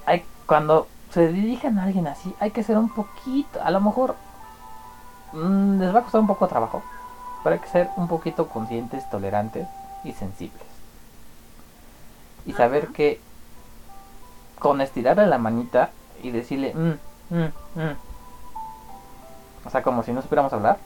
hay 0.06 0.24
cuando 0.46 0.86
se 1.10 1.28
dirigen 1.28 1.78
a 1.78 1.84
alguien 1.84 2.06
así, 2.06 2.34
hay 2.40 2.50
que 2.50 2.62
ser 2.62 2.78
un 2.78 2.88
poquito, 2.88 3.60
a 3.62 3.70
lo 3.70 3.80
mejor 3.80 4.14
mm, 5.32 5.80
les 5.80 5.94
va 5.94 6.00
a 6.00 6.02
costar 6.02 6.20
un 6.20 6.26
poco 6.28 6.46
de 6.46 6.50
trabajo, 6.50 6.82
pero 7.42 7.54
hay 7.54 7.60
que 7.60 7.68
ser 7.68 7.90
un 7.96 8.08
poquito 8.08 8.48
conscientes, 8.48 9.08
tolerantes 9.10 9.66
y 10.04 10.12
sensibles. 10.12 10.69
Y 12.46 12.52
saber 12.52 12.84
Ajá. 12.84 12.92
que 12.92 13.20
con 14.58 14.80
estirarle 14.80 15.26
la 15.26 15.38
manita 15.38 15.90
y 16.22 16.30
decirle, 16.30 16.74
"Mm, 16.74 17.34
mm, 17.34 17.80
mm", 17.80 17.96
o 19.66 19.70
sea, 19.70 19.82
como 19.82 20.02
si 20.02 20.12
no 20.12 20.22
supiéramos 20.22 20.52
hablar, 20.52 20.78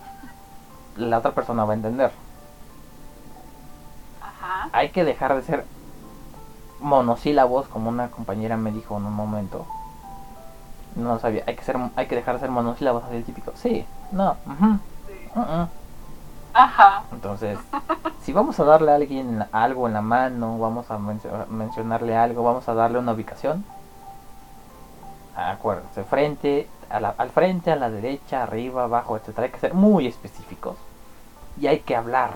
la 0.97 1.19
otra 1.19 1.33
persona 1.33 1.65
va 1.65 1.73
a 1.73 1.77
entender. 1.77 2.13
Ajá. 4.23 4.69
Hay 4.73 4.91
que 4.91 5.05
dejar 5.05 5.35
de 5.35 5.43
ser 5.43 5.65
monosílabos, 6.81 7.67
como 7.69 7.89
una 7.89 8.11
compañera 8.11 8.57
me 8.57 8.71
dijo 8.71 8.97
en 8.97 9.07
un 9.07 9.15
momento. 9.15 9.67
No 10.97 11.15
lo 11.15 11.19
sabía, 11.19 11.43
hay 11.47 11.57
que 11.57 11.65
ser, 11.65 11.77
hay 11.97 12.07
que 12.07 12.15
dejar 12.15 12.35
de 12.35 12.41
ser 12.41 12.51
monosílabos, 12.51 13.05
así 13.05 13.17
el 13.17 13.25
típico. 13.25 13.53
Sí, 13.57 13.85
no, 14.13 14.37
ujú, 14.47 14.79
Sí. 15.09 15.29
uh-uh". 15.35 15.69
Entonces, 17.13 17.59
si 18.23 18.33
vamos 18.33 18.59
a 18.61 18.65
darle 18.65 18.93
a 18.93 18.95
alguien 18.95 19.45
algo 19.53 19.89
en 19.89 19.95
la 19.95 20.03
mano, 20.03 20.59
vamos 20.59 20.91
a 20.91 20.99
mencio- 20.99 21.47
mencionarle 21.49 22.17
algo, 22.17 22.43
vamos 22.43 22.69
a 22.69 22.75
darle 22.75 22.99
una 22.99 23.13
ubicación. 23.13 23.65
Acuérdense, 25.37 26.05
frente, 26.05 26.69
al 26.91 27.31
frente, 27.31 27.73
a 27.73 27.77
la 27.77 27.91
derecha, 27.91 28.45
arriba, 28.45 28.85
abajo, 28.85 29.17
etcétera. 29.17 29.47
Hay 29.47 29.53
que 29.53 29.59
ser 29.59 29.75
muy 29.75 30.07
específicos. 30.07 30.77
Y 31.61 31.67
hay 31.67 31.81
que 31.81 31.97
hablar, 31.97 32.31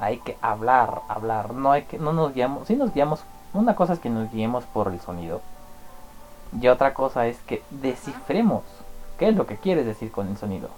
hay 0.00 0.18
que 0.18 0.36
hablar, 0.42 1.00
hablar. 1.08 1.54
No 1.54 1.72
hay 1.72 1.82
que, 1.84 1.98
no 1.98 2.12
nos 2.12 2.34
guiamos, 2.34 2.68
si 2.68 2.76
nos 2.76 2.92
guiamos, 2.92 3.24
una 3.54 3.74
cosa 3.74 3.94
es 3.94 3.98
que 4.00 4.10
nos 4.10 4.30
guiemos 4.30 4.64
por 4.64 4.88
el 4.88 5.00
sonido. 5.00 5.40
Y 6.60 6.68
otra 6.68 6.92
cosa 6.92 7.26
es 7.26 7.38
que 7.46 7.62
descifremos 7.70 8.62
qué 9.18 9.28
es 9.28 9.36
lo 9.36 9.46
que 9.46 9.56
quieres 9.56 9.86
decir 9.86 10.12
con 10.12 10.28
el 10.28 10.36
sonido. 10.36 10.68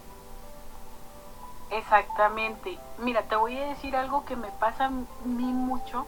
Exactamente. 1.75 2.79
Mira, 2.99 3.22
te 3.22 3.35
voy 3.35 3.59
a 3.59 3.66
decir 3.66 3.97
algo 3.97 4.25
que 4.25 4.37
me 4.37 4.49
pasa 4.49 4.87
a 4.87 4.91
mí 4.91 5.53
mucho. 5.53 6.07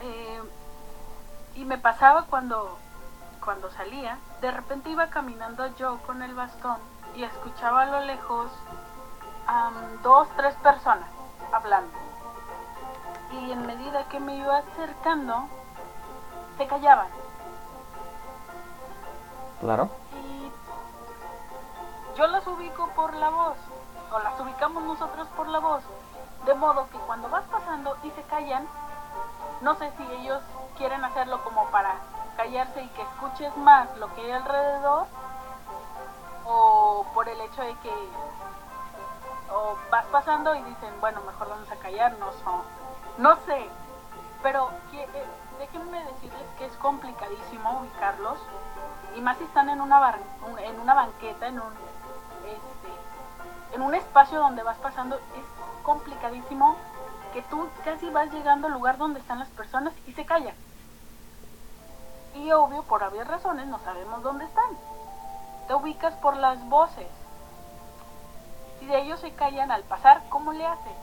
Eh, 0.00 0.42
y 1.54 1.64
me 1.64 1.78
pasaba 1.78 2.24
cuando, 2.24 2.76
cuando 3.44 3.70
salía. 3.70 4.18
De 4.40 4.50
repente 4.50 4.90
iba 4.90 5.08
caminando 5.10 5.66
yo 5.76 5.98
con 6.06 6.22
el 6.22 6.34
bastón 6.34 6.78
y 7.14 7.22
escuchaba 7.22 7.82
a 7.82 7.86
lo 7.86 8.00
lejos 8.00 8.50
a 9.46 9.70
dos, 10.02 10.28
tres 10.36 10.54
personas 10.56 11.08
hablando. 11.52 11.96
Y 13.32 13.52
en 13.52 13.64
medida 13.64 14.08
que 14.08 14.18
me 14.18 14.36
iba 14.36 14.58
acercando, 14.58 15.48
se 16.58 16.66
callaban. 16.66 17.08
Claro. 19.60 19.88
Y 20.14 20.50
yo 22.18 22.26
las 22.26 22.46
ubico 22.46 22.88
por 22.96 23.14
la 23.14 23.30
voz, 23.30 23.56
o 24.12 24.18
las 24.18 24.38
ubicamos 24.40 24.82
nosotros 24.82 25.26
por 25.36 25.48
la 25.48 25.58
voz. 25.58 25.82
De 26.44 26.54
modo 26.54 26.88
que 26.90 26.98
cuando 26.98 27.28
vas 27.28 27.44
pasando 27.44 27.96
y 28.02 28.10
se 28.10 28.22
callan, 28.24 28.66
no 29.60 29.74
sé 29.76 29.92
si 29.96 30.02
ellos 30.12 30.42
quieren 30.76 31.04
hacerlo 31.04 31.42
como 31.42 31.66
para 31.70 31.94
callarse 32.36 32.82
y 32.82 32.88
que 32.88 33.02
escuches 33.02 33.56
más 33.56 33.96
lo 33.98 34.14
que 34.14 34.20
hay 34.22 34.30
alrededor, 34.32 35.06
o 36.44 37.04
por 37.14 37.28
el 37.28 37.40
hecho 37.40 37.62
de 37.62 37.74
que 37.80 37.92
o 39.50 39.76
vas 39.90 40.04
pasando 40.06 40.54
y 40.54 40.62
dicen, 40.62 41.00
bueno, 41.00 41.20
mejor 41.22 41.48
vamos 41.48 41.70
a 41.70 41.76
callarnos, 41.76 42.34
o 42.46 42.62
no 43.18 43.36
sé, 43.46 43.68
pero 44.42 44.70
eh, 44.92 45.26
déjenme 45.58 46.04
decirles 46.04 46.46
que 46.58 46.66
es 46.66 46.76
complicadísimo 46.76 47.80
ubicarlos, 47.80 48.38
y 49.16 49.20
más 49.20 49.38
si 49.38 49.44
están 49.44 49.70
en 49.70 49.80
una, 49.80 50.18
en 50.58 50.80
una 50.80 50.94
banqueta, 50.94 51.46
en 51.46 51.60
un, 51.60 51.72
este, 52.44 52.92
en 53.76 53.82
un 53.82 53.94
espacio 53.94 54.40
donde 54.40 54.62
vas 54.62 54.78
pasando, 54.78 55.16
es 55.16 55.82
complicadísimo 55.82 56.76
que 57.34 57.42
tú 57.42 57.68
casi 57.84 58.08
vas 58.08 58.32
llegando 58.32 58.68
al 58.68 58.72
lugar 58.72 58.96
donde 58.96 59.20
están 59.20 59.38
las 59.38 59.48
personas 59.50 59.92
y 60.06 60.12
se 60.14 60.24
callan. 60.24 60.54
Y 62.34 62.50
obvio, 62.52 62.82
por 62.84 63.02
obvias 63.02 63.28
razones, 63.28 63.66
no 63.66 63.78
sabemos 63.80 64.22
dónde 64.22 64.46
están. 64.46 64.70
Te 65.68 65.74
ubicas 65.74 66.14
por 66.14 66.36
las 66.38 66.66
voces. 66.70 67.06
Si 68.80 68.86
de 68.86 68.98
ellos 69.02 69.20
se 69.20 69.32
callan 69.32 69.70
al 69.70 69.82
pasar, 69.82 70.22
¿cómo 70.30 70.54
le 70.54 70.66
haces? 70.66 70.96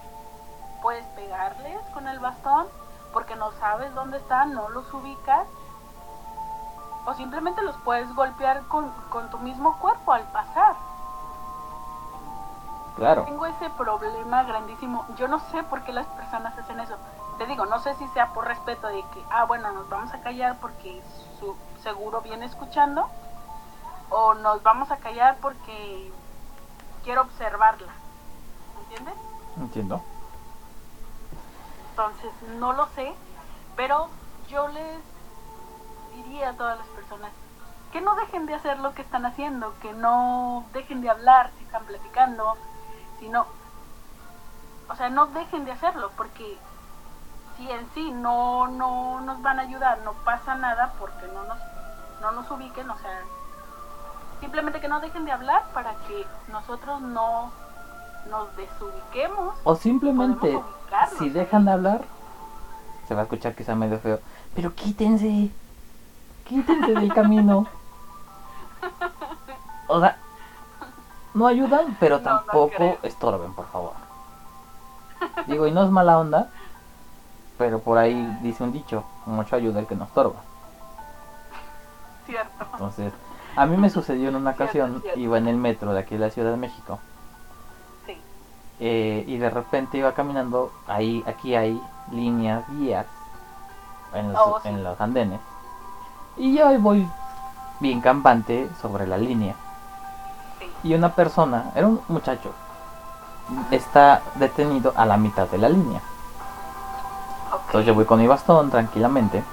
Puedes 0.81 1.05
pegarles 1.09 1.79
con 1.93 2.07
el 2.07 2.17
bastón 2.19 2.67
porque 3.13 3.35
no 3.35 3.51
sabes 3.53 3.93
dónde 3.93 4.17
están, 4.17 4.53
no 4.55 4.69
los 4.69 4.91
ubicas. 4.91 5.45
O 7.05 7.13
simplemente 7.13 7.61
los 7.61 7.75
puedes 7.77 8.11
golpear 8.15 8.63
con, 8.63 8.89
con 9.11 9.29
tu 9.29 9.37
mismo 9.37 9.77
cuerpo 9.77 10.13
al 10.13 10.23
pasar. 10.31 10.75
Claro. 12.95 13.23
Tengo 13.23 13.45
ese 13.45 13.69
problema 13.71 14.43
grandísimo. 14.43 15.05
Yo 15.17 15.27
no 15.27 15.39
sé 15.51 15.63
por 15.63 15.83
qué 15.83 15.93
las 15.93 16.05
personas 16.07 16.57
hacen 16.57 16.79
eso. 16.79 16.95
Te 17.37 17.45
digo, 17.47 17.65
no 17.65 17.79
sé 17.79 17.95
si 17.95 18.07
sea 18.09 18.33
por 18.33 18.45
respeto 18.47 18.87
de 18.87 19.01
que, 19.13 19.23
ah, 19.31 19.45
bueno, 19.45 19.71
nos 19.71 19.89
vamos 19.89 20.13
a 20.13 20.21
callar 20.21 20.57
porque 20.59 21.01
su 21.39 21.55
seguro 21.81 22.21
viene 22.21 22.45
escuchando. 22.45 23.09
O 24.09 24.35
nos 24.35 24.61
vamos 24.61 24.91
a 24.91 24.97
callar 24.97 25.37
porque 25.41 26.11
quiero 27.03 27.21
observarla. 27.21 27.91
¿Entiendes? 28.83 29.15
Entiendo. 29.57 30.01
Entonces, 31.89 32.31
no 32.59 32.73
lo 32.73 32.87
sé, 32.89 33.13
pero 33.75 34.09
yo 34.49 34.67
les 34.67 34.99
diría 36.15 36.49
a 36.49 36.53
todas 36.53 36.77
las 36.77 36.87
personas 36.87 37.31
que 37.91 38.01
no 38.01 38.15
dejen 38.15 38.47
de 38.47 38.55
hacer 38.55 38.79
lo 38.79 38.95
que 38.95 39.03
están 39.03 39.25
haciendo, 39.25 39.73
que 39.79 39.93
no 39.93 40.65
dejen 40.73 41.01
de 41.01 41.11
hablar 41.11 41.51
si 41.57 41.63
están 41.63 41.85
platicando, 41.85 42.57
sino, 43.19 43.45
o 44.89 44.95
sea, 44.95 45.09
no 45.09 45.27
dejen 45.27 45.65
de 45.65 45.71
hacerlo, 45.71 46.11
porque 46.17 46.57
si 47.57 47.69
en 47.69 47.87
sí 47.93 48.11
no, 48.11 48.67
no 48.67 49.21
nos 49.21 49.41
van 49.41 49.59
a 49.59 49.63
ayudar, 49.63 49.99
no 50.03 50.13
pasa 50.25 50.55
nada 50.55 50.93
porque 50.99 51.27
no 51.27 51.43
nos, 51.45 51.57
no 52.21 52.31
nos 52.31 52.49
ubiquen, 52.51 52.89
o 52.89 52.97
sea, 52.97 53.21
simplemente 54.39 54.79
que 54.79 54.87
no 54.87 54.99
dejen 54.99 55.25
de 55.25 55.31
hablar 55.31 55.63
para 55.73 55.93
que 56.07 56.25
nosotros 56.51 57.01
no 57.01 57.51
nos 58.29 58.55
desubiquemos. 58.55 59.55
O 59.63 59.75
simplemente, 59.75 60.61
si 61.17 61.29
dejan 61.29 61.65
de 61.65 61.71
hablar, 61.71 62.01
se 63.07 63.13
va 63.13 63.21
a 63.21 63.23
escuchar 63.23 63.55
sea 63.55 63.75
medio 63.75 63.99
feo, 63.99 64.19
pero 64.55 64.73
quítense, 64.73 65.49
quítense 66.45 66.93
del 66.93 67.13
camino. 67.13 67.67
O 69.85 69.99
sea, 69.99 70.17
no 71.33 71.47
ayudan, 71.47 71.97
pero 71.99 72.21
tampoco 72.21 72.97
estorben, 73.03 73.53
por 73.53 73.67
favor. 73.67 73.93
Digo, 75.47 75.67
y 75.67 75.71
no 75.71 75.83
es 75.83 75.89
mala 75.89 76.19
onda, 76.19 76.49
pero 77.57 77.79
por 77.79 77.97
ahí 77.97 78.37
dice 78.41 78.63
un 78.63 78.71
dicho, 78.71 79.03
mucho 79.25 79.55
ayuda 79.55 79.79
el 79.79 79.87
que 79.87 79.95
no 79.95 80.05
estorba. 80.05 80.41
Cierto. 82.25 82.65
Entonces, 82.73 83.13
a 83.55 83.65
mí 83.65 83.77
me 83.77 83.89
sucedió 83.89 84.29
en 84.29 84.35
una 84.35 84.51
ocasión, 84.51 85.03
iba 85.15 85.37
en 85.37 85.47
el 85.47 85.57
metro 85.57 85.93
de 85.93 85.99
aquí 85.99 86.15
de 86.15 86.21
la 86.25 86.29
Ciudad 86.29 86.51
de 86.51 86.57
México. 86.57 86.99
Sí. 88.05 88.17
Eh, 88.79 89.23
y 89.27 89.37
de 89.37 89.49
repente 89.49 89.97
iba 89.97 90.13
caminando, 90.13 90.71
ahí, 90.87 91.23
aquí 91.27 91.55
hay 91.55 91.81
líneas, 92.11 92.63
vías 92.69 93.05
en 94.13 94.31
los, 94.33 94.41
Oh, 94.41 94.59
sí. 94.61 94.69
en 94.69 94.83
los 94.83 94.99
andenes. 94.99 95.39
Y 96.37 96.55
yo 96.55 96.79
voy 96.79 97.07
bien 97.79 98.01
campante 98.01 98.69
sobre 98.81 99.05
la 99.07 99.17
línea. 99.17 99.55
Sí. 100.83 100.89
Y 100.89 100.93
una 100.93 101.15
persona, 101.15 101.71
era 101.75 101.87
un 101.87 102.01
muchacho, 102.07 102.51
está 103.71 104.21
detenido 104.35 104.93
a 104.95 105.05
la 105.05 105.17
mitad 105.17 105.47
de 105.47 105.57
la 105.57 105.69
línea. 105.69 106.01
Entonces 107.65 107.87
yo 107.87 107.95
voy 107.95 108.05
con 108.05 108.19
mi 108.19 108.27
bastón 108.27 108.69
tranquilamente. 108.69 109.43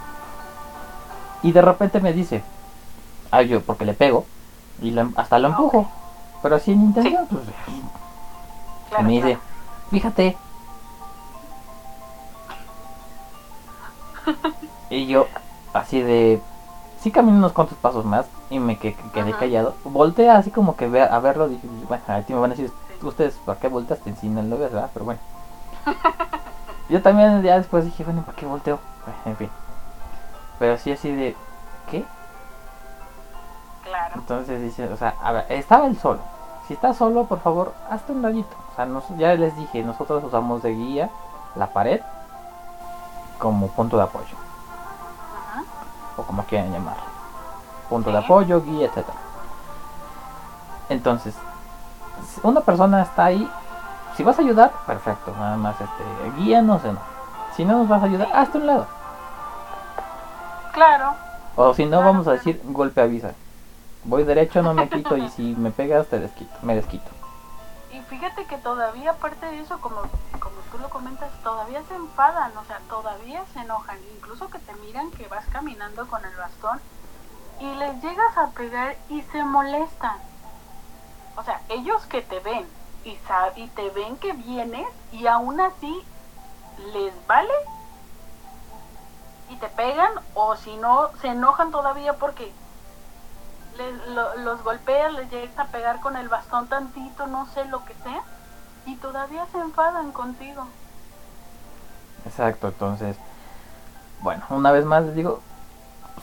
Y 1.42 1.52
de 1.52 1.62
repente 1.62 2.00
me 2.00 2.12
dice, 2.12 2.42
ah, 3.30 3.42
yo 3.42 3.62
porque 3.62 3.84
le 3.84 3.94
pego 3.94 4.26
y 4.82 4.90
lo 4.90 5.10
hasta 5.16 5.38
lo 5.38 5.48
empujo. 5.48 5.90
Pero 6.42 6.58
sin 6.58 6.80
intención, 6.82 7.26
pues. 7.26 7.42
Claro, 8.88 9.04
y 9.04 9.06
me 9.06 9.12
dice, 9.12 9.38
fíjate. 9.90 10.36
y 14.90 15.06
yo, 15.06 15.26
así 15.72 16.02
de. 16.02 16.42
Sí 17.00 17.10
caminé 17.10 17.38
unos 17.38 17.52
cuantos 17.52 17.78
pasos 17.78 18.04
más 18.04 18.26
y 18.50 18.58
me 18.58 18.78
que- 18.78 18.94
que- 18.94 19.10
quedé 19.10 19.32
callado. 19.32 19.74
Volteé 19.84 20.30
así 20.30 20.50
como 20.50 20.76
que 20.76 20.84
a 20.84 21.18
verlo. 21.20 21.48
Dije, 21.48 21.66
bueno, 21.88 22.02
a 22.08 22.20
ti 22.22 22.34
me 22.34 22.40
van 22.40 22.52
a 22.52 22.54
decir, 22.54 22.70
ustedes, 23.02 23.34
¿para 23.46 23.58
qué 23.58 23.68
volteaste? 23.68 24.14
Si 24.16 24.28
no 24.28 24.42
lo 24.42 24.58
ves, 24.58 24.70
¿verdad? 24.72 24.90
Pero 24.92 25.06
bueno. 25.06 25.20
yo 26.90 27.00
también 27.02 27.42
ya 27.42 27.56
después 27.56 27.84
dije, 27.86 28.04
bueno, 28.04 28.22
¿para 28.22 28.36
qué 28.36 28.44
volteo? 28.46 28.78
En 29.24 29.36
fin. 29.36 29.48
Pero 30.58 30.76
sí 30.76 30.92
así 30.92 31.10
de, 31.10 31.34
¿qué? 31.90 32.04
Claro. 33.84 34.14
Entonces 34.16 34.60
dice, 34.60 34.86
o 34.92 34.96
sea, 34.96 35.14
a 35.22 35.32
ver, 35.32 35.46
estaba 35.48 35.86
él 35.86 35.98
solo. 35.98 36.20
Si 36.68 36.74
está 36.74 36.92
solo, 36.92 37.24
por 37.24 37.40
favor, 37.40 37.72
hazte 37.90 38.12
un 38.12 38.20
ladito. 38.22 38.54
O 38.72 38.76
sea, 38.76 38.84
nos- 38.84 39.08
ya 39.16 39.34
les 39.34 39.56
dije, 39.56 39.82
nosotros 39.82 40.22
usamos 40.22 40.62
de 40.62 40.74
guía 40.74 41.10
la 41.56 41.68
pared 41.68 42.00
como 43.38 43.68
punto 43.68 43.96
de 43.96 44.02
apoyo. 44.02 44.36
O 46.20 46.22
como 46.24 46.44
quieran 46.44 46.72
llamarlo. 46.72 47.02
Punto 47.88 48.12
de 48.12 48.18
apoyo, 48.18 48.62
guía, 48.62 48.86
etcétera. 48.86 49.18
Entonces, 50.88 51.34
una 52.42 52.60
persona 52.60 53.02
está 53.02 53.26
ahí, 53.26 53.50
si 54.16 54.22
vas 54.22 54.38
a 54.38 54.42
ayudar, 54.42 54.72
perfecto, 54.86 55.32
nada 55.38 55.56
más 55.56 55.76
este, 55.80 56.04
guía, 56.38 56.62
no 56.62 56.78
sé, 56.78 56.92
no. 56.92 57.00
Si 57.56 57.64
no 57.64 57.78
nos 57.78 57.88
vas 57.88 58.02
a 58.02 58.06
ayudar, 58.06 58.28
hazte 58.32 58.58
un 58.58 58.66
lado. 58.66 58.86
Claro. 60.72 61.14
O 61.56 61.74
si 61.74 61.84
no, 61.84 61.98
Claro, 61.98 62.06
vamos 62.06 62.28
a 62.28 62.32
decir 62.32 62.60
golpe 62.64 63.00
avisa. 63.00 63.32
Voy 64.04 64.24
derecho, 64.24 64.62
no 64.62 64.72
me 64.72 64.88
quito 64.88 65.16
y 65.16 65.28
si 65.28 65.54
me 65.56 65.70
pegas 65.70 66.06
te 66.06 66.18
desquito, 66.18 66.54
me 66.62 66.74
desquito. 66.74 67.19
Fíjate 68.10 68.44
que 68.46 68.58
todavía, 68.58 69.12
aparte 69.12 69.46
de 69.46 69.60
eso, 69.60 69.80
como, 69.80 70.02
como 70.40 70.60
tú 70.72 70.78
lo 70.80 70.90
comentas, 70.90 71.32
todavía 71.44 71.84
se 71.84 71.94
enfadan, 71.94 72.58
o 72.58 72.64
sea, 72.64 72.80
todavía 72.88 73.46
se 73.46 73.60
enojan. 73.60 74.02
Incluso 74.16 74.50
que 74.50 74.58
te 74.58 74.74
miran 74.74 75.12
que 75.12 75.28
vas 75.28 75.46
caminando 75.48 76.08
con 76.08 76.24
el 76.24 76.34
bastón 76.36 76.82
y 77.60 77.72
les 77.76 78.02
llegas 78.02 78.36
a 78.36 78.50
pegar 78.50 78.98
y 79.08 79.22
se 79.22 79.44
molestan. 79.44 80.18
O 81.36 81.44
sea, 81.44 81.62
ellos 81.68 82.04
que 82.06 82.22
te 82.22 82.40
ven 82.40 82.68
y, 83.04 83.14
sa- 83.18 83.52
y 83.54 83.68
te 83.70 83.90
ven 83.90 84.18
que 84.18 84.32
vienes 84.32 84.88
y 85.12 85.28
aún 85.28 85.60
así 85.60 86.04
les 86.92 87.14
vale 87.28 87.54
y 89.50 89.56
te 89.56 89.68
pegan 89.68 90.10
o 90.34 90.56
si 90.56 90.76
no 90.76 91.10
se 91.20 91.28
enojan 91.28 91.70
todavía 91.70 92.18
porque 92.18 92.52
les- 93.80 94.08
lo- 94.08 94.36
los 94.36 94.62
golpeas, 94.62 95.12
les 95.14 95.30
llegas 95.30 95.58
a 95.58 95.64
pegar 95.66 96.00
con 96.00 96.16
el 96.16 96.28
bastón 96.28 96.66
tantito, 96.68 97.26
no 97.26 97.46
sé 97.46 97.64
lo 97.66 97.84
que 97.84 97.94
sea, 97.94 98.20
y 98.86 98.96
todavía 98.96 99.46
se 99.52 99.58
enfadan 99.58 100.12
contigo. 100.12 100.66
Exacto, 102.26 102.68
entonces, 102.68 103.16
bueno, 104.20 104.44
una 104.50 104.70
vez 104.72 104.84
más 104.84 105.04
les 105.04 105.14
digo, 105.14 105.40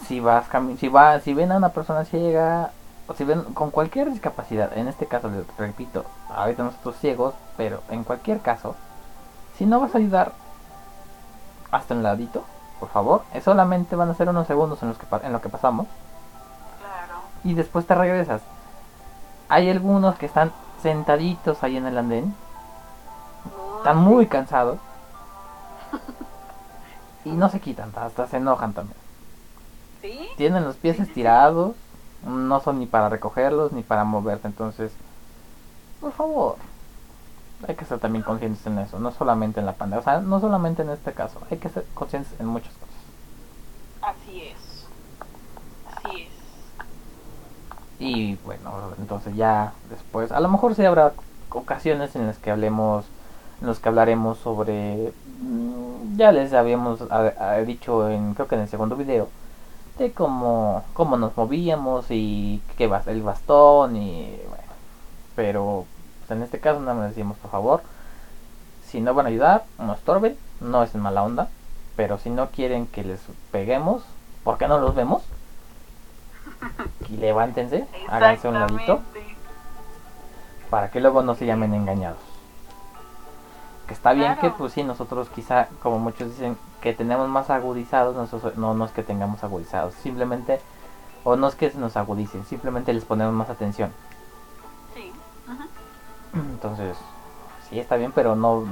si 0.08 0.20
vas 0.20 0.45
si 0.80 0.88
va, 0.89 1.20
si 1.20 1.34
ven 1.34 1.51
a 1.51 1.58
una 1.58 1.70
persona 1.70 2.05
ciega, 2.05 2.72
o 3.08 3.14
si 3.14 3.24
ven 3.24 3.41
con 3.53 3.72
cualquier 3.72 4.12
discapacidad, 4.12 4.78
en 4.78 4.88
este 4.88 5.08
caso 5.08 5.30
les 5.30 5.45
repito, 5.58 6.05
ahorita 6.30 6.64
nosotros 6.64 6.97
ciegos, 6.99 7.34
pero 7.55 7.82
en 7.89 8.03
cualquier 8.03 8.41
caso, 8.41 8.76
si 9.58 9.66
no 9.66 9.80
vas 9.80 9.95
a 9.95 9.97
ayudar 9.97 10.34
hasta 11.72 11.95
un 11.95 12.03
ladito, 12.03 12.43
por 12.80 12.89
favor, 12.89 13.24
es 13.34 13.43
solamente 13.43 13.95
van 13.95 14.10
a 14.12 14.14
ser 14.14 14.30
unos 14.30 14.45
segundos 14.45 14.84
en 14.84 14.89
los 14.89 14.97
que 14.97 15.08
en 15.24 15.34
lo 15.34 15.41
que 15.41 15.49
pasamos. 15.49 15.88
Y 17.48 17.54
después 17.54 17.88
te 17.88 17.95
regresas. 17.95 18.41
Hay 19.48 19.70
algunos 19.70 20.18
que 20.18 20.26
están 20.26 20.52
sentaditos 20.82 21.64
ahí 21.64 21.78
en 21.78 21.86
el 21.86 21.98
andén, 21.98 22.36
están 23.78 23.98
muy 23.98 24.28
cansados 24.28 24.80
y 27.24 27.30
no 27.30 27.48
se 27.48 27.62
quitan, 27.62 27.93
hasta 27.95 28.28
se 28.28 28.38
enojan 28.38 28.74
también. 28.74 28.98
¿Sí? 30.02 30.28
Tienen 30.36 30.66
los 30.66 30.76
pies 30.76 31.00
estirados, 31.00 31.76
no 32.26 32.60
son 32.60 32.80
ni 32.80 32.86
para 32.86 33.08
recogerlos 33.08 33.72
ni 33.72 33.82
para 33.82 34.04
moverse, 34.04 34.48
entonces, 34.48 34.91
por 36.02 36.12
favor, 36.12 36.58
hay 37.66 37.76
que 37.76 37.86
ser 37.86 38.00
también 38.00 38.24
conscientes 38.24 38.66
en 38.68 38.78
eso, 38.80 39.00
no 39.00 39.12
solamente 39.12 39.62
en 39.62 39.66
la 39.66 39.74
pandemia, 39.74 40.02
o 40.02 40.04
sea, 40.04 40.20
no 40.20 40.41
solamente 40.41 40.82
en 40.82 40.89
este 40.89 41.14
caso, 41.14 41.39
hay 41.50 41.58
que 41.58 41.70
ser 41.70 41.86
conscientes 41.93 42.38
en 42.41 42.48
muchas 42.48 42.74
cosas. 42.74 44.16
Así 44.18 44.41
es. 44.43 44.88
Así 45.95 46.24
es. 46.24 46.38
Y 48.00 48.36
bueno, 48.45 48.72
entonces 49.00 49.36
ya 49.36 49.74
después, 49.89 50.32
a 50.32 50.39
lo 50.39 50.50
mejor 50.50 50.76
sí 50.76 50.86
habrá 50.86 51.14
ocasiones 51.50 52.16
en 52.16 52.28
las 52.28 52.38
que 52.38 52.52
hablemos, 52.52 53.06
en 53.62 53.68
los 53.68 53.80
que 53.80 53.89
hablaremos 53.89 54.38
sobre, 54.38 55.12
mm, 55.41 56.18
ya 56.18 56.32
les 56.32 56.54
habíamos 56.54 57.00
dicho 57.66 58.10
en, 58.10 58.34
creo 58.36 58.48
que 58.48 58.56
en 58.56 58.62
el 58.62 58.68
segundo 58.70 58.95
video, 58.95 59.30
de 60.00 60.12
cómo, 60.14 60.84
cómo 60.93 61.18
nos 61.18 61.36
movíamos 61.38 62.06
y 62.12 62.62
qué 62.78 62.88
bas- 62.89 63.08
el 63.08 63.24
bastón 63.24 63.95
y 63.98 64.38
bueno, 64.50 64.64
pero 65.36 65.86
pues, 66.28 66.38
en 66.38 66.43
este 66.43 66.60
caso 66.60 66.80
nada 66.82 66.93
más 66.95 67.10
decimos 67.10 67.38
por 67.38 67.52
favor, 67.52 67.82
si 68.86 69.02
no 69.02 69.14
van 69.14 69.26
a 69.26 69.30
ayudar, 69.30 69.66
no 69.80 69.93
estorben, 69.93 70.38
no 70.62 70.84
es 70.84 70.95
mala 70.95 71.24
onda, 71.24 71.50
pero 71.95 72.18
si 72.18 72.30
no 72.30 72.48
quieren 72.50 72.88
que 72.88 73.04
les 73.04 73.20
peguemos, 73.52 74.04
¿por 74.43 74.58
qué 74.58 74.68
no 74.68 74.80
los 74.80 74.95
vemos? 74.95 75.24
Y 77.10 77.18
levántense, 77.18 77.88
háganse 78.08 78.47
un 78.47 78.55
ladito 78.55 79.01
para 80.70 80.89
que 80.91 80.99
luego 80.99 81.22
no 81.22 81.36
se 81.36 81.45
llamen 81.45 81.74
engañados. 81.74 82.20
Que 83.88 83.93
está 83.93 84.12
bien 84.14 84.36
que 84.38 84.49
pues 84.49 84.74
sí, 84.74 84.84
nosotros 84.84 85.30
quizá, 85.30 85.70
como 85.82 85.97
muchos 85.99 86.30
dicen, 86.30 86.58
que 86.82 86.93
tenemos 86.93 87.30
más 87.30 87.49
agudizados, 87.49 88.16
nosotros, 88.16 88.58
no, 88.58 88.74
no 88.74 88.86
es 88.86 88.91
que 88.91 89.01
tengamos 89.01 89.43
agudizados, 89.43 89.93
simplemente, 89.95 90.60
o 91.24 91.38
no 91.38 91.47
es 91.47 91.55
que 91.55 91.70
se 91.70 91.78
nos 91.78 91.95
agudicen, 91.95 92.45
simplemente 92.45 92.91
les 92.93 93.05
ponemos 93.05 93.34
más 93.34 93.49
atención. 93.49 93.93
Sí. 94.93 95.12
Entonces, 96.34 96.97
sí 97.70 97.80
está 97.80 97.95
bien, 97.95 98.12
pero 98.12 98.36
no, 98.36 98.66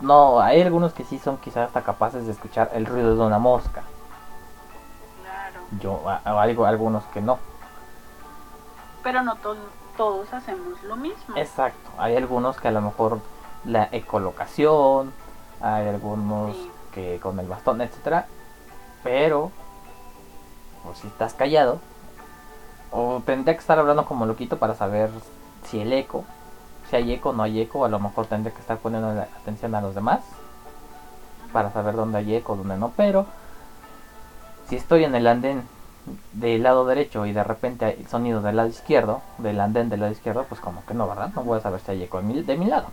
no, 0.00 0.40
hay 0.40 0.62
algunos 0.62 0.92
que 0.92 1.04
sí 1.04 1.18
son 1.18 1.36
quizás 1.38 1.68
hasta 1.68 1.82
capaces 1.82 2.26
de 2.26 2.32
escuchar 2.32 2.70
el 2.74 2.86
ruido 2.86 3.14
de 3.14 3.22
una 3.22 3.38
mosca. 3.38 3.82
Yo, 5.80 6.02
algo, 6.24 6.66
algunos 6.66 7.04
que 7.06 7.20
no. 7.20 7.38
Pero 9.02 9.22
no 9.22 9.36
to- 9.36 9.56
todos 9.96 10.32
hacemos 10.32 10.82
lo 10.82 10.96
mismo. 10.96 11.36
Exacto, 11.36 11.90
hay 11.98 12.16
algunos 12.16 12.56
que 12.60 12.68
a 12.68 12.72
lo 12.72 12.80
mejor 12.80 13.20
la 13.64 13.88
ecolocación, 13.92 15.12
hay 15.60 15.88
algunos 15.88 16.54
Sí. 16.56 16.70
que 16.92 17.18
con 17.20 17.38
el 17.40 17.46
bastón, 17.46 17.80
etcétera, 17.80 18.26
pero 19.02 19.50
pues 20.84 20.98
si 20.98 21.08
estás 21.08 21.34
callado 21.34 21.78
o 22.92 23.20
tendría 23.26 23.54
que 23.54 23.60
estar 23.60 23.78
hablando 23.78 24.04
como 24.06 24.24
loquito 24.26 24.58
para 24.58 24.74
saber 24.74 25.10
si 25.64 25.80
el 25.80 25.92
eco, 25.92 26.24
si 26.88 26.96
hay 26.96 27.12
eco 27.12 27.30
o 27.30 27.32
no 27.32 27.42
hay 27.42 27.60
eco, 27.60 27.84
a 27.84 27.88
lo 27.88 27.98
mejor 27.98 28.26
tendría 28.26 28.54
que 28.54 28.60
estar 28.60 28.78
poniendo 28.78 29.08
atención 29.40 29.74
a 29.74 29.80
los 29.80 29.94
demás 29.94 30.20
para 31.52 31.72
saber 31.72 31.96
dónde 31.96 32.18
hay 32.18 32.36
eco, 32.36 32.54
dónde 32.56 32.76
no, 32.76 32.92
pero 32.96 33.26
si 34.66 34.76
estoy 34.76 35.04
en 35.04 35.14
el 35.14 35.26
andén 35.26 35.62
del 36.32 36.62
lado 36.62 36.86
derecho 36.86 37.26
y 37.26 37.32
de 37.32 37.44
repente 37.44 37.84
hay 37.86 37.94
el 38.00 38.06
sonido 38.08 38.40
del 38.42 38.56
lado 38.56 38.68
izquierdo, 38.68 39.22
del 39.38 39.60
andén 39.60 39.88
del 39.88 40.00
lado 40.00 40.12
izquierdo, 40.12 40.44
pues 40.48 40.60
como 40.60 40.84
que 40.86 40.94
no, 40.94 41.08
¿verdad? 41.08 41.32
No 41.34 41.42
voy 41.44 41.58
a 41.58 41.62
saber 41.62 41.80
si 41.80 41.92
hay 41.92 42.02
eco 42.04 42.18
de 42.18 42.24
mi, 42.24 42.42
de 42.42 42.56
mi 42.56 42.66
lado. 42.66 42.88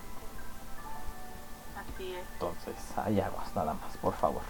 Así 1.75 2.15
es. 2.15 2.27
Entonces, 2.33 2.97
hay 2.97 3.19
aguas 3.21 3.55
nada 3.55 3.73
más, 3.73 3.97
por 3.97 4.13
favor. 4.13 4.43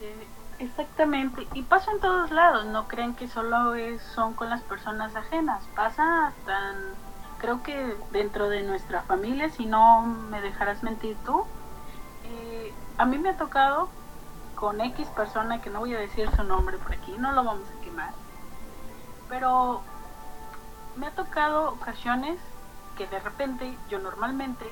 Eh, 0.00 0.32
Exactamente, 0.58 1.50
y 1.52 1.64
pasa 1.64 1.90
en 1.92 2.00
todos 2.00 2.30
lados, 2.30 2.64
no 2.66 2.88
creen 2.88 3.14
que 3.14 3.28
solo 3.28 3.74
es, 3.74 4.02
son 4.14 4.34
con 4.34 4.48
las 4.48 4.64
personas 4.64 5.14
ajenas, 5.14 5.68
pasa 5.74 6.38
en- 6.46 6.98
creo 7.36 7.62
que 7.62 7.98
dentro 8.08 8.48
de 8.48 8.62
nuestra 8.62 9.02
familia, 9.04 9.50
si 9.50 9.66
no 9.66 10.00
me 10.06 10.40
dejarás 10.40 10.82
mentir 10.82 11.22
tú, 11.22 11.52
eh, 12.22 12.80
a 12.98 13.06
mí 13.06 13.18
me 13.18 13.30
ha 13.30 13.36
tocado 13.38 13.95
con 14.56 14.80
X 14.80 15.06
persona, 15.08 15.60
que 15.60 15.70
no 15.70 15.80
voy 15.80 15.94
a 15.94 15.98
decir 15.98 16.28
su 16.34 16.42
nombre 16.42 16.78
por 16.78 16.92
aquí, 16.92 17.14
no 17.18 17.30
lo 17.32 17.44
vamos 17.44 17.68
a 17.68 17.84
quemar, 17.84 18.12
pero 19.28 19.82
me 20.96 21.06
ha 21.06 21.10
tocado 21.12 21.70
ocasiones 21.70 22.40
que 22.96 23.06
de 23.06 23.20
repente 23.20 23.78
yo 23.88 23.98
normalmente 23.98 24.64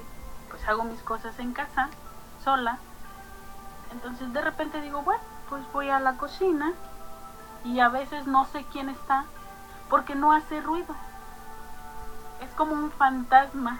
pues 0.51 0.67
hago 0.67 0.85
mis 0.85 1.01
cosas 1.03 1.39
en 1.39 1.53
casa, 1.53 1.91
sola, 2.43 2.79
entonces 3.93 4.33
de 4.33 4.41
repente 4.41 4.81
digo, 4.81 5.03
bueno, 5.03 5.23
pues 5.49 5.63
voy 5.73 5.91
a 5.91 6.01
la 6.01 6.17
cocina 6.17 6.73
y 7.65 7.81
a 7.81 7.89
veces 7.89 8.27
no 8.27 8.45
sé 8.47 8.65
quién 8.73 8.89
está 8.89 9.25
porque 9.89 10.15
no 10.15 10.33
hace 10.33 10.61
ruido. 10.61 10.95
Es 12.41 12.51
como 12.53 12.75
un 12.75 12.91
fantasma. 12.91 13.79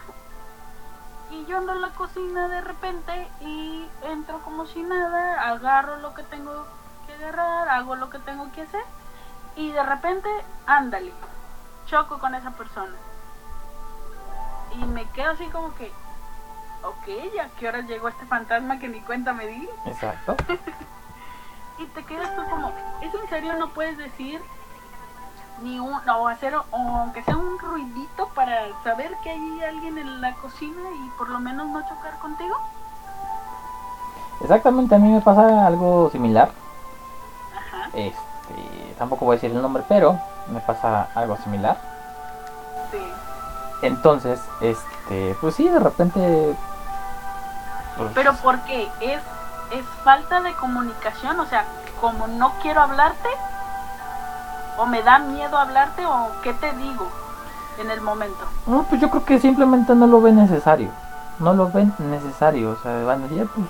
Y 1.31 1.45
yo 1.45 1.57
ando 1.57 1.73
en 1.73 1.81
la 1.81 1.89
cocina 1.89 2.47
de 2.47 2.61
repente 2.61 3.27
y 3.41 3.87
entro 4.03 4.39
como 4.41 4.65
si 4.67 4.83
nada, 4.83 5.49
agarro 5.49 5.97
lo 5.97 6.13
que 6.13 6.23
tengo 6.23 6.65
que 7.07 7.13
agarrar, 7.13 7.69
hago 7.69 7.95
lo 7.95 8.09
que 8.09 8.19
tengo 8.19 8.51
que 8.51 8.61
hacer 8.61 8.83
y 9.55 9.71
de 9.71 9.83
repente, 9.83 10.29
ándale, 10.67 11.11
choco 11.87 12.19
con 12.19 12.35
esa 12.35 12.51
persona. 12.51 12.95
Y 14.73 14.83
me 14.85 15.05
quedo 15.11 15.31
así 15.31 15.45
como 15.47 15.73
que, 15.75 15.91
ok, 16.83 17.41
¿a 17.41 17.47
qué 17.57 17.67
hora 17.67 17.81
llegó 17.81 18.09
este 18.09 18.25
fantasma 18.25 18.79
que 18.79 18.89
ni 18.89 18.99
cuenta 19.01 19.33
me 19.33 19.47
di? 19.47 19.69
Exacto. 19.85 20.35
Y 21.77 21.85
te 21.87 22.05
quedas 22.05 22.33
tú 22.37 22.41
como, 22.49 22.71
¿es 23.01 23.13
en 23.13 23.27
serio 23.27 23.53
no 23.55 23.67
puedes 23.71 23.97
decir 23.97 24.41
ni 25.61 25.79
un, 25.79 25.93
o 26.09 26.27
hacer, 26.27 26.55
o 26.55 26.65
aunque 26.71 27.23
sea 27.23 27.37
un 27.37 27.57
ruidito 27.59 28.27
para 28.29 28.67
saber 28.83 29.15
que 29.23 29.29
hay 29.31 29.63
alguien 29.63 29.97
en 29.97 30.21
la 30.21 30.33
cocina 30.35 30.81
y 31.05 31.09
por 31.17 31.29
lo 31.29 31.39
menos 31.39 31.67
no 31.67 31.81
chocar 31.87 32.17
contigo? 32.19 32.55
Exactamente, 34.41 34.95
a 34.95 34.99
mí 34.99 35.09
me 35.11 35.21
pasa 35.21 35.65
algo 35.65 36.09
similar. 36.11 36.49
Ajá, 37.55 37.89
Este, 37.93 38.95
tampoco 38.99 39.25
voy 39.25 39.35
a 39.35 39.37
decir 39.37 39.51
el 39.55 39.61
nombre, 39.61 39.83
pero 39.87 40.19
me 40.47 40.59
pasa 40.59 41.07
algo 41.15 41.37
similar. 41.37 41.77
sí, 42.91 42.99
Entonces, 43.81 44.41
este, 44.61 45.35
pues 45.39 45.55
sí, 45.55 45.67
de 45.69 45.79
repente. 45.79 46.55
pues, 47.97 48.11
pero 48.13 48.33
¿por 48.35 48.59
qué? 48.61 48.89
¿Es, 48.99 49.21
es 49.71 49.85
falta 50.03 50.41
de 50.41 50.53
comunicación? 50.55 51.39
O 51.39 51.45
sea, 51.45 51.65
como 52.01 52.27
no 52.27 52.51
quiero 52.61 52.81
hablarte, 52.81 53.29
o 54.77 54.85
me 54.85 55.01
da 55.03 55.19
miedo 55.19 55.57
hablarte, 55.57 56.05
o 56.05 56.29
qué 56.43 56.53
te 56.53 56.71
digo 56.73 57.07
en 57.79 57.89
el 57.91 58.01
momento. 58.01 58.45
No, 58.67 58.83
pues 58.83 59.01
yo 59.01 59.09
creo 59.09 59.25
que 59.25 59.39
simplemente 59.39 59.93
no 59.95 60.07
lo 60.07 60.21
ven 60.21 60.35
necesario. 60.37 60.89
No 61.39 61.53
lo 61.53 61.69
ven 61.71 61.93
necesario. 61.99 62.71
O 62.71 62.75
sea, 62.81 63.03
van 63.03 63.23
a 63.23 63.27
decir, 63.27 63.43
"Ah, 63.45 63.51
pues. 63.53 63.67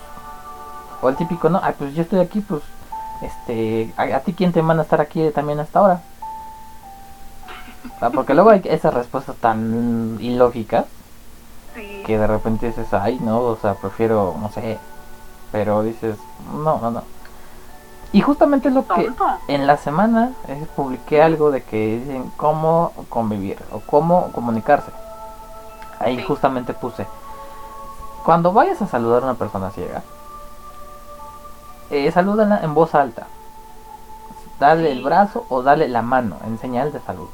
O 1.02 1.10
el 1.10 1.16
típico, 1.16 1.50
no, 1.50 1.60
ay, 1.64 1.74
pues 1.78 1.94
yo 1.96 2.04
estoy 2.04 2.20
aquí, 2.20 2.42
pues. 2.42 2.62
Este, 3.22 3.94
a, 3.98 4.04
a 4.18 4.20
ti 4.20 4.34
quién 4.34 4.52
te 4.52 4.62
manda 4.62 4.82
a 4.82 4.86
estar 4.86 5.02
aquí 5.02 5.30
también 5.32 5.60
hasta 5.60 5.80
ahora. 5.80 6.02
Ah, 8.02 8.10
porque 8.10 8.34
luego 8.34 8.50
hay 8.50 8.62
esas 8.66 8.94
respuestas 8.94 9.36
tan 9.38 10.18
ilógicas 10.20 10.86
Sí, 11.74 12.04
que 12.06 12.18
de 12.18 12.28
repente 12.28 12.68
dices, 12.68 12.94
ay, 12.94 13.20
no, 13.22 13.40
o 13.40 13.58
sea, 13.58 13.74
prefiero, 13.76 14.36
no 14.40 14.50
sé. 14.52 14.78
Pero 15.52 15.82
dices, 15.84 16.18
no, 16.54 16.80
no, 16.80 16.92
no. 16.92 17.04
Y 18.16 18.22
justamente 18.22 18.70
es 18.70 18.74
lo 18.74 18.88
que 18.88 19.12
en 19.50 19.68
la 19.68 19.76
semana 19.76 20.32
eh, 20.48 20.66
publiqué 20.74 21.22
algo 21.22 21.52
de 21.52 21.64
que 21.64 21.98
dicen 22.00 22.32
cómo 22.38 22.94
convivir 23.10 23.58
o 23.74 23.82
cómo 23.82 24.32
comunicarse. 24.32 24.90
Ahí 26.00 26.16
Sí. 26.16 26.24
justamente 26.24 26.74
puse, 26.74 27.06
cuando 28.24 28.54
vayas 28.54 28.82
a 28.82 28.88
saludar 28.88 29.24
a 29.24 29.26
una 29.26 29.34
persona 29.34 29.70
ciega, 29.72 30.02
eh, 31.90 32.10
salúdala 32.10 32.62
en 32.64 32.74
voz 32.74 32.96
alta. 32.96 33.28
Dale 34.62 34.94
el 34.94 35.04
brazo 35.04 35.46
o 35.50 35.62
dale 35.62 35.90
la 35.90 36.02
mano 36.02 36.38
en 36.46 36.58
señal 36.58 36.94
de 36.94 37.02
saludo. 37.02 37.32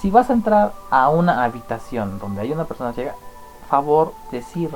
Si 0.00 0.10
vas 0.10 0.30
a 0.30 0.32
entrar 0.32 0.72
a 0.90 1.10
una 1.10 1.44
habitación 1.44 2.18
donde 2.18 2.40
hay 2.40 2.52
una 2.52 2.64
persona 2.64 2.94
ciega, 2.94 3.14
favor 3.68 4.14
decir 4.32 4.74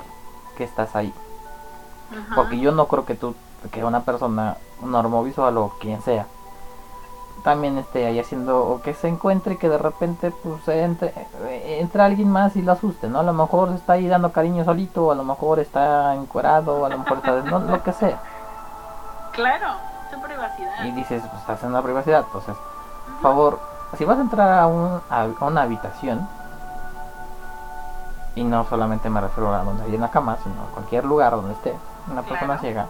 que 0.58 0.64
estás 0.64 0.94
ahí. 0.96 1.14
Ajá. 2.10 2.34
Porque 2.34 2.58
yo 2.58 2.72
no 2.72 2.88
creo 2.88 3.06
que 3.06 3.14
tú, 3.14 3.34
que 3.70 3.84
una 3.84 4.00
persona 4.00 4.58
normovisual 4.82 5.56
o 5.58 5.72
quien 5.80 6.02
sea, 6.02 6.26
también 7.42 7.76
esté 7.78 8.06
ahí 8.06 8.18
haciendo 8.20 8.64
o 8.64 8.82
que 8.82 8.94
se 8.94 9.08
encuentre 9.08 9.56
que 9.56 9.68
de 9.68 9.78
repente 9.78 10.30
pues 10.30 10.66
entre, 10.68 11.12
entra 11.80 12.04
alguien 12.04 12.30
más 12.30 12.54
y 12.56 12.62
lo 12.62 12.72
asuste, 12.72 13.08
¿no? 13.08 13.20
A 13.20 13.22
lo 13.22 13.32
mejor 13.32 13.70
está 13.70 13.94
ahí 13.94 14.06
dando 14.06 14.32
cariño 14.32 14.64
solito, 14.64 15.10
a 15.10 15.14
lo 15.14 15.24
mejor 15.24 15.58
está 15.58 16.14
encuerado, 16.14 16.84
a 16.84 16.88
lo 16.88 16.98
mejor 16.98 17.18
está 17.18 17.40
no, 17.42 17.58
lo 17.58 17.82
que 17.82 17.92
sea. 17.92 18.20
Claro, 19.32 19.68
su 20.12 20.20
privacidad. 20.20 20.84
Y 20.84 20.92
dices, 20.92 21.22
pues 21.22 21.40
estás 21.40 21.62
en 21.64 21.72
la 21.72 21.82
privacidad, 21.82 22.24
entonces, 22.26 22.54
por 23.06 23.22
favor, 23.22 23.60
si 23.98 24.04
vas 24.04 24.18
a 24.18 24.22
entrar 24.22 24.60
a, 24.60 24.66
un, 24.66 25.00
a 25.10 25.26
una 25.40 25.62
habitación, 25.62 26.28
y 28.34 28.44
no 28.44 28.64
solamente 28.64 29.10
me 29.10 29.20
refiero 29.20 29.52
a 29.52 29.62
donde 29.62 29.84
hay 29.84 29.94
una 29.94 30.10
cama, 30.10 30.38
sino 30.42 30.62
a 30.62 30.66
cualquier 30.72 31.04
lugar 31.04 31.32
donde 31.32 31.52
esté 31.54 31.74
una 32.10 32.22
persona 32.22 32.58
ciega, 32.58 32.86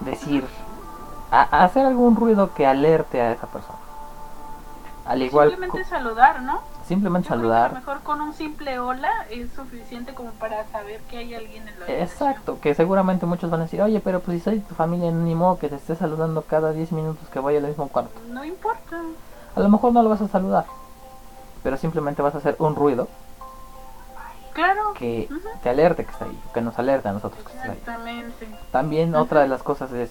decir, 0.00 0.46
a, 1.30 1.64
hacer 1.64 1.86
algún 1.86 2.16
ruido 2.16 2.54
que 2.54 2.66
alerte 2.66 3.20
a 3.20 3.32
esa 3.32 3.46
persona. 3.46 3.78
Al 5.06 5.22
igual 5.22 5.50
simplemente 5.50 5.84
saludar, 5.84 6.42
¿no? 6.42 6.60
Simplemente 6.86 7.28
saludar. 7.28 7.66
a 7.66 7.68
lo 7.68 7.74
mejor 7.76 8.00
con 8.00 8.20
un 8.20 8.34
simple 8.34 8.78
hola 8.78 9.10
es 9.30 9.50
suficiente 9.52 10.14
como 10.14 10.30
para 10.32 10.66
saber 10.68 11.00
que 11.02 11.18
hay 11.18 11.34
alguien 11.34 11.66
en 11.66 11.80
la 11.80 11.86
Exacto, 11.86 12.58
que 12.60 12.74
seguramente 12.74 13.24
muchos 13.26 13.50
van 13.50 13.60
a 13.60 13.64
decir, 13.64 13.80
oye, 13.80 14.00
pero 14.00 14.20
pues 14.20 14.38
si 14.38 14.44
soy 14.44 14.60
tu 14.60 14.74
familia, 14.74 15.10
ni 15.10 15.34
modo 15.34 15.58
que 15.58 15.68
te 15.68 15.76
esté 15.76 15.96
saludando 15.96 16.42
cada 16.42 16.72
10 16.72 16.92
minutos 16.92 17.26
que 17.30 17.40
vaya 17.40 17.58
al 17.58 17.66
mismo 17.66 17.88
cuarto. 17.88 18.20
No 18.28 18.44
importa. 18.44 19.00
A 19.54 19.60
lo 19.60 19.68
mejor 19.68 19.92
no 19.92 20.02
lo 20.02 20.10
vas 20.10 20.20
a 20.20 20.28
saludar, 20.28 20.66
pero 21.62 21.76
simplemente 21.76 22.22
vas 22.22 22.34
a 22.34 22.38
hacer 22.38 22.56
un 22.58 22.74
ruido 22.74 23.08
Claro. 24.58 24.92
Que 24.94 25.28
te 25.62 25.68
alerte 25.68 26.04
que 26.04 26.10
está 26.10 26.24
ahí, 26.24 26.36
que 26.52 26.60
nos 26.60 26.76
alerte 26.80 27.08
a 27.08 27.12
nosotros 27.12 27.40
que 27.44 27.52
está 27.52 27.70
ahí. 27.70 28.34
También 28.72 29.14
otra 29.14 29.42
de 29.42 29.46
las 29.46 29.62
cosas 29.62 29.92
es, 29.92 30.10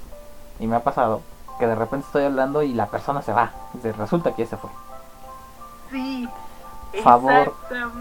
y 0.60 0.68
me 0.68 0.76
ha 0.76 0.84
pasado, 0.84 1.22
que 1.60 1.68
de 1.68 1.76
repente 1.76 2.06
estoy 2.06 2.24
hablando 2.26 2.64
y 2.64 2.74
la 2.74 2.88
persona 2.88 3.22
se 3.22 3.34
va. 3.34 3.52
Resulta 3.98 4.34
que 4.34 4.44
ya 4.44 4.50
se 4.50 4.58
fue. 4.58 4.70
Sí. 5.92 6.30
Favor, 7.04 7.54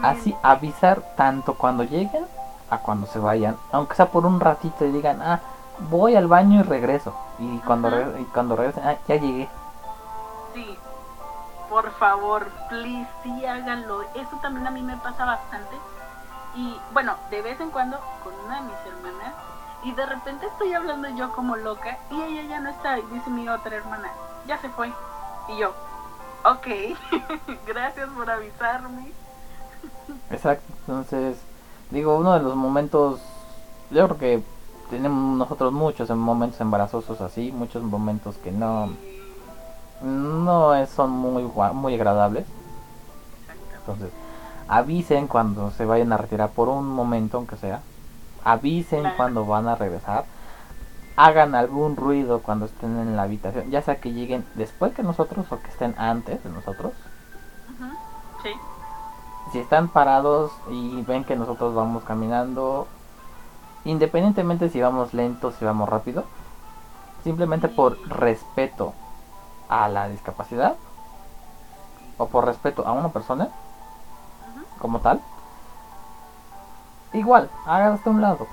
así 0.02 0.34
avisar 0.42 1.02
tanto 1.16 1.54
cuando 1.54 1.84
lleguen 1.84 2.24
a 2.70 2.78
cuando 2.78 3.06
se 3.06 3.18
vayan, 3.18 3.56
aunque 3.72 3.94
sea 3.94 4.06
por 4.06 4.24
un 4.24 4.40
ratito 4.40 4.84
y 4.84 4.92
digan, 4.92 5.20
ah, 5.22 5.40
voy 5.90 6.16
al 6.16 6.28
baño 6.28 6.60
y 6.60 6.62
regreso. 6.62 7.14
Y 7.38 7.58
cuando, 7.58 7.88
y 8.18 8.24
cuando 8.24 8.56
regresen, 8.56 8.84
ah, 8.86 8.96
ya 9.06 9.16
llegué. 9.16 9.48
Sí, 10.54 10.78
por 11.68 11.90
favor, 11.92 12.48
please, 12.68 13.08
sí 13.22 13.44
háganlo. 13.44 14.02
Eso 14.14 14.36
también 14.40 14.66
a 14.66 14.70
mí 14.70 14.82
me 14.82 14.96
pasa 14.96 15.24
bastante 15.24 15.76
y 16.56 16.80
bueno, 16.92 17.14
de 17.30 17.42
vez 17.42 17.60
en 17.60 17.70
cuando 17.70 17.98
con 18.24 18.32
una 18.46 18.56
de 18.56 18.62
mis 18.62 18.86
hermanas 18.86 19.34
y 19.86 19.92
de 19.92 20.04
repente 20.04 20.46
estoy 20.46 20.74
hablando 20.74 21.08
yo 21.10 21.32
como 21.32 21.54
loca 21.54 21.96
y 22.10 22.20
ella 22.20 22.42
ya 22.48 22.60
no 22.60 22.70
está 22.70 22.98
y 22.98 23.02
dice 23.12 23.30
mi 23.30 23.48
otra 23.48 23.76
hermana, 23.76 24.08
ya 24.48 24.58
se 24.58 24.68
fue. 24.68 24.92
Y 25.48 25.58
yo, 25.58 25.70
ok, 26.44 26.66
gracias 27.68 28.08
por 28.08 28.28
avisarme. 28.28 29.12
Exacto, 30.28 30.72
entonces 30.80 31.38
digo, 31.90 32.16
uno 32.16 32.34
de 32.34 32.40
los 32.40 32.56
momentos, 32.56 33.20
yo 33.92 34.06
creo 34.06 34.18
que 34.18 34.42
tenemos 34.90 35.38
nosotros 35.38 35.72
muchos 35.72 36.10
momentos 36.10 36.60
embarazosos 36.60 37.20
así, 37.20 37.52
muchos 37.52 37.84
momentos 37.84 38.38
que 38.38 38.50
no, 38.50 38.90
no 40.02 40.86
son 40.88 41.10
muy, 41.10 41.44
muy 41.74 41.94
agradables. 41.94 42.44
Entonces, 43.78 44.10
avisen 44.66 45.28
cuando 45.28 45.70
se 45.70 45.84
vayan 45.84 46.12
a 46.12 46.16
retirar 46.16 46.50
por 46.50 46.68
un 46.68 46.88
momento, 46.88 47.36
aunque 47.36 47.56
sea. 47.56 47.82
Avisen 48.46 49.02
cuando 49.16 49.44
van 49.44 49.66
a 49.66 49.74
regresar. 49.74 50.24
Hagan 51.16 51.56
algún 51.56 51.96
ruido 51.96 52.42
cuando 52.42 52.66
estén 52.66 52.96
en 52.96 53.16
la 53.16 53.22
habitación, 53.22 53.72
ya 53.72 53.82
sea 53.82 53.96
que 53.96 54.12
lleguen 54.12 54.46
después 54.54 54.94
que 54.94 55.02
nosotros 55.02 55.50
o 55.50 55.58
que 55.58 55.68
estén 55.68 55.96
antes 55.98 56.44
de 56.44 56.50
nosotros. 56.50 56.92
Sí. 58.44 58.50
Si 59.50 59.58
están 59.58 59.88
parados 59.88 60.52
y 60.70 61.02
ven 61.02 61.24
que 61.24 61.34
nosotros 61.34 61.74
vamos 61.74 62.04
caminando, 62.04 62.86
independientemente 63.84 64.68
si 64.68 64.80
vamos 64.80 65.12
lentos, 65.12 65.56
si 65.56 65.64
vamos 65.64 65.88
rápido, 65.88 66.24
simplemente 67.24 67.66
por 67.66 67.98
respeto 68.08 68.92
a 69.68 69.88
la 69.88 70.08
discapacidad 70.08 70.76
o 72.16 72.28
por 72.28 72.44
respeto 72.44 72.86
a 72.86 72.92
una 72.92 73.08
persona, 73.08 73.48
como 74.78 75.00
tal. 75.00 75.20
Igual, 77.12 77.50
hasta 77.64 78.10
un 78.10 78.20
lado. 78.20 78.46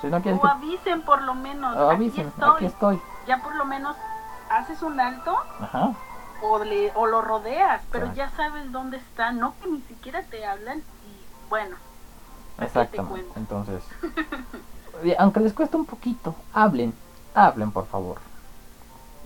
Si 0.00 0.08
no 0.08 0.20
quieres 0.20 0.40
o 0.42 0.46
avisen 0.46 1.02
por 1.02 1.22
lo 1.22 1.34
menos. 1.34 1.76
avisen, 1.76 2.32
aquí 2.40 2.66
estoy. 2.66 3.00
Ya 3.26 3.42
por 3.42 3.54
lo 3.54 3.64
menos 3.64 3.96
haces 4.50 4.82
un 4.82 5.00
alto. 5.00 5.36
O, 6.42 6.58
le, 6.62 6.92
o 6.94 7.06
lo 7.06 7.22
rodeas, 7.22 7.82
pero 7.90 8.12
ya 8.12 8.28
sabes 8.30 8.70
dónde 8.70 8.98
está, 8.98 9.32
no 9.32 9.54
que 9.62 9.70
ni 9.70 9.80
siquiera 9.82 10.22
te 10.24 10.44
hablan 10.44 10.78
y 10.78 11.48
bueno. 11.48 11.76
Exactamente. 12.58 13.30
Entonces, 13.36 13.82
aunque 15.18 15.40
les 15.40 15.54
cueste 15.54 15.76
un 15.76 15.86
poquito, 15.86 16.34
hablen, 16.52 16.92
hablen 17.34 17.70
por 17.70 17.86
favor 17.86 18.18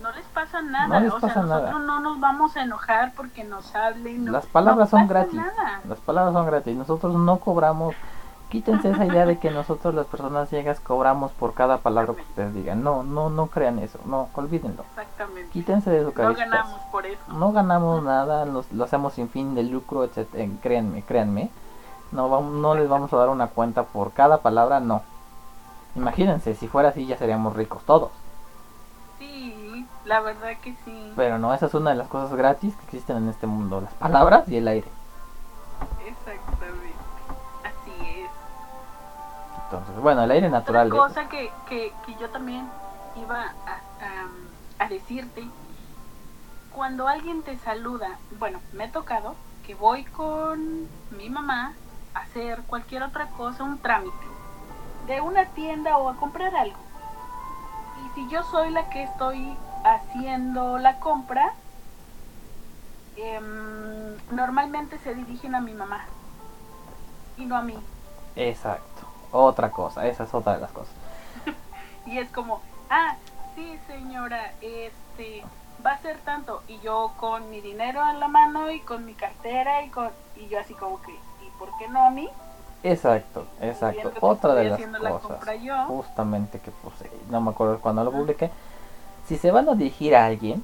no 0.01 0.11
les 0.11 0.25
pasa 0.27 0.61
nada. 0.61 0.97
o 1.13 1.19
sea, 1.19 1.41
nosotros 1.41 1.81
no 1.81 1.99
nos 1.99 2.19
vamos 2.19 2.55
a 2.55 2.63
enojar 2.63 3.13
porque 3.15 3.43
nos 3.43 3.75
hablen. 3.75 4.31
Las 4.31 4.45
palabras 4.45 4.89
son 4.89 5.07
gratis. 5.07 5.39
Las 5.87 5.99
palabras 5.99 6.33
son 6.33 6.45
gratis. 6.45 6.75
Nosotros 6.75 7.15
no 7.15 7.39
cobramos. 7.39 7.95
Quítense 8.49 8.89
esa 8.89 9.05
idea 9.05 9.25
de 9.27 9.37
que 9.37 9.51
nosotros 9.51 9.93
las 9.93 10.07
personas 10.07 10.49
ciegas 10.49 10.79
cobramos 10.79 11.31
por 11.31 11.53
cada 11.53 11.77
palabra 11.77 12.15
que 12.15 12.21
ustedes 12.21 12.53
digan. 12.53 12.83
No, 12.83 13.03
no, 13.03 13.29
no 13.29 13.47
crean 13.47 13.77
eso. 13.77 13.99
No, 14.05 14.29
olvídenlo. 14.33 14.83
Exactamente. 14.89 15.51
Quítense 15.51 15.91
de 15.91 16.03
su 16.03 16.13
cabeza. 16.13 16.45
No 16.45 16.51
ganamos 16.51 16.79
por 16.91 17.05
eso. 17.05 17.21
No 17.31 17.51
ganamos 17.51 18.03
nada. 18.03 18.45
lo 18.45 18.83
hacemos 18.83 19.13
sin 19.13 19.29
fin 19.29 19.53
de 19.53 19.63
lucro, 19.63 20.03
etc. 20.03 20.27
Créanme, 20.61 21.03
créanme. 21.03 21.51
No, 22.11 22.27
vamos, 22.27 22.53
no 22.53 22.73
les 22.73 22.89
vamos 22.89 23.13
a 23.13 23.17
dar 23.17 23.29
una 23.29 23.47
cuenta 23.47 23.83
por 23.83 24.13
cada 24.13 24.39
palabra. 24.39 24.79
No. 24.79 25.03
Imagínense, 25.95 26.55
si 26.55 26.67
fuera 26.67 26.89
así 26.89 27.05
ya 27.05 27.17
seríamos 27.17 27.55
ricos 27.55 27.83
todos. 27.83 28.09
La 30.09 30.21
verdad 30.21 30.57
que 30.63 30.75
sí. 30.85 31.13
Pero 31.15 31.37
no, 31.37 31.53
esa 31.53 31.67
es 31.67 31.73
una 31.75 31.91
de 31.91 31.95
las 31.95 32.07
cosas 32.07 32.35
gratis 32.35 32.73
que 32.75 32.85
existen 32.85 33.17
en 33.17 33.29
este 33.29 33.45
mundo, 33.45 33.79
las 33.79 33.93
palabras 33.93 34.49
y 34.49 34.57
el 34.57 34.67
aire. 34.67 34.87
Entonces, 39.71 39.95
bueno, 39.97 40.23
el 40.23 40.31
aire 40.31 40.49
natural. 40.49 40.87
Otra 40.91 40.97
cosa 40.97 41.29
que, 41.29 41.51
que, 41.67 41.93
que, 42.03 42.15
yo 42.15 42.27
también 42.31 42.67
iba 43.15 43.53
a, 43.67 44.83
a, 44.83 44.89
decirte, 44.89 45.47
cuando 46.73 47.07
alguien 47.07 47.43
te 47.43 47.55
saluda, 47.59 48.17
bueno, 48.39 48.61
me 48.73 48.85
ha 48.85 48.91
tocado 48.91 49.35
que 49.67 49.75
voy 49.75 50.05
con 50.05 50.87
mi 51.11 51.29
mamá 51.29 51.75
a 52.15 52.21
hacer 52.21 52.63
cualquier 52.63 53.03
otra 53.03 53.27
cosa, 53.27 53.63
un 53.63 53.77
trámite, 53.77 54.25
de 55.05 55.21
una 55.21 55.45
tienda 55.45 55.97
o 55.97 56.09
a 56.09 56.15
comprar 56.15 56.55
algo. 56.55 56.79
Y 58.03 58.15
si 58.15 58.27
yo 58.27 58.41
soy 58.45 58.71
la 58.71 58.89
que 58.89 59.03
estoy 59.03 59.55
haciendo 59.85 60.79
la 60.79 60.99
compra, 60.99 61.53
em, 63.17 64.17
normalmente 64.31 64.97
se 64.97 65.13
dirigen 65.13 65.53
a 65.53 65.61
mi 65.61 65.75
mamá 65.75 66.05
y 67.37 67.45
no 67.45 67.55
a 67.55 67.61
mí. 67.61 67.77
Exacto, 68.35 68.98
otra 69.31 69.71
cosa, 69.71 70.07
esa 70.07 70.23
es 70.23 70.33
otra 70.33 70.55
de 70.55 70.61
las 70.61 70.71
cosas. 70.71 70.93
y 72.05 72.17
es 72.17 72.29
como, 72.31 72.61
ah, 72.89 73.15
sí 73.55 73.79
señora, 73.87 74.53
este, 74.61 75.43
va 75.85 75.91
a 75.91 75.97
ser 75.99 76.17
tanto, 76.19 76.61
y 76.67 76.79
yo 76.79 77.13
con 77.17 77.49
mi 77.49 77.61
dinero 77.61 78.01
en 78.09 78.19
la 78.19 78.27
mano 78.27 78.71
y 78.71 78.79
con 78.81 79.05
mi 79.05 79.13
cartera 79.13 79.83
y 79.83 79.89
con, 79.89 80.09
y 80.35 80.47
yo 80.47 80.59
así 80.59 80.73
como 80.73 81.01
que, 81.01 81.11
¿y 81.11 81.49
por 81.57 81.69
qué 81.77 81.87
no 81.87 82.05
a 82.05 82.09
mí? 82.09 82.29
Exacto, 82.83 83.45
exacto. 83.61 84.13
Otra 84.21 84.55
de 84.55 84.69
las 84.69 84.81
cosas, 85.21 85.39
justamente 85.87 86.59
que 86.59 86.71
puse, 86.71 87.11
no 87.29 87.41
me 87.41 87.51
acuerdo 87.51 87.79
cuando 87.79 88.03
lo 88.03 88.11
publiqué, 88.11 88.51
si 89.27 89.37
se 89.37 89.51
van 89.51 89.67
a 89.67 89.75
dirigir 89.75 90.15
a 90.15 90.25
alguien, 90.25 90.63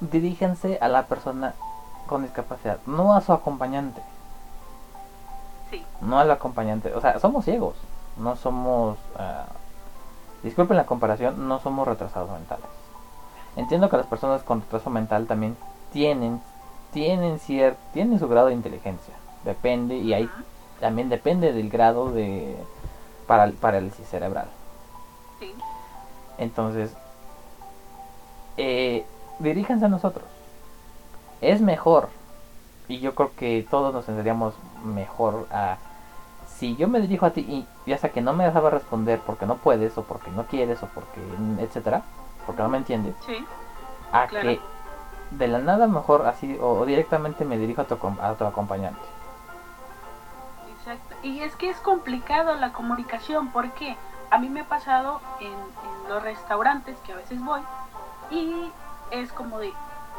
diríjense 0.00 0.78
a 0.80 0.88
la 0.88 1.06
persona 1.06 1.54
con 2.06 2.22
discapacidad, 2.22 2.78
no 2.86 3.14
a 3.14 3.20
su 3.20 3.32
acompañante. 3.32 4.02
Sí. 5.70 5.84
No 6.00 6.18
al 6.18 6.30
acompañante. 6.30 6.94
O 6.94 7.00
sea, 7.00 7.18
somos 7.18 7.44
ciegos, 7.44 7.74
no 8.16 8.36
somos... 8.36 8.98
Uh, 9.14 10.44
disculpen 10.44 10.76
la 10.76 10.86
comparación, 10.86 11.48
no 11.48 11.58
somos 11.60 11.86
retrasados 11.86 12.30
mentales. 12.30 12.66
Entiendo 13.56 13.88
que 13.88 13.96
las 13.96 14.06
personas 14.06 14.42
con 14.42 14.60
retraso 14.60 14.90
mental 14.90 15.26
también 15.26 15.56
tienen 15.92 16.40
tienen 16.92 17.38
cierto 17.38 17.78
tienen 17.92 18.18
su 18.18 18.28
grado 18.28 18.46
de 18.46 18.54
inteligencia 18.54 19.12
depende 19.44 19.96
y 19.98 20.14
ahí 20.14 20.30
también 20.80 21.10
depende 21.10 21.52
del 21.52 21.68
grado 21.68 22.10
de 22.10 22.56
parálisis 23.26 24.08
cerebral 24.08 24.48
sí. 25.38 25.52
entonces 26.38 26.96
eh, 28.58 29.04
diríjanse 29.38 29.84
a 29.84 29.88
nosotros. 29.88 30.24
Es 31.40 31.60
mejor, 31.60 32.08
y 32.88 32.98
yo 32.98 33.14
creo 33.14 33.30
que 33.36 33.64
todos 33.70 33.94
nos 33.94 34.04
sentiríamos 34.04 34.54
mejor 34.84 35.46
a... 35.52 35.76
Si 36.46 36.74
yo 36.76 36.88
me 36.88 37.00
dirijo 37.00 37.26
a 37.26 37.30
ti 37.30 37.40
y 37.40 37.66
ya 37.88 37.98
sea 37.98 38.10
que 38.10 38.20
no 38.20 38.32
me 38.32 38.44
a 38.44 38.50
responder 38.50 39.20
porque 39.20 39.46
no 39.46 39.56
puedes 39.56 39.96
o 39.96 40.02
porque 40.02 40.30
no 40.30 40.44
quieres 40.46 40.82
o 40.82 40.86
porque 40.86 41.20
etcétera, 41.58 42.02
porque 42.46 42.62
no 42.62 42.68
me 42.68 42.78
entiendes, 42.78 43.14
sí, 43.26 43.44
a 44.12 44.26
que 44.26 44.60
de 45.30 45.48
la 45.48 45.58
nada 45.58 45.86
mejor 45.86 46.26
así 46.26 46.58
o, 46.60 46.70
o 46.70 46.86
directamente 46.86 47.44
me 47.44 47.58
dirijo 47.58 47.82
a 47.82 47.84
tu, 47.84 47.96
a 48.20 48.34
tu 48.34 48.44
acompañante. 48.44 49.00
Exacto. 50.78 51.14
Y 51.22 51.40
es 51.40 51.54
que 51.56 51.70
es 51.70 51.76
complicado 51.78 52.54
la 52.56 52.72
comunicación 52.72 53.48
porque 53.52 53.96
a 54.30 54.38
mí 54.38 54.48
me 54.48 54.60
ha 54.60 54.68
pasado 54.68 55.20
en, 55.40 55.52
en 55.52 56.08
los 56.08 56.22
restaurantes 56.22 56.98
que 57.00 57.12
a 57.12 57.16
veces 57.16 57.44
voy 57.44 57.60
y 58.30 58.72
es 59.10 59.32
como 59.32 59.58
de 59.58 59.72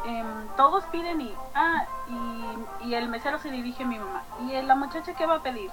em, 0.04 0.46
todos 0.56 0.84
piden 0.84 1.20
y 1.20 1.34
ah 1.54 1.84
y, 2.08 2.88
y 2.88 2.94
el 2.94 3.08
mesero 3.08 3.38
se 3.38 3.50
dirige 3.50 3.84
a 3.84 3.86
mi 3.86 3.98
mamá. 3.98 4.22
Y 4.40 4.60
la 4.62 4.74
muchacha 4.74 5.14
qué 5.14 5.26
va 5.26 5.36
a 5.36 5.42
pedir 5.42 5.70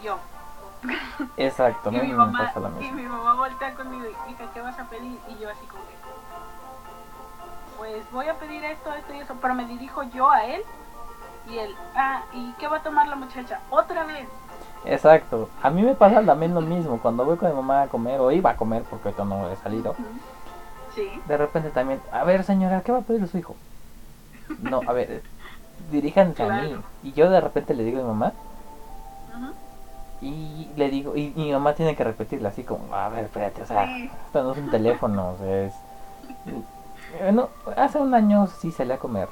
y 0.00 0.04
yo. 0.04 0.18
Exacto, 1.36 1.90
y 1.92 2.00
mi 2.00 2.12
mamá 2.12 2.52
y 2.80 2.90
mi 2.92 3.02
mamá 3.02 3.34
voltea 3.34 3.74
conmigo 3.74 4.04
y 4.06 4.32
hija 4.32 4.44
qué 4.54 4.60
vas 4.60 4.78
a 4.78 4.84
pedir 4.84 5.18
y 5.28 5.38
yo 5.38 5.50
así 5.50 5.66
como 5.66 5.82
que 5.84 6.00
pues 7.76 8.10
voy 8.12 8.28
a 8.28 8.34
pedir 8.34 8.64
esto 8.64 8.92
esto 8.94 9.14
y 9.14 9.20
eso 9.20 9.34
pero 9.40 9.54
me 9.54 9.66
dirijo 9.66 10.02
yo 10.04 10.30
a 10.30 10.44
él 10.44 10.62
y 11.50 11.58
él 11.58 11.74
ah 11.96 12.22
y 12.32 12.52
qué 12.52 12.66
va 12.68 12.78
a 12.78 12.82
tomar 12.82 13.08
la 13.08 13.16
muchacha 13.16 13.60
otra 13.70 14.04
vez. 14.04 14.28
Exacto, 14.84 15.50
a 15.62 15.68
mí 15.68 15.82
me 15.82 15.94
pasa 15.94 16.24
también 16.24 16.54
lo 16.54 16.62
mismo. 16.62 16.98
Cuando 17.00 17.24
voy 17.24 17.36
con 17.36 17.50
mi 17.50 17.54
mamá 17.54 17.82
a 17.82 17.88
comer 17.88 18.18
o 18.20 18.30
iba 18.30 18.50
a 18.50 18.56
comer 18.56 18.82
porque 18.88 19.08
ahorita 19.08 19.24
no 19.24 19.50
he 19.50 19.56
salido. 19.56 19.94
Sí 20.94 21.08
De 21.26 21.36
repente 21.36 21.70
también, 21.70 22.00
a 22.12 22.24
ver 22.24 22.44
señora, 22.44 22.82
¿qué 22.82 22.92
va 22.92 22.98
a 22.98 23.02
pedir 23.02 23.26
su 23.28 23.38
hijo? 23.38 23.56
No, 24.58 24.82
a 24.86 24.92
ver, 24.92 25.22
diríjanse 25.90 26.42
a 26.42 26.48
mí. 26.48 26.68
Claro. 26.68 26.82
Y 27.02 27.12
yo 27.12 27.30
de 27.30 27.40
repente 27.40 27.74
le 27.74 27.84
digo 27.84 28.00
a 28.00 28.02
mi 28.02 28.08
mamá 28.08 28.32
Ujú. 29.36 29.52
y 30.20 30.70
le 30.76 30.90
digo, 30.90 31.16
y, 31.16 31.32
y 31.36 31.40
mi 31.44 31.52
mamá 31.52 31.74
tiene 31.74 31.96
que 31.96 32.04
repetirle 32.04 32.48
así 32.48 32.62
como, 32.64 32.94
a 32.94 33.08
ver, 33.08 33.24
espérate, 33.24 33.62
o 33.62 33.66
sea, 33.66 33.86
Sí. 33.86 34.10
esto 34.26 34.42
no 34.42 34.52
es 34.52 34.58
un 34.58 34.70
teléfono, 34.70 35.30
o 35.30 35.36
sea, 35.38 35.62
es... 35.64 35.74
Bueno, 37.20 37.48
hace 37.76 37.98
un 37.98 38.14
año 38.14 38.46
sí 38.46 38.70
salí 38.70 38.92
a 38.92 38.98
comer 38.98 39.28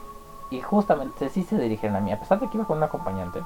y 0.51 0.61
justamente 0.61 1.29
sí 1.29 1.43
se 1.45 1.59
dirigieron 1.59 1.97
a 1.97 2.01
mí, 2.01 2.11
a 2.13 2.19
pesar 2.19 2.41
de 2.41 2.49
que 2.49 2.57
iba 2.57 2.67
con 2.67 2.79
un 2.79 2.85
acompañante. 2.85 3.43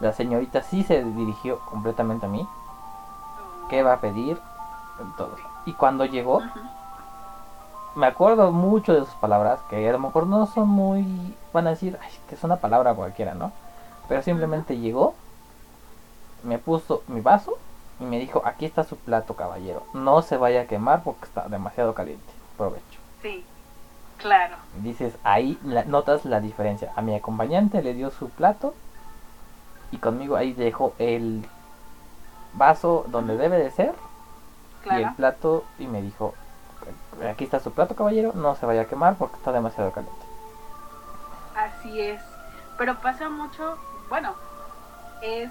La 0.00 0.12
señorita 0.12 0.62
sí 0.62 0.82
se 0.82 1.04
dirigió 1.04 1.58
completamente 1.60 2.24
a 2.24 2.28
mí. 2.28 2.46
¿Qué 3.68 3.82
va 3.82 3.94
a 3.94 4.00
pedir? 4.00 4.40
Todo. 5.16 5.36
Y 5.70 5.74
cuando 5.74 6.04
llegó, 6.04 6.42
me 7.94 8.06
acuerdo 8.06 8.50
mucho 8.50 8.92
de 8.92 9.00
sus 9.04 9.14
palabras, 9.14 9.60
que 9.70 9.88
a 9.88 9.92
lo 9.92 10.00
mejor 10.00 10.26
no 10.26 10.46
son 10.46 10.68
muy... 10.68 11.36
Van 11.52 11.66
a 11.68 11.70
decir, 11.70 11.96
ay, 12.02 12.10
que 12.28 12.34
es 12.34 12.42
una 12.42 12.56
palabra 12.56 12.94
cualquiera, 12.94 13.34
¿no? 13.34 13.52
Pero 14.08 14.20
simplemente 14.22 14.78
llegó, 14.78 15.14
me 16.42 16.58
puso 16.58 17.04
mi 17.06 17.20
vaso 17.20 17.56
y 18.00 18.04
me 18.04 18.18
dijo, 18.18 18.42
aquí 18.44 18.64
está 18.64 18.82
su 18.82 18.96
plato, 18.96 19.34
caballero. 19.34 19.84
No 19.94 20.22
se 20.22 20.36
vaya 20.36 20.62
a 20.62 20.66
quemar 20.66 21.02
porque 21.04 21.26
está 21.26 21.46
demasiado 21.48 21.94
caliente. 21.94 22.32
Provecho. 22.56 22.98
Sí, 23.22 23.44
claro. 24.18 24.56
Dices, 24.82 25.14
ahí 25.22 25.56
la- 25.64 25.84
notas 25.84 26.24
la 26.24 26.40
diferencia. 26.40 26.92
A 26.96 27.02
mi 27.02 27.14
acompañante 27.14 27.80
le 27.82 27.94
dio 27.94 28.10
su 28.10 28.28
plato 28.28 28.74
y 29.92 29.98
conmigo 29.98 30.34
ahí 30.34 30.52
dejó 30.52 30.94
el 30.98 31.46
vaso 32.54 33.04
donde 33.08 33.36
debe 33.36 33.58
de 33.58 33.70
ser 33.70 33.94
y 34.84 35.02
el 35.02 35.14
plato 35.14 35.64
y 35.78 35.86
me 35.86 36.02
dijo, 36.02 36.34
aquí 37.30 37.44
está 37.44 37.60
su 37.60 37.72
plato, 37.72 37.94
caballero, 37.94 38.32
no 38.34 38.54
se 38.56 38.66
vaya 38.66 38.82
a 38.82 38.86
quemar 38.86 39.16
porque 39.16 39.36
está 39.36 39.52
demasiado 39.52 39.92
caliente. 39.92 40.26
Así 41.54 42.00
es. 42.00 42.22
Pero 42.78 43.00
pasa 43.00 43.28
mucho, 43.28 43.76
bueno, 44.08 44.34
es 45.22 45.50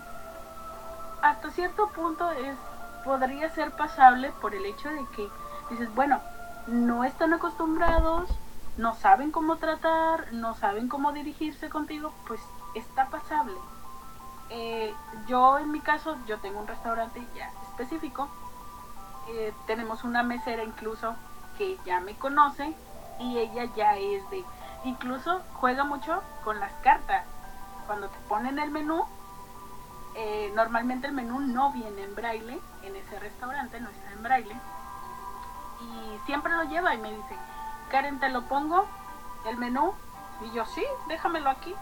hasta 1.22 1.52
cierto 1.52 1.88
punto 1.90 2.32
es 2.32 2.56
podría 3.04 3.50
ser 3.50 3.72
pasable 3.72 4.32
por 4.42 4.56
el 4.56 4.66
hecho 4.66 4.90
de 4.90 5.06
que 5.16 5.28
dices, 5.70 5.94
bueno, 5.96 6.20
no 6.68 7.04
están 7.04 7.34
acostumbrados, 7.34 8.30
no 8.78 8.96
saben 8.96 9.32
cómo 9.32 9.58
tratar, 9.58 10.32
no 10.34 10.54
saben 10.56 10.88
cómo 10.88 11.12
dirigirse 11.12 11.70
contigo, 11.70 12.14
pues 12.28 12.42
está 12.76 13.08
pasable. 13.08 13.56
Eh, 14.50 14.94
yo 15.28 15.60
en 15.60 15.72
mi 15.72 15.80
caso, 15.80 16.18
yo 16.28 16.40
tengo 16.40 16.60
un 16.60 16.68
restaurante 16.68 17.26
ya 17.36 17.52
específico, 17.70 18.30
eh, 19.30 19.54
tenemos 19.68 20.04
una 20.04 20.24
mesera 20.24 20.64
incluso 20.64 21.16
que 21.58 21.78
ya 21.86 22.00
me 22.00 22.16
conoce 22.16 22.74
y 23.20 23.38
ella 23.38 23.66
ya 23.76 23.96
es 23.98 24.28
de, 24.30 24.44
incluso 24.86 25.42
juega 25.56 25.84
mucho 25.84 26.24
con 26.44 26.60
las 26.60 26.72
cartas. 26.82 27.26
Cuando 27.86 28.08
te 28.08 28.18
ponen 28.28 28.60
el 28.60 28.72
menú, 28.72 29.06
eh, 30.16 30.52
normalmente 30.56 31.08
el 31.08 31.14
menú 31.14 31.40
no 31.40 31.72
viene 31.72 32.04
en 32.04 32.16
braille, 32.16 32.60
en 32.84 32.96
ese 32.96 33.20
restaurante 33.20 33.80
no 33.80 33.90
está 33.90 34.12
en 34.12 34.24
braille, 34.24 34.56
y 35.82 36.20
siempre 36.26 36.54
lo 36.54 36.64
lleva 36.64 36.94
y 36.94 36.98
me 36.98 37.12
dice, 37.12 37.36
Karen, 37.90 38.20
te 38.20 38.30
lo 38.30 38.44
pongo, 38.44 38.86
el 39.46 39.58
menú, 39.58 39.94
y 40.42 40.52
yo 40.52 40.66
sí, 40.66 40.86
déjamelo 41.08 41.50
aquí. 41.50 41.76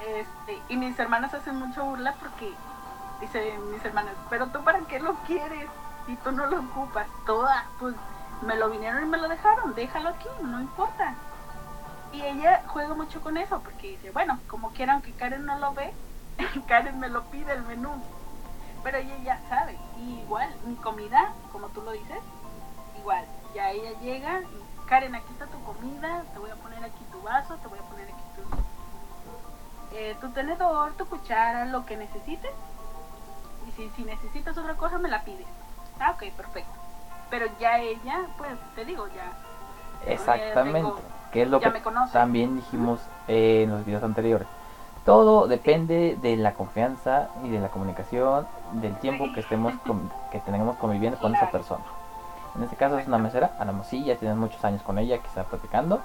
Este, 0.00 0.60
y 0.68 0.76
mis 0.76 0.98
hermanas 0.98 1.32
hacen 1.32 1.56
mucho 1.56 1.84
burla 1.84 2.14
porque 2.14 2.52
dicen 3.22 3.70
mis 3.70 3.84
hermanas, 3.84 4.14
pero 4.28 4.48
tú 4.48 4.62
para 4.62 4.80
qué 4.80 4.98
lo 4.98 5.14
quieres 5.26 5.68
si 6.06 6.16
tú 6.16 6.32
no 6.32 6.46
lo 6.46 6.60
ocupas. 6.60 7.06
Toda, 7.24 7.64
pues 7.78 7.94
me 8.42 8.56
lo 8.56 8.68
vinieron 8.68 9.02
y 9.02 9.06
me 9.06 9.16
lo 9.16 9.28
dejaron, 9.28 9.74
déjalo 9.74 10.10
aquí, 10.10 10.28
no 10.42 10.60
importa. 10.60 11.14
Y 12.12 12.22
ella 12.22 12.62
juega 12.66 12.94
mucho 12.94 13.22
con 13.22 13.36
eso 13.38 13.60
porque 13.60 13.88
dice, 13.88 14.10
bueno, 14.10 14.38
como 14.48 14.70
quiera, 14.72 14.94
aunque 14.94 15.12
Karen 15.12 15.46
no 15.46 15.58
lo 15.58 15.72
ve, 15.72 15.94
Karen 16.68 16.98
me 16.98 17.08
lo 17.08 17.22
pide 17.24 17.52
el 17.52 17.62
menú. 17.62 17.90
Pero 18.82 18.98
ella 18.98 19.16
ya 19.22 19.40
sabe. 19.48 19.78
Y 19.98 20.20
igual, 20.20 20.52
mi 20.66 20.74
comida, 20.74 21.32
como 21.52 21.68
tú 21.68 21.80
lo 21.82 21.92
dices, 21.92 22.18
igual, 22.98 23.24
ya 23.54 23.70
ella 23.70 23.98
llega 24.00 24.40
Karen, 24.86 25.14
aquí 25.14 25.32
está 25.32 25.46
tu 25.46 25.62
comida, 25.62 26.24
te 26.32 26.38
voy 26.38 26.50
a 26.50 26.56
poner 26.56 26.84
aquí 26.84 27.04
tu 27.12 27.22
vaso, 27.22 27.56
te 27.56 27.68
voy 27.68 27.78
a 27.78 27.82
poner 27.82 28.08
aquí 28.08 28.24
tu, 28.36 29.96
eh, 29.96 30.16
tu 30.20 30.28
tenedor, 30.30 30.92
tu 30.94 31.06
cuchara, 31.06 31.64
lo 31.66 31.86
que 31.86 31.96
necesites. 31.96 32.50
Si, 33.76 33.88
si 33.90 34.02
necesitas 34.04 34.56
otra 34.58 34.74
cosa, 34.74 34.98
me 34.98 35.08
la 35.08 35.22
pides. 35.22 35.46
Ah, 36.00 36.12
ok, 36.16 36.30
perfecto. 36.36 36.70
Pero 37.30 37.46
ya 37.58 37.78
ella, 37.78 38.26
pues 38.36 38.50
te 38.74 38.84
digo, 38.84 39.06
ya. 39.08 39.32
Exactamente. 40.10 40.80
tengo- 40.80 41.00
que 41.32 41.42
es 41.42 41.48
lo 41.48 41.60
que 41.60 41.72
también 42.12 42.56
dijimos 42.56 43.00
eh, 43.26 43.62
en 43.64 43.70
los 43.70 43.86
videos 43.86 44.02
anteriores. 44.02 44.46
Todo 45.06 45.46
depende 45.48 46.18
de 46.20 46.36
la 46.36 46.52
confianza 46.54 47.28
y 47.42 47.48
de 47.48 47.58
la 47.58 47.68
comunicación, 47.68 48.46
del 48.72 48.94
tiempo 48.98 49.32
que 49.32 49.40
estemos 49.40 49.72
con- 49.86 50.10
que 50.30 50.40
tengamos 50.40 50.76
conviviendo 50.76 51.18
con 51.18 51.34
esa 51.34 51.50
persona. 51.50 51.84
En 52.54 52.62
este 52.64 52.76
caso 52.76 52.98
es 52.98 53.06
una 53.06 53.16
mesera, 53.18 53.52
a 53.58 53.64
mejor 53.64 53.86
sí, 53.86 54.04
ya 54.04 54.16
tienen 54.16 54.38
muchos 54.38 54.62
años 54.64 54.82
con 54.82 54.98
ella, 54.98 55.18
quizá 55.18 55.44
platicando, 55.44 56.00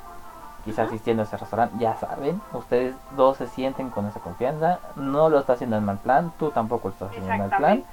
quizá 0.67 0.83
Ujú. 0.83 0.89
asistiendo 0.91 1.23
a 1.23 1.25
ese 1.25 1.37
restaurante, 1.37 1.77
ya 1.79 1.95
saben, 1.95 2.41
ustedes 2.51 2.93
dos 3.15 3.37
se 3.37 3.47
sienten 3.47 3.89
con 3.89 4.05
esa 4.05 4.19
confianza, 4.19 4.79
no 4.97 5.29
lo 5.29 5.39
está 5.39 5.53
haciendo 5.53 5.77
en 5.77 5.85
mal 5.85 5.97
plan, 5.97 6.33
tú 6.37 6.51
tampoco 6.51 6.89
lo 6.89 6.93
estás 6.93 7.09
haciendo 7.09 7.31
en 7.31 7.37
mal 7.39 7.49
plan. 7.49 7.83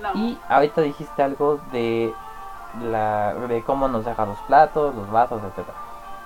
No. 0.00 0.14
Y 0.14 0.38
ahorita 0.48 0.80
dijiste 0.82 1.22
algo 1.24 1.58
de 1.72 2.14
la 2.88 3.34
de 3.34 3.62
cómo 3.64 3.88
nos 3.88 4.04
deja 4.04 4.24
los 4.26 4.38
platos, 4.42 4.94
los 4.94 5.10
vasos, 5.10 5.42
etcétera. 5.42 5.76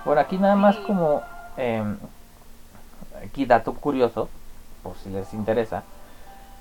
Bueno, 0.05 0.21
aquí 0.21 0.37
nada 0.37 0.55
más 0.55 0.75
Sí. 0.75 0.83
como 0.85 1.23
eh, 1.57 1.83
aquí 3.25 3.45
dato 3.45 3.73
curioso, 3.73 4.29
por 4.83 4.95
si 4.97 5.09
les 5.09 5.33
interesa, 5.33 5.81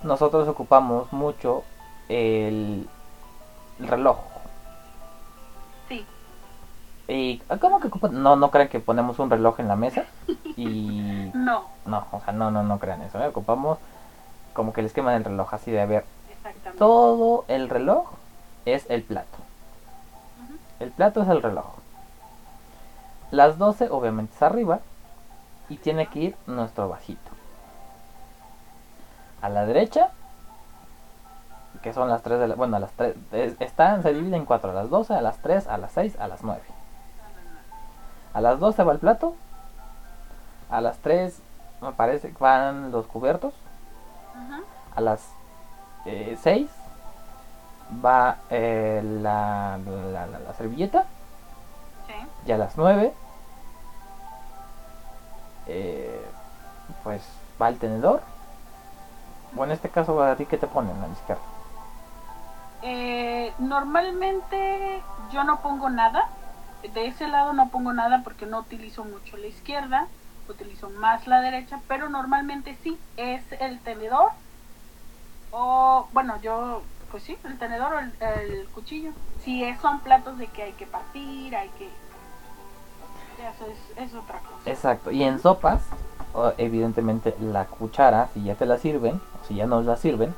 nosotros 0.02 0.48
ocupamos 0.48 1.12
mucho 1.12 1.64
el 2.08 2.88
reloj. 3.78 4.16
Y 7.14 7.38
¿cómo 7.60 7.78
que 7.80 7.88
ocupan? 7.88 8.22
No, 8.22 8.36
no 8.36 8.50
crean 8.50 8.68
que 8.68 8.80
ponemos 8.80 9.18
un 9.18 9.28
reloj 9.28 9.60
en 9.60 9.68
la 9.68 9.76
mesa 9.76 10.04
y 10.56 11.30
no, 11.34 11.64
no, 11.84 12.06
o 12.10 12.20
sea, 12.20 12.32
no, 12.32 12.50
no, 12.50 12.62
no 12.62 12.78
crean 12.78 13.02
eso. 13.02 13.20
¿eh? 13.22 13.26
Ocupamos 13.26 13.78
como 14.54 14.72
que 14.72 14.80
el 14.80 14.86
esquema 14.86 15.12
del 15.12 15.24
reloj, 15.24 15.52
así 15.52 15.70
de 15.70 15.80
a 15.82 15.86
ver, 15.86 16.04
exactamente. 16.30 16.78
todo 16.78 17.44
el 17.48 17.68
reloj 17.68 18.08
es 18.64 18.88
el 18.88 19.02
plato. 19.02 19.36
Ujú. 20.44 20.58
El 20.80 20.90
plato 20.90 21.22
es 21.22 21.28
el 21.28 21.42
reloj. 21.42 21.66
Las 23.30 23.58
12 23.58 23.88
obviamente 23.90 24.34
es 24.34 24.42
arriba 24.42 24.80
y 25.68 25.76
tiene 25.76 26.06
que 26.06 26.18
ir 26.18 26.36
nuestro 26.46 26.88
vasito. 26.88 27.30
A 29.42 29.48
la 29.48 29.66
derecha, 29.66 30.10
que 31.82 31.92
son 31.92 32.08
las 32.08 32.22
3 32.22 32.38
de 32.40 32.48
la... 32.48 32.54
Bueno, 32.54 32.76
a 32.76 32.80
las 32.80 32.92
3... 32.92 33.14
es- 33.32 33.56
Están, 33.60 34.02
se 34.02 34.12
divide 34.14 34.36
en 34.36 34.44
4. 34.44 34.70
A 34.70 34.74
las 34.74 34.88
12, 34.90 35.14
a 35.14 35.20
las 35.22 35.38
3, 35.38 35.66
a 35.66 35.78
las 35.78 35.92
6, 35.92 36.16
a 36.20 36.28
las 36.28 36.42
9. 36.44 36.60
A 38.34 38.40
las 38.40 38.58
12 38.60 38.82
va 38.84 38.92
el 38.92 38.98
plato. 38.98 39.34
A 40.70 40.80
las 40.80 40.98
3 40.98 41.40
me 41.80 41.92
parece 41.92 42.30
que 42.30 42.38
van 42.38 42.90
los 42.92 43.06
cubiertos. 43.06 43.52
Ujú. 44.34 44.62
A 44.96 45.00
las 45.00 45.20
6 46.04 46.70
va 48.04 48.36
eh, 48.50 49.00
la, 49.20 49.78
la, 50.12 50.26
la- 50.26 50.38
la 50.38 50.54
servilleta. 50.54 51.04
Sí. 52.06 52.14
Y 52.46 52.52
a 52.52 52.58
las 52.58 52.76
9 52.76 53.12
eh, 55.66 56.26
pues 57.04 57.22
va 57.60 57.68
el 57.68 57.78
tenedor. 57.78 58.20
O 59.56 59.64
en 59.64 59.70
este 59.72 59.90
caso, 59.90 60.22
¿a 60.22 60.34
ti 60.36 60.46
qué 60.46 60.56
te 60.56 60.66
ponen 60.66 60.96
a 60.96 61.06
la 61.06 61.12
izquierda? 61.12 61.42
Eh, 62.82 63.52
normalmente 63.58 65.02
yo 65.30 65.44
no 65.44 65.60
pongo 65.60 65.88
nada 65.90 66.28
de 66.82 67.06
ese 67.06 67.28
lado 67.28 67.52
no 67.52 67.68
pongo 67.68 67.92
nada 67.92 68.22
porque 68.24 68.46
no 68.46 68.60
utilizo 68.60 69.04
mucho 69.04 69.36
la 69.36 69.46
izquierda, 69.46 70.08
utilizo 70.48 70.90
más 70.90 71.26
la 71.26 71.40
derecha, 71.40 71.80
pero 71.88 72.08
normalmente 72.08 72.76
sí 72.82 72.98
es 73.16 73.42
el 73.60 73.78
tenedor 73.80 74.30
o 75.50 76.08
bueno, 76.12 76.40
yo 76.42 76.82
pues 77.10 77.22
sí, 77.24 77.36
el 77.44 77.58
tenedor 77.58 77.92
o 77.92 77.98
el, 77.98 78.66
cuchillo. 78.74 79.12
Si 79.44 79.62
son 79.82 80.00
platos 80.00 80.38
de 80.38 80.46
que 80.46 80.62
hay 80.62 80.72
que 80.72 80.86
partir, 80.86 81.54
hay 81.54 81.68
que 81.78 81.86
eso 83.42 83.66
es, 83.66 84.08
es 84.08 84.14
otra 84.14 84.38
cosa. 84.38 84.70
Exacto, 84.70 85.10
y 85.10 85.22
en 85.24 85.40
sopas 85.40 85.82
evidentemente 86.58 87.34
la 87.40 87.66
cuchara, 87.66 88.28
si 88.32 88.42
ya 88.42 88.54
te 88.54 88.66
la 88.66 88.78
sirven, 88.78 89.16
o 89.16 89.46
si 89.46 89.54
ya 89.54 89.66
no 89.66 89.82
la 89.82 89.96
sirven, 89.96 90.34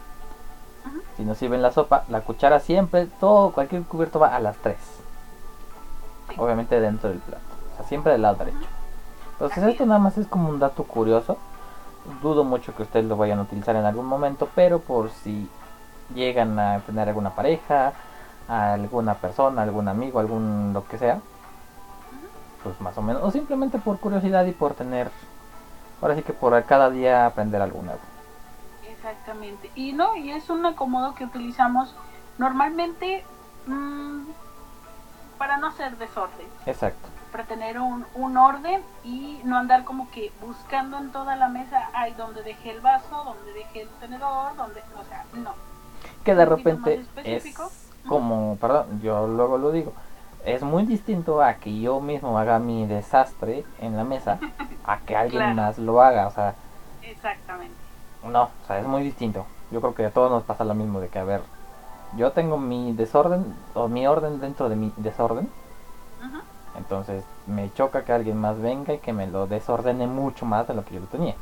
si 1.17 1.25
no 1.25 1.35
sirven 1.35 1.63
la 1.63 1.71
sopa, 1.71 2.05
la 2.09 2.23
cuchara 2.23 2.61
siempre, 2.61 3.07
todo, 3.21 3.53
cualquier 3.53 3.83
cubierto 3.83 4.19
va 4.19 4.35
a 4.35 4.41
las 4.41 4.57
tres. 4.57 5.04
Obviamente 6.37 6.81
dentro 6.81 7.11
del 7.11 7.19
plato, 7.19 7.43
o 7.73 7.77
sea, 7.77 7.87
siempre 7.87 8.13
del 8.13 8.23
lado 8.23 8.37
derecho. 8.37 8.67
Entonces 9.33 9.65
esto 9.65 9.87
nada 9.87 9.99
más 9.99 10.17
es 10.19 10.27
como 10.27 10.49
un 10.49 10.59
dato 10.59 10.85
curioso. 10.85 11.39
Dudo 12.23 12.45
mucho 12.45 12.75
que 12.75 12.83
ustedes 12.83 13.07
lo 13.07 13.17
vayan 13.17 13.39
a 13.39 13.43
utilizar 13.43 13.77
en 13.77 13.85
algún 13.85 14.07
momento, 14.07 14.49
pero 14.55 14.79
por 14.79 15.11
si 15.11 15.49
llegan 16.15 16.59
a 16.59 16.81
tener 16.81 17.09
alguna 17.09 17.31
pareja, 17.31 17.93
alguna 18.49 19.15
persona, 19.15 19.63
algún 19.63 19.89
amigo, 19.89 20.21
algún 20.21 20.73
lo 20.73 20.87
que 20.87 20.99
sea, 20.99 21.21
pues 22.63 22.79
más 22.81 22.97
o 22.99 23.03
menos, 23.03 23.23
o 23.23 23.31
simplemente 23.31 23.79
por 23.79 23.99
curiosidad 23.99 24.45
y 24.45 24.53
por 24.53 24.75
tener 24.75 25.11
Ahora 26.05 26.17
sí 26.17 26.23
que 26.23 26.35
por 26.35 26.63
cada 26.65 26.91
día 26.91 27.25
aprender 27.25 27.63
algo 27.63 27.81
nuevo. 27.81 28.01
Exactamente. 28.87 29.71
Y 29.75 29.95
no, 29.95 30.15
y 30.17 30.33
es 30.33 30.51
un 30.51 30.67
acomodo 30.67 31.15
que 31.15 31.25
utilizamos 31.25 31.95
normalmente 32.37 33.25
mmm, 33.67 34.25
para 35.39 35.57
no 35.57 35.69
hacer 35.69 35.97
desorden. 35.99 36.47
Exacto. 36.67 37.09
Para 37.33 37.45
tener 37.45 37.81
un, 37.81 38.07
un, 38.15 38.37
orden 38.37 38.83
y 39.03 39.41
no 39.45 39.57
andar 39.57 39.85
como 39.85 40.11
que 40.11 40.33
buscando 40.41 40.99
en 40.99 41.11
toda 41.11 41.37
la 41.37 41.49
mesa, 41.49 41.89
ay, 41.93 42.15
donde 42.15 42.43
dejé 42.43 42.71
el 42.71 42.81
vaso, 42.81 43.25
donde 43.25 43.53
dejé 43.53 43.83
el 43.83 43.89
tenedor, 44.01 44.55
donde, 44.57 44.81
o 45.01 45.05
sea, 45.09 45.25
no. 45.35 45.53
Que 46.25 46.35
de 46.35 46.45
repente 46.45 47.05
es 47.25 47.45
como, 48.07 48.57
perdón, 48.61 49.01
yo 49.03 49.27
luego 49.27 49.59
lo 49.59 49.73
digo, 49.73 49.93
es 50.45 50.63
muy 50.63 50.85
distinto 50.85 51.43
a 51.43 51.55
que 51.55 51.81
yo 51.81 52.01
mismo 52.01 52.39
haga 52.39 52.59
mi 52.59 52.87
desastre 52.87 53.65
en 53.81 53.97
la 53.97 54.05
mesa 54.05 54.39
a 54.85 54.99
que 54.99 55.17
alguien 55.17 55.57
más 55.57 55.79
lo 55.79 56.03
haga, 56.03 56.29
o 56.29 56.31
sea. 56.31 56.55
Exactamente. 57.03 57.75
No, 58.23 58.45
o 58.45 58.67
sea, 58.67 58.79
es 58.79 58.87
muy 58.87 59.03
distinto. 59.03 59.47
Yo 59.71 59.81
creo 59.81 59.95
que 59.95 60.07
a 60.07 60.11
todos 60.11 60.31
nos 60.31 60.45
pasa 60.45 60.65
lo 60.65 60.75
mismo 60.75 61.01
de 61.01 61.09
que, 61.09 61.19
a 61.19 61.25
ver, 61.25 61.43
yo 62.17 62.33
tengo 62.33 62.59
mi 62.59 62.93
desorden 62.93 63.45
o 63.75 63.89
mi 63.89 64.07
orden 64.07 64.41
dentro 64.41 64.69
de 64.69 64.77
mi 64.77 64.93
desorden. 64.97 65.49
Entonces 66.77 67.25
me 67.47 67.73
choca 67.73 68.05
que 68.05 68.13
alguien 68.13 68.37
más 68.41 68.61
venga 68.61 68.95
y 68.95 68.99
que 68.99 69.13
me 69.13 69.29
lo 69.29 69.47
desordene 69.47 70.07
mucho 70.07 70.45
más 70.45 70.67
de 70.67 70.75
lo 70.75 70.85
que 70.85 70.95
yo 70.95 71.01
lo 71.01 71.07
tenía. 71.07 71.35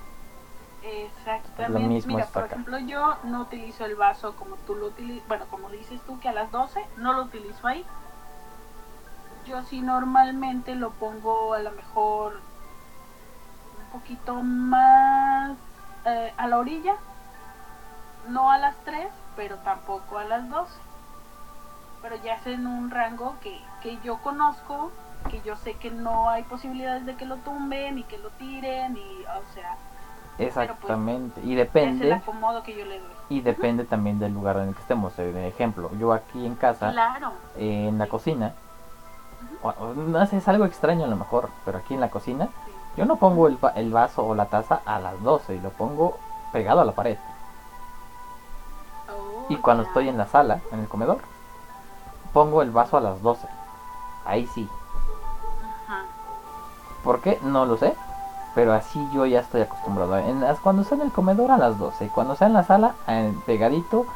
Exactamente. 0.82 2.06
Mira, 2.06 2.26
por 2.26 2.44
ejemplo, 2.44 2.78
yo 2.80 3.16
no 3.24 3.42
utilizo 3.42 3.86
el 3.86 3.94
vaso 3.94 4.34
como 4.36 4.56
tú 4.66 4.74
lo 4.74 4.88
utilizas, 4.88 5.26
bueno, 5.28 5.46
como 5.50 5.70
dices 5.70 6.00
tú 6.06 6.20
que 6.20 6.28
a 6.28 6.32
las 6.32 6.52
12 6.52 6.84
no 6.98 7.14
lo 7.14 7.22
utilizo 7.22 7.66
ahí 7.66 7.84
yo 9.46 9.62
sí 9.62 9.80
normalmente 9.80 10.74
lo 10.74 10.90
pongo 10.90 11.54
a 11.54 11.60
lo 11.60 11.72
mejor 11.72 12.34
un 13.78 14.00
poquito 14.00 14.34
más 14.42 15.56
eh, 16.04 16.32
a 16.36 16.46
la 16.48 16.58
orilla, 16.58 16.94
no 18.28 18.50
a 18.50 18.58
las 18.58 18.76
3, 18.84 19.08
pero 19.36 19.56
tampoco 19.58 20.18
a 20.18 20.24
las 20.24 20.48
12. 20.48 20.72
Pero 22.02 22.16
ya 22.16 22.34
es 22.34 22.46
en 22.46 22.66
un 22.66 22.90
rango 22.90 23.34
que, 23.42 23.60
que 23.82 23.98
yo 24.02 24.18
conozco, 24.18 24.90
que 25.30 25.40
yo 25.42 25.56
sé 25.56 25.74
que 25.74 25.90
no 25.90 26.28
hay 26.28 26.42
posibilidades 26.42 27.06
de 27.06 27.14
que 27.14 27.24
lo 27.24 27.36
tumben 27.36 27.98
y 27.98 28.04
que 28.04 28.18
lo 28.18 28.30
tiren, 28.30 28.96
y 28.96 29.22
o 29.22 29.54
sea... 29.54 29.76
Pues, 30.36 30.48
Exactamente, 30.48 31.40
y 31.44 31.54
depende... 31.54 32.06
Es 32.06 32.12
el 32.12 32.12
acomodo 32.14 32.62
que 32.62 32.76
yo 32.76 32.84
le 32.84 32.98
doy. 32.98 33.10
Y 33.28 33.40
depende 33.40 33.84
también 33.84 34.18
del 34.18 34.32
lugar 34.32 34.56
en 34.56 34.68
el 34.68 34.74
que 34.74 34.80
estemos. 34.80 35.12
Por 35.12 35.24
ejemplo, 35.24 35.90
yo 35.98 36.12
aquí 36.12 36.44
en 36.44 36.54
casa, 36.54 36.90
claro. 36.90 37.32
en 37.56 37.98
la 37.98 38.08
cocina, 38.08 38.52
no 39.62 40.26
sé, 40.26 40.38
es 40.38 40.48
algo 40.48 40.64
extraño 40.64 41.04
a 41.04 41.08
lo 41.08 41.16
mejor, 41.16 41.50
pero 41.64 41.78
aquí 41.78 41.94
en 41.94 42.00
la 42.00 42.10
cocina 42.10 42.48
yo 42.96 43.04
no 43.04 43.16
pongo 43.16 43.46
el, 43.46 43.58
el 43.76 43.90
vaso 43.92 44.26
o 44.26 44.34
la 44.34 44.46
taza 44.46 44.80
a 44.84 44.98
las 44.98 45.22
12 45.22 45.54
y 45.54 45.60
lo 45.60 45.70
pongo 45.70 46.18
pegado 46.52 46.80
a 46.80 46.84
la 46.84 46.92
pared. 46.92 47.16
Y 49.52 49.56
cuando 49.56 49.82
estoy 49.82 50.08
en 50.08 50.16
la 50.16 50.26
sala, 50.26 50.60
en 50.72 50.80
el 50.80 50.88
comedor, 50.88 51.18
pongo 52.32 52.62
el 52.62 52.70
vaso 52.70 52.96
a 52.96 53.02
las 53.02 53.20
12. 53.20 53.46
Ahí 54.24 54.46
sí. 54.46 54.66
¿Por 57.04 57.20
qué? 57.20 57.38
No 57.42 57.66
lo 57.66 57.76
sé. 57.76 57.94
Pero 58.54 58.72
así 58.72 58.98
yo 59.12 59.26
ya 59.26 59.40
estoy 59.40 59.60
acostumbrado. 59.60 60.16
En, 60.16 60.42
cuando 60.62 60.82
está 60.82 60.94
en 60.94 61.02
el 61.02 61.12
comedor 61.12 61.50
a 61.50 61.58
las 61.58 61.78
12. 61.78 62.08
Cuando 62.08 62.32
está 62.32 62.46
en 62.46 62.54
la 62.54 62.64
sala, 62.64 62.94
pegadito 63.44 64.06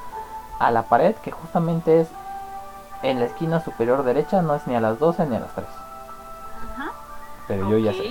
a 0.59 0.70
la 0.70 0.84
pared, 0.84 1.14
que 1.16 1.32
justamente 1.32 2.01
es 2.01 2.09
en 3.03 3.20
la 3.20 3.26
esquina 3.26 3.61
superior 3.61 4.03
derecha 4.03 4.41
no 4.41 4.55
es 4.55 4.66
ni 4.66 4.74
a 4.74 4.80
las 4.80 4.99
12 4.99 5.26
ni 5.26 5.37
a 5.37 5.41
las 5.41 5.53
3. 5.55 5.66
Ajá. 6.74 6.93
Pero 7.47 7.68
yo 7.68 7.78
ya 7.78 7.93
sé. 7.93 8.09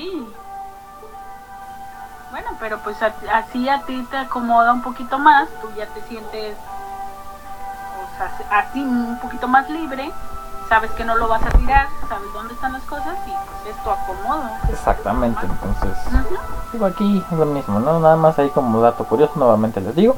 Bueno, 2.30 2.49
pero 2.59 2.78
pues 2.84 2.97
así 3.01 3.67
a 3.67 3.82
ti 3.84 4.05
te 4.11 4.17
acomoda 4.17 4.73
un 4.73 4.84
poquito 4.84 5.17
más, 5.17 5.49
tú 5.61 5.69
ya 5.76 5.88
te 5.88 6.01
sientes 6.01 6.55
sea, 6.55 6.74
así 8.51 8.82
un 8.82 9.20
poquito 9.22 9.47
más 9.47 9.70
libre, 9.70 10.11
sabes 10.70 10.91
que 10.91 11.03
no 11.03 11.16
lo 11.16 11.28
vas 11.28 11.43
a 11.43 11.49
tirar, 11.57 11.88
sabes 12.09 12.32
dónde 12.34 12.53
están 12.53 12.74
las 12.74 12.84
cosas 12.84 13.18
y 13.28 13.32
pues 13.32 13.76
es 13.76 13.84
tu 13.84 13.89
acomodo. 13.89 14.49
Exactamente, 14.70 15.39
entonces, 15.45 15.97
digo 16.74 16.86
aquí 16.86 17.24
es 17.32 17.38
lo 17.38 17.45
mismo, 17.45 17.80
¿no? 17.80 17.99
Nada 17.99 18.16
más 18.16 18.38
ahí 18.39 18.49
como 18.49 18.82
dato 18.82 19.05
curioso, 19.05 19.34
nuevamente 19.36 19.82
les 19.82 19.95
digo. 19.95 20.16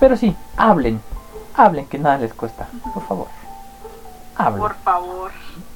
Pero 0.00 0.16
sí, 0.16 0.36
hablen, 0.56 1.00
hablen 1.56 1.86
que 1.86 1.98
nada 1.98 2.18
les 2.18 2.34
cuesta, 2.34 2.66
por 2.92 3.02
favor. 3.06 3.26
Por 4.58 4.74
favor. 4.76 5.30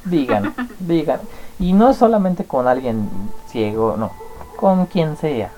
Digan, 0.04 0.54
digan. 0.80 1.20
Y 1.58 1.72
no 1.72 1.94
solamente 1.94 2.44
con 2.44 2.66
alguien 2.66 3.08
ciego, 3.48 3.96
no. 3.96 4.10
Con 4.56 4.86
quien 4.86 5.16
sea. 5.16 5.50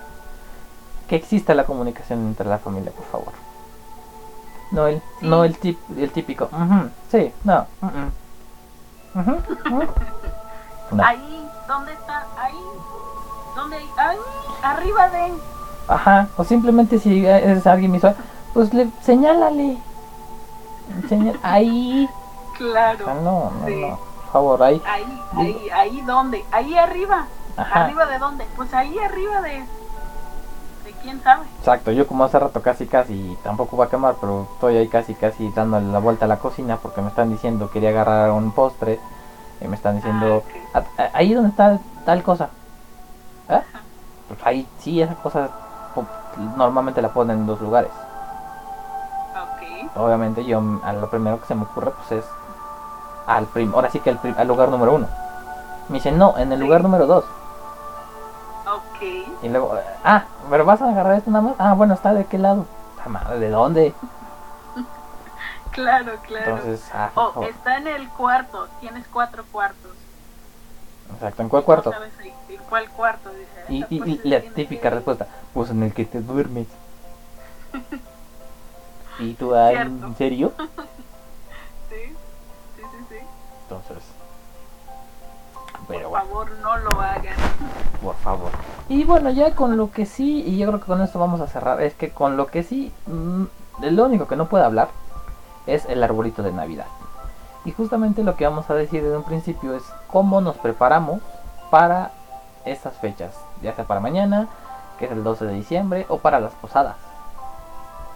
Que 1.09 1.17
exista 1.17 1.55
la 1.55 1.65
comunicación 1.65 2.21
entre 2.21 2.47
la 2.47 2.59
familia, 2.59 2.93
por 2.93 3.07
favor. 3.07 3.33
No 4.71 4.87
el, 4.87 5.03
no 5.23 5.45
el, 5.45 5.57
tip, 5.59 5.79
el 5.97 6.11
típico. 6.11 6.49
sí, 7.11 7.33
no. 7.45 7.67
Ahí, 11.03 11.49
¿dónde 11.67 11.93
está? 11.93 12.27
Ahí. 12.39 12.55
¿Dónde? 13.57 13.77
Ahí, 13.97 14.19
arriba 14.63 15.09
de. 15.09 15.33
Ajá. 15.89 16.29
O 16.37 16.45
simplemente 16.45 16.99
si 16.99 17.27
es 17.27 17.67
alguien 17.67 17.93
visual, 17.93 18.15
pues 18.53 18.73
le 18.75 18.89
señálale. 19.03 19.79
ahí. 21.43 22.09
Claro. 22.57 23.07
no, 23.07 23.53
no, 23.53 23.69
no. 23.69 23.99
Por 23.99 24.33
favor, 24.33 24.63
ahí. 24.63 24.83
Ahí, 24.85 25.23
ahí, 25.37 25.71
ahí, 25.73 26.01
¿dónde? 26.03 26.45
Ahí 26.53 26.77
arriba. 26.77 27.27
¿Arriba 27.57 28.07
de 28.07 28.19
dónde? 28.19 28.47
Pues 28.57 28.73
ahí 28.75 28.99
arriba 28.99 29.41
de. 29.41 29.65
Quién 31.03 31.23
sabe. 31.23 31.47
Exacto, 31.59 31.93
yo 31.93 32.07
como 32.07 32.25
hace 32.25 32.39
rato 32.39 32.61
casi, 32.63 32.87
casi, 32.87 33.37
tampoco 33.43 33.77
va 33.77 33.87
a 33.87 33.89
quemar, 33.89 34.17
pero 34.21 34.49
estoy 34.55 34.77
ahí 34.77 34.89
casi, 34.89 35.15
casi 35.15 35.51
dándole 35.51 35.87
la 35.87 35.99
vuelta 35.99 36.25
a 36.25 36.29
la 36.29 36.39
cocina 36.39 36.77
porque 36.77 37.01
me 37.01 37.09
están 37.09 37.31
diciendo 37.31 37.71
quería 37.71 37.91
agarrar 37.91 38.31
un 38.31 38.53
postre. 38.53 39.01
Y 39.61 39.67
me 39.67 39.75
están 39.75 39.97
diciendo, 39.97 40.45
ah, 40.73 40.85
ahí 41.13 41.35
donde 41.35 41.51
está 41.51 41.81
tal 42.05 42.23
cosa. 42.23 42.49
¿Eh? 43.49 43.61
Pues 44.29 44.41
ahí, 44.45 44.69
sí, 44.79 45.03
esa 45.03 45.17
cosa 45.17 45.51
normalmente 46.57 47.03
la 47.03 47.09
ponen 47.09 47.39
en 47.39 47.47
dos 47.47 47.61
lugares. 47.61 47.91
Obviamente 49.97 50.45
yo, 50.45 50.63
a 50.85 50.93
lo 50.93 51.11
primero 51.11 51.41
que 51.41 51.47
se 51.47 51.55
me 51.55 51.63
ocurre 51.63 51.91
pues 51.91 52.25
es 52.25 52.31
al 53.27 53.47
prim 53.47 53.73
ahora 53.75 53.91
sí 53.91 54.01
que 54.01 54.11
al, 54.11 54.21
al, 54.37 54.47
lugar 54.47 54.69
número 54.69 54.95
uno. 54.95 55.09
Me 55.89 55.95
dice, 55.95 56.13
no, 56.13 56.37
en 56.39 56.53
el 56.53 56.61
lugar 56.61 56.83
número 56.83 57.07
dos. 57.07 57.25
Ok. 58.75 59.03
Y 59.43 59.49
luego, 59.49 59.79
ah, 60.05 60.25
pero 60.51 60.65
vas 60.65 60.83
a 60.83 60.91
agarrar 60.91 61.19
esto 61.19 61.31
nada 61.31 61.45
más. 61.45 61.55
Ah, 61.59 61.75
bueno, 61.75 61.95
está 61.95 62.13
de 62.13 62.27
qué 62.27 62.39
lado. 62.39 62.67
¿de 63.39 63.49
dónde? 63.49 63.95
claro, 65.73 66.13
claro. 66.27 66.57
Entonces, 66.57 66.91
ah, 66.93 67.11
oh, 67.15 67.43
está 67.45 67.79
en 67.79 67.87
el 67.89 68.09
cuarto. 68.11 68.69
Tienes 68.81 69.07
cuatro 69.09 69.45
cuartos. 69.51 69.93
Exacto, 71.15 71.43
¿en 71.43 71.49
cuál 71.49 71.65
cuarto? 71.65 71.91
sabes 71.91 72.13
en 72.21 72.59
cuál 72.69 72.89
cuarto? 72.91 73.31
Dice, 73.31 73.87
y, 73.91 74.21
y, 74.25 74.29
la 74.29 74.41
típica 74.41 74.91
respuesta, 74.91 75.27
pues 75.55 75.71
en 75.71 75.83
el 75.83 75.95
que 75.95 76.05
te 76.05 76.21
duermes. 76.21 76.67
¿Y 79.19 79.33
tú, 79.35 79.55
en 79.55 80.15
serio? 80.17 80.53
Entonces. 83.63 84.03
por 85.87 86.11
favor, 86.11 86.51
no 86.63 86.77
lo 86.79 87.01
hagan. 87.01 87.37
Por 88.03 88.15
favor. 88.17 88.51
Y 88.89 89.05
bueno, 89.05 89.31
ya 89.31 89.55
con 89.55 89.77
lo 89.77 89.91
que 89.91 90.07
sí, 90.07 90.43
y 90.47 90.57
yo 90.57 90.69
creo 90.69 90.81
que 90.81 90.87
con 90.87 91.03
esto 91.03 91.19
vamos 91.19 91.41
a 91.41 91.47
cerrar, 91.47 91.83
es 91.83 91.95
que 91.95 92.11
con 92.11 92.37
lo 92.37 92.47
que 92.47 92.63
sí, 92.63 92.93
mm, 93.07 93.45
lo 93.91 94.05
único 94.05 94.27
que 94.29 94.37
no 94.37 94.49
puede 94.49 94.65
hablar 94.65 94.89
es 95.67 95.85
el 95.87 96.03
arbolito 96.03 96.43
de 96.43 96.53
Navidad. 96.53 96.87
Y 97.65 97.73
justamente 97.73 98.23
lo 98.23 98.37
que 98.37 98.47
vamos 98.47 98.71
a 98.71 98.75
decir 98.75 99.03
desde 99.03 99.17
un 99.17 99.25
principio 99.25 99.75
es 99.75 99.83
cómo 100.07 100.41
nos 100.41 100.57
preparamos 100.57 101.21
para 101.71 102.13
estas 102.65 102.95
fechas, 102.97 103.35
ya 103.63 103.75
sea 103.75 103.85
para 103.85 104.01
mañana, 104.01 104.49
que 104.99 105.07
es 105.07 105.13
el 105.13 105.23
12 105.25 105.47
de 105.47 105.55
diciembre, 105.55 106.07
o 106.09 106.19
para 106.19 106.41
las 106.41 106.53
posadas, 106.55 106.97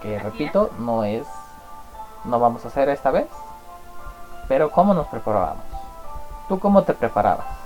que 0.01 0.19
repito, 0.19 0.71
no 0.79 1.05
es, 1.05 1.27
no 2.25 2.41
vamos 2.41 2.65
a 2.65 2.69
hacer 2.69 2.89
esta 2.89 3.11
vez, 3.11 3.29
pero 4.49 4.71
cómo 4.71 4.95
nos 4.95 5.07
preparábamos. 5.09 5.65
¿Tú 6.49 6.59
cómo 6.59 6.83
te 6.83 6.93
preparabas? 6.93 7.62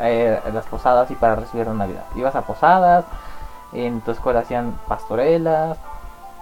Eh, 0.00 0.40
las 0.52 0.66
posadas 0.66 1.10
y 1.10 1.14
para 1.14 1.36
recibir 1.36 1.66
la 1.66 1.74
Navidad. 1.74 2.04
¿Ibas 2.14 2.34
a 2.34 2.42
posadas? 2.42 3.04
¿En 3.72 4.00
tu 4.00 4.12
escuela 4.12 4.40
hacían 4.40 4.78
pastorelas? 4.88 5.78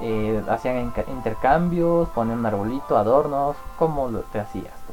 Eh, 0.00 0.42
¿Hacían 0.48 0.92
intercambios? 1.08 2.08
¿Ponían 2.10 2.38
un 2.38 2.46
arbolito, 2.46 2.96
adornos? 2.96 3.56
¿Cómo 3.78 4.08
lo 4.08 4.20
te 4.20 4.40
hacías 4.40 4.74
tú? 4.86 4.92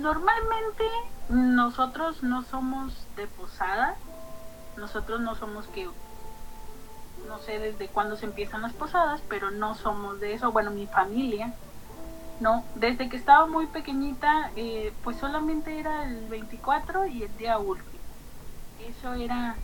Normalmente 0.00 0.84
nosotros 1.28 2.22
no 2.22 2.42
somos 2.42 3.06
de 3.16 3.26
posada, 3.26 3.96
nosotros 4.76 5.20
no 5.20 5.34
somos 5.34 5.66
que, 5.68 5.88
no 7.26 7.38
sé 7.38 7.58
desde 7.58 7.88
cuándo 7.88 8.16
se 8.16 8.26
empiezan 8.26 8.62
las 8.62 8.72
posadas, 8.72 9.22
pero 9.28 9.50
no 9.50 9.74
somos 9.74 10.20
de 10.20 10.34
eso, 10.34 10.52
bueno, 10.52 10.70
mi 10.70 10.86
familia, 10.86 11.54
no, 12.40 12.64
desde 12.74 13.08
que 13.08 13.16
estaba 13.16 13.46
muy 13.46 13.66
pequeñita, 13.66 14.50
eh, 14.56 14.92
pues 15.02 15.16
solamente 15.16 15.78
era 15.78 16.04
el 16.04 16.28
24 16.28 17.06
y 17.06 17.22
el 17.22 17.36
día 17.36 17.58
último, 17.58 18.02
eso 18.80 19.14
era 19.14 19.56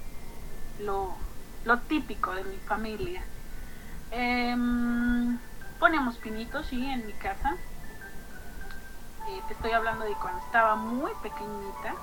lo, 0.78 1.12
lo 1.64 1.78
típico 1.80 2.32
de 2.32 2.44
mi 2.44 2.56
familia. 2.58 3.22
Em, 4.12 5.38
poníamos 5.78 6.16
pinitos, 6.18 6.66
sí, 6.66 6.84
en 6.84 7.06
mi 7.06 7.12
casa. 7.14 7.56
Eh, 9.28 9.40
te 9.48 9.54
estoy 9.54 9.72
hablando 9.72 10.04
de 10.04 10.14
cuando 10.14 10.40
estaba 10.40 10.76
muy 10.76 11.12
pequeñita, 11.22 11.94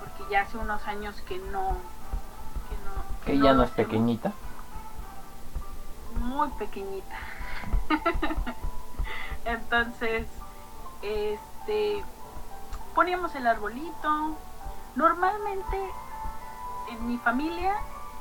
porque 0.00 0.32
ya 0.32 0.42
hace 0.42 0.58
unos 0.58 0.86
años 0.86 1.20
que 1.22 1.38
no. 1.38 1.76
Que, 2.68 2.76
no, 2.84 3.24
Que 3.24 3.38
ya 3.38 3.52
no 3.52 3.64
es 3.64 3.70
pequeñita. 3.70 4.32
Muy 6.20 6.48
pequeñita. 6.50 7.16
Entonces, 9.52 10.26
este. 11.02 12.04
Poníamos 12.94 13.34
el 13.34 13.46
arbolito. 13.46 14.36
Normalmente, 14.96 15.90
en 16.90 17.06
mi 17.06 17.18
familia, 17.18 17.74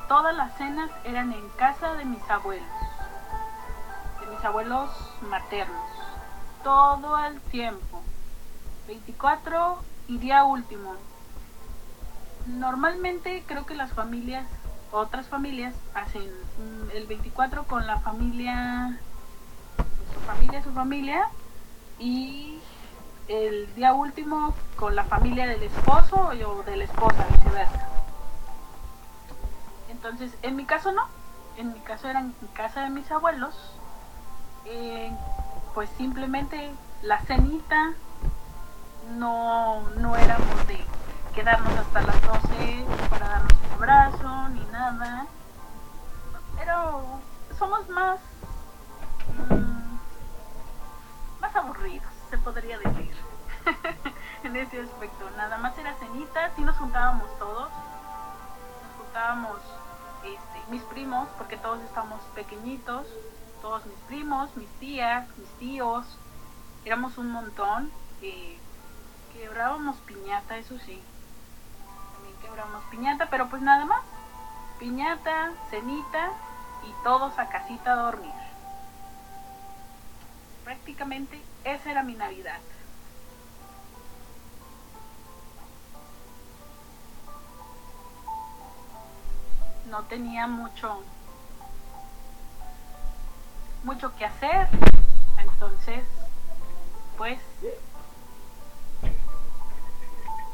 todas 0.08 0.36
las 0.36 0.56
cenas 0.58 0.90
eran 1.04 1.34
en 1.34 1.50
casa 1.50 1.96
de 1.96 2.06
mis 2.06 2.28
abuelos. 2.30 2.68
De 4.22 4.28
mis 4.28 4.46
abuelos 4.46 4.90
maternos. 5.22 5.86
Todo 6.64 7.18
el 7.26 7.40
tiempo. 7.42 8.02
24 8.88 9.78
y 10.08 10.18
día 10.18 10.44
último. 10.44 10.96
Normalmente 12.48 13.44
creo 13.46 13.66
que 13.66 13.76
las 13.76 13.94
familias, 13.94 14.48
otras 14.92 15.28
familias, 15.28 15.76
hacen 15.94 16.24
mm, 16.24 16.96
el 16.96 17.06
24 17.06 17.66
con 17.66 17.86
la 17.86 18.00
familia, 18.00 19.00
familia, 20.20 20.63
su 20.63 20.72
familia, 20.72 21.30
y 21.99 22.59
el 23.28 23.74
día 23.76 23.93
último 23.93 24.55
con 24.76 24.95
la 24.95 25.03
familia 25.03 25.47
del 25.47 25.63
esposo 25.63 26.32
o 26.32 26.63
de 26.63 26.78
la 26.78 26.84
esposa, 26.84 27.26
viceversa. 27.36 27.88
Entonces, 29.89 30.32
en 30.41 30.55
mi 30.55 30.65
caso 30.65 30.91
no, 30.91 31.03
en 31.57 31.74
mi 31.74 31.80
caso 31.82 32.09
era 32.09 32.20
en 32.20 32.34
casa 32.53 32.82
de 32.82 32.89
mis 32.89 33.11
abuelos, 33.11 33.53
eh, 34.65 35.11
pues 35.74 35.89
simplemente 35.97 36.72
la 37.01 37.20
cenita, 37.22 37.93
no, 39.17 39.82
no 39.97 40.15
éramos 40.15 40.67
de 40.67 40.80
quedarnos 41.34 41.74
hasta 41.74 42.01
las 42.01 42.22
12 42.22 42.86
para 43.09 43.28
darnos 43.28 43.53
un 43.53 43.74
abrazo 43.74 44.49
ni 44.49 44.65
nada. 44.72 45.26
Pero 46.57 47.03
somos 47.57 47.88
más 47.89 48.20
mm, 49.49 49.68
aburridos, 51.56 52.12
se 52.30 52.38
podría 52.38 52.78
decir. 52.80 53.12
en 54.43 54.56
ese 54.56 54.82
aspecto, 54.82 55.30
nada 55.38 55.58
más 55.58 55.78
era 55.78 55.93
cenita, 55.95 56.52
sí 56.56 56.62
nos 56.64 56.76
juntábamos 56.78 57.28
todos. 57.39 57.70
Nos 57.70 59.06
juntábamos 59.06 59.60
este, 60.24 60.72
mis 60.72 60.82
primos, 60.84 61.28
porque 61.38 61.58
todos 61.58 61.82
estamos 61.82 62.22
pequeñitos, 62.36 63.08
todos 63.62 63.86
mis 63.86 63.97
primos, 64.08 64.56
mis 64.56 64.70
tías, 64.80 65.28
mis 65.38 65.50
tíos, 65.60 66.06
éramos 66.86 67.18
un 67.18 67.32
montón. 67.32 67.91
eh, 68.22 68.58
quebrábamos 69.34 69.95
piñata, 69.97 70.58
eso 70.58 70.78
sí. 70.80 71.02
También 72.14 72.36
quebrábamos 72.41 72.84
piñata, 72.91 73.28
pero 73.30 73.47
pues 73.50 73.62
nada 73.62 73.86
más. 73.86 74.02
Piñata, 74.80 75.52
cenita 75.70 76.32
y 76.84 77.04
todos 77.04 77.38
a 77.38 77.50
casita 77.50 77.93
a 77.93 78.04
dormir. 78.04 78.49
Prácticamente 80.70 81.41
esa 81.63 81.89
era 81.89 82.03
mi 82.03 82.13
Navidad. 82.13 82.59
No 89.88 90.03
tenía 90.03 90.45
mucho 90.45 91.01
mucho 93.84 94.15
que 94.15 94.26
hacer, 94.26 94.67
entonces 95.39 96.03
pues 97.17 97.39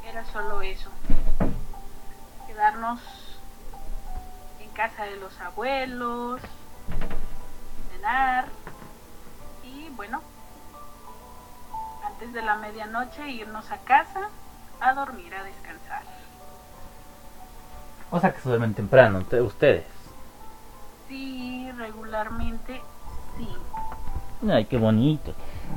era 0.05 0.24
solo 0.32 0.61
eso. 0.61 0.91
Quedarnos 2.47 3.01
en 4.61 4.70
casa 4.70 5.03
de 5.03 5.18
los 5.18 5.38
abuelos, 5.41 6.39
cenar 7.91 8.47
bueno, 9.96 10.22
antes 12.06 12.34
de 12.34 12.41
la 12.41 12.56
medianoche 12.58 13.30
irnos 13.30 13.72
a 13.72 13.78
casa 13.80 14.30
a 14.80 14.93
dormir, 14.93 15.34
a 15.34 15.43
descansar. 15.43 16.04
O 18.12 18.20
sea 18.20 18.34
que 18.34 18.41
se 18.41 18.50
duermen 18.50 18.74
temprano, 18.74 19.24
te- 19.24 19.41
ustedes. 19.41 19.86
Sí, 21.08 21.72
regularmente 21.78 22.82
sí. 23.38 23.48
Ay, 24.50 24.66
qué 24.66 24.78
bonito. 24.78 25.34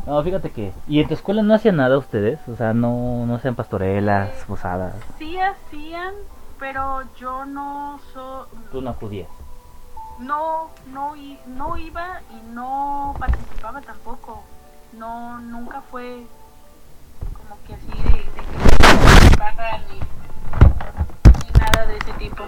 No, 0.07 0.23
fíjate 0.23 0.51
que... 0.51 0.73
¿Y 0.87 1.01
en 1.01 1.09
tu 1.09 1.15
escuela 1.15 1.43
no 1.43 1.55
hacían 1.55 1.77
nada 1.77 1.97
ustedes? 1.97 2.39
O 2.49 2.57
sea, 2.57 2.75
no, 2.75 3.25
no 3.27 3.35
hacían 3.37 3.55
pastorelas, 3.55 4.31
posadas. 4.47 4.95
Sí 5.19 5.39
hacían, 5.41 6.13
pero 6.59 7.03
yo 7.17 7.45
no 7.47 7.99
soy... 8.13 8.47
Tú 8.71 8.83
no 8.83 8.91
acudías. 8.91 9.29
No 10.21 10.71
no 10.93 11.15
no 11.47 11.77
iba 11.77 12.21
y 12.31 12.41
no 12.53 13.15
participaba 13.19 13.81
tampoco. 13.81 14.43
No 14.93 15.39
nunca 15.39 15.81
fue 15.83 16.27
como 17.37 17.57
que 17.67 17.75
así 17.75 18.03
de, 18.03 18.11
de 18.11 18.25
que 18.25 18.59
participara 18.79 19.79
ni, 19.91 19.99
ni 21.45 21.51
nada 21.59 21.87
de 21.87 21.97
ese 21.99 22.13
tipo. 22.15 22.45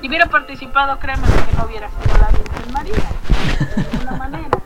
Si 0.00 0.08
hubiera 0.08 0.26
participado 0.26 0.98
créeme 0.98 1.26
que 1.26 1.56
no 1.56 1.64
hubiera 1.64 1.88
sido 1.90 2.18
la 2.18 2.28
Virgen 2.30 2.72
María 2.72 2.94
de 2.94 3.82
ninguna 3.92 4.12
manera. 4.12 4.58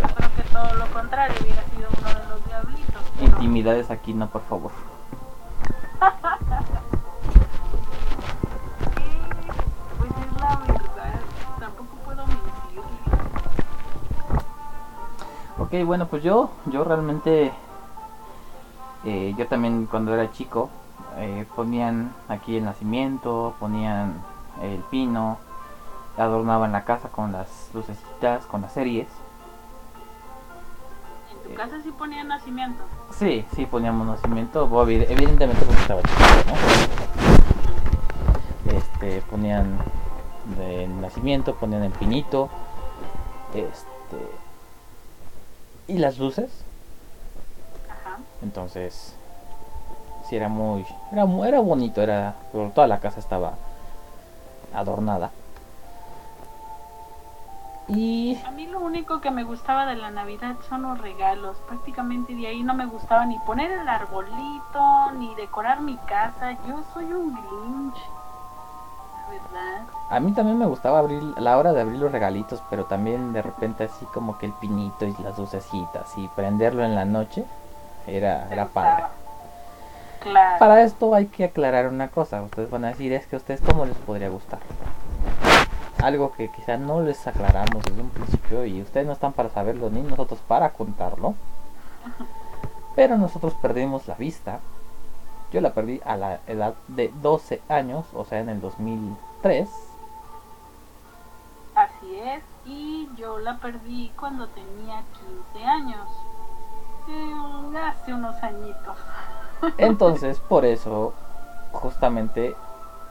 Yo 0.00 0.14
creo 0.14 0.30
que 0.36 0.42
todo 0.52 0.74
lo 0.74 0.86
contrario 0.88 1.36
hubiera 1.42 1.62
sido 1.64 1.88
uno 1.98 2.08
de 2.08 2.28
los 2.28 2.44
diablitos 2.46 3.02
pero- 3.18 3.26
Intimidades 3.32 3.90
aquí 3.90 4.14
no, 4.14 4.28
por 4.28 4.42
favor. 4.42 4.72
Ok, 15.66 15.74
bueno, 15.84 16.06
pues 16.06 16.22
yo, 16.22 16.50
yo 16.66 16.84
realmente, 16.84 17.50
eh, 19.04 19.34
yo 19.36 19.48
también 19.48 19.86
cuando 19.86 20.14
era 20.14 20.30
chico, 20.30 20.70
eh, 21.16 21.44
ponían 21.56 22.14
aquí 22.28 22.56
el 22.56 22.64
nacimiento, 22.64 23.56
ponían 23.58 24.22
el 24.62 24.78
pino, 24.92 25.38
adornaban 26.16 26.70
la 26.70 26.84
casa 26.84 27.08
con 27.08 27.32
las 27.32 27.68
lucecitas, 27.74 28.46
con 28.46 28.62
las 28.62 28.74
series. 28.74 29.08
En 31.32 31.38
tu 31.50 31.56
casa 31.56 31.80
sí 31.82 31.90
ponía 31.90 32.22
nacimiento. 32.22 32.84
Sí, 33.10 33.44
sí, 33.56 33.66
poníamos 33.66 34.06
nacimiento, 34.06 34.68
evidentemente 34.88 35.64
porque 35.64 35.82
estaba 35.82 36.00
chiquito, 36.02 36.44
¿no? 36.46 36.54
Este, 38.72 39.20
ponían 39.22 39.78
el 40.60 41.00
nacimiento, 41.00 41.56
ponían 41.56 41.82
el 41.82 41.90
pinito, 41.90 42.48
este, 43.52 44.45
y 45.88 45.98
las 45.98 46.18
luces. 46.18 46.50
Ajá. 47.88 48.18
Entonces, 48.42 49.14
sí 50.28 50.36
era 50.36 50.48
muy, 50.48 50.84
era, 51.12 51.24
era 51.46 51.60
bonito, 51.60 52.02
era, 52.02 52.34
toda 52.74 52.86
la 52.86 53.00
casa 53.00 53.20
estaba 53.20 53.54
adornada. 54.74 55.30
Y 57.88 58.36
A 58.44 58.50
mí 58.50 58.66
lo 58.66 58.80
único 58.80 59.20
que 59.20 59.30
me 59.30 59.44
gustaba 59.44 59.86
de 59.86 59.94
la 59.94 60.10
Navidad 60.10 60.56
son 60.68 60.82
los 60.82 60.98
regalos. 60.98 61.56
Prácticamente 61.68 62.34
de 62.34 62.48
ahí 62.48 62.62
no 62.64 62.74
me 62.74 62.86
gustaba 62.86 63.24
ni 63.26 63.38
poner 63.40 63.70
el 63.70 63.88
arbolito, 63.88 65.12
ni 65.16 65.32
decorar 65.36 65.80
mi 65.80 65.96
casa. 65.98 66.52
Yo 66.66 66.82
soy 66.92 67.04
un 67.04 67.32
Grinch. 67.32 67.98
A 70.08 70.20
mí 70.20 70.32
también 70.32 70.58
me 70.58 70.66
gustaba 70.66 71.00
abrir 71.00 71.22
la 71.38 71.58
hora 71.58 71.72
de 71.72 71.80
abrir 71.80 71.98
los 71.98 72.12
regalitos, 72.12 72.62
pero 72.70 72.84
también 72.84 73.32
de 73.32 73.42
repente 73.42 73.84
así 73.84 74.06
como 74.06 74.38
que 74.38 74.46
el 74.46 74.52
pinito 74.52 75.04
y 75.04 75.14
las 75.22 75.38
lucecitas 75.38 76.16
y 76.16 76.28
prenderlo 76.28 76.84
en 76.84 76.94
la 76.94 77.04
noche 77.04 77.44
era, 78.06 78.48
era 78.52 78.66
padre. 78.66 79.04
Claro. 80.20 80.58
Para 80.58 80.82
esto 80.82 81.14
hay 81.14 81.26
que 81.26 81.44
aclarar 81.44 81.88
una 81.88 82.08
cosa. 82.08 82.42
Ustedes 82.42 82.70
van 82.70 82.84
a 82.84 82.88
decir 82.88 83.12
es 83.12 83.26
que 83.26 83.36
a 83.36 83.38
ustedes 83.38 83.60
cómo 83.60 83.84
les 83.84 83.96
podría 83.96 84.28
gustar. 84.28 84.60
Algo 86.02 86.32
que 86.32 86.50
quizá 86.50 86.76
no 86.76 87.00
les 87.00 87.26
aclaramos 87.26 87.82
desde 87.84 88.00
un 88.00 88.10
principio 88.10 88.64
y 88.64 88.82
ustedes 88.82 89.06
no 89.06 89.12
están 89.12 89.32
para 89.32 89.48
saberlo 89.48 89.90
ni 89.90 90.02
nosotros 90.02 90.40
para 90.46 90.70
contarlo. 90.70 91.34
Pero 92.96 93.18
nosotros 93.18 93.54
perdimos 93.60 94.06
la 94.08 94.14
vista. 94.14 94.60
Yo 95.52 95.60
la 95.60 95.74
perdí 95.74 96.00
a 96.04 96.16
la 96.16 96.40
edad 96.46 96.74
de 96.88 97.12
12 97.22 97.60
años, 97.68 98.06
o 98.14 98.24
sea, 98.24 98.40
en 98.40 98.48
el 98.48 98.60
2003. 99.46 99.68
Así 101.74 102.18
es. 102.18 102.42
Y 102.64 103.08
yo 103.16 103.38
la 103.38 103.58
perdí 103.58 104.10
cuando 104.18 104.48
tenía 104.48 105.02
15 105.52 105.64
años. 105.64 106.08
Eh, 107.08 107.78
hace 107.78 108.12
unos 108.14 108.42
añitos. 108.42 108.96
Entonces, 109.78 110.40
por 110.40 110.64
eso, 110.64 111.14
justamente 111.72 112.56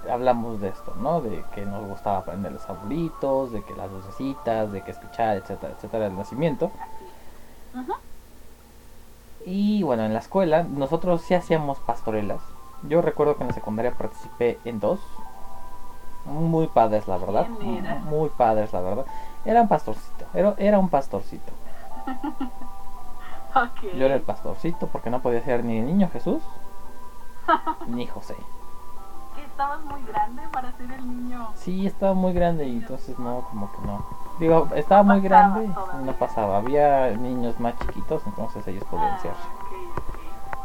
hablamos 0.09 0.59
de 0.59 0.69
esto, 0.69 0.93
¿no? 0.97 1.21
De 1.21 1.43
que 1.53 1.65
nos 1.65 1.85
gustaba 1.85 2.17
aprender 2.19 2.51
los 2.51 2.67
abuelitos, 2.69 3.51
de 3.51 3.63
que 3.63 3.75
las 3.75 3.91
lucecitas, 3.91 4.71
de 4.71 4.81
que 4.81 4.91
escuchar, 4.91 5.37
etcétera, 5.37 5.73
etcétera, 5.73 6.07
el 6.07 6.15
nacimiento. 6.15 6.71
Así. 6.79 7.79
Ujú. 7.79 7.93
Y 9.45 9.83
bueno, 9.83 10.03
en 10.03 10.13
la 10.13 10.19
escuela 10.19 10.63
nosotros 10.63 11.21
sí 11.21 11.35
hacíamos 11.35 11.79
pastorelas. 11.79 12.41
Yo 12.83 13.01
recuerdo 13.01 13.35
que 13.35 13.43
en 13.43 13.49
la 13.49 13.53
secundaria 13.53 13.91
participé 13.91 14.59
en 14.65 14.79
dos. 14.79 14.99
Muy 16.25 16.67
padres, 16.67 17.07
la 17.07 17.17
verdad. 17.17 17.47
Muy 17.49 18.29
padres, 18.29 18.73
la 18.73 18.81
verdad. 18.81 19.05
Era 19.45 19.61
un 19.61 19.67
pastorcito. 19.67 20.25
Era, 20.33 20.55
era 20.57 20.79
un 20.79 20.89
pastorcito. 20.89 21.51
Yo 23.97 24.05
era 24.05 24.15
el 24.15 24.21
pastorcito 24.21 24.87
porque 24.87 25.09
no 25.09 25.21
podía 25.21 25.41
ser 25.43 25.63
ni 25.63 25.77
el 25.79 25.85
niño 25.85 26.09
Jesús 26.11 26.41
ni 27.87 28.05
José. 28.05 28.35
¿Que 29.35 29.43
¿Estabas 29.45 29.81
muy 29.85 30.03
grande 30.03 30.41
para 30.51 30.71
ser 30.73 30.91
el 30.91 31.07
niño? 31.07 31.47
Sí, 31.55 31.87
estaba 31.87 32.13
muy 32.13 32.33
grande 32.33 32.65
y 32.67 32.77
entonces 32.77 33.17
no, 33.19 33.41
como 33.49 33.71
que 33.71 33.77
no. 33.87 34.05
Digo, 34.39 34.67
estaba 34.75 35.03
No 35.03 35.13
muy 35.13 35.21
grande 35.21 35.67
todavía. 35.73 36.05
no 36.05 36.13
pasaba. 36.13 36.57
Había 36.57 37.11
niños 37.11 37.57
más 37.59 37.77
chiquitos, 37.79 38.21
entonces 38.25 38.67
ellos 38.67 38.83
podían 38.85 39.13
Ah, 39.13 39.19
ser. 39.21 39.31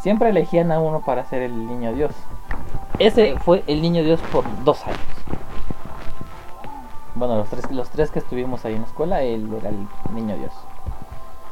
Siempre 0.01 0.31
elegían 0.31 0.73
a 0.73 0.81
uno 0.81 1.01
para 1.01 1.24
ser 1.27 1.43
el 1.43 1.66
niño 1.66 1.93
Dios. 1.93 2.12
Ese 2.99 3.39
fue 3.39 3.65
el 3.67 3.81
niño 3.83 4.03
Dios 4.03 4.21
por 4.33 4.45
dos 4.65 4.85
años. 4.87 4.99
Bueno, 7.15 7.37
los 7.37 7.49
tres, 7.49 7.71
los 7.71 7.91
tres 7.91 8.11
que 8.11 8.19
estuvimos 8.21 8.65
ahí 8.65 8.75
en 8.75 8.83
la 8.83 8.87
escuela, 8.87 9.23
él 9.23 9.53
era 9.59 9.71
el 9.71 9.87
niño 10.15 10.37
Dios. 10.37 10.53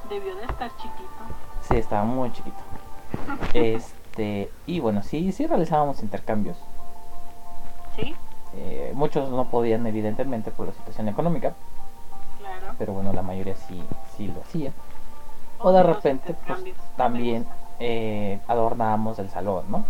Debió 0.09 0.35
de 0.37 0.45
estar 0.45 0.71
chiquito. 0.77 1.09
Sí, 1.69 1.77
estaba 1.77 2.05
muy 2.05 2.33
chiquito. 2.33 2.57
Este, 3.55 4.51
y 4.67 4.81
bueno, 4.81 5.03
sí, 5.03 5.33
sí 5.33 5.47
realizábamos 5.47 6.03
intercambios. 6.03 6.57
Sí, 7.97 8.15
Eh, 8.55 8.93
muchos 8.95 9.29
no 9.31 9.45
podían, 9.47 9.87
evidentemente, 9.87 10.51
por 10.51 10.67
la 10.67 10.73
situación 10.73 11.09
económica, 11.09 11.53
claro. 12.39 12.75
pero 12.79 12.93
bueno, 12.95 13.13
la 13.13 13.23
mayoría 13.23 13.55
sí, 13.57 13.83
sí 14.17 14.27
lo 14.29 14.41
hacía. 14.41 14.73
O 15.59 15.71
de 15.73 15.83
repente, 15.83 16.35
pues 16.47 16.61
también 16.97 17.47
eh, 17.79 18.41
adornábamos 18.49 19.19
el 19.19 19.29
salón, 19.29 19.65
¿no? 19.71 19.85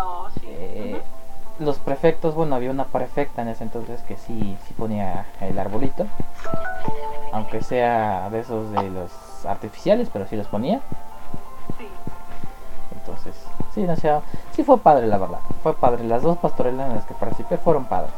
Oh, 0.00 0.28
sí. 0.40 0.46
Eh, 0.46 1.02
los 1.58 1.78
prefectos, 1.78 2.34
bueno, 2.34 2.54
había 2.54 2.70
una 2.70 2.84
prefecta 2.84 3.42
en 3.42 3.48
ese 3.48 3.64
entonces 3.64 4.00
que 4.02 4.16
sí, 4.16 4.56
sí 4.66 4.74
ponía 4.74 5.26
el 5.40 5.58
arbolito, 5.58 6.06
aunque 7.32 7.62
sea 7.62 8.28
de 8.30 8.40
esos 8.40 8.70
de 8.70 8.90
los 8.90 9.10
artificiales, 9.44 10.08
pero 10.12 10.26
sí 10.26 10.36
los 10.36 10.46
ponía. 10.46 10.80
Sí. 11.78 11.88
Entonces, 12.94 13.34
sí, 13.74 13.82
no 13.82 13.96
sé, 13.96 14.12
sí 14.52 14.62
fue 14.62 14.78
padre, 14.78 15.06
la 15.08 15.18
verdad. 15.18 15.40
Fue 15.62 15.74
padre. 15.74 16.04
Las 16.04 16.22
dos 16.22 16.38
pastorelas 16.38 16.88
en 16.88 16.94
las 16.96 17.04
que 17.04 17.14
participé 17.14 17.56
fueron 17.58 17.84
padres. 17.86 18.12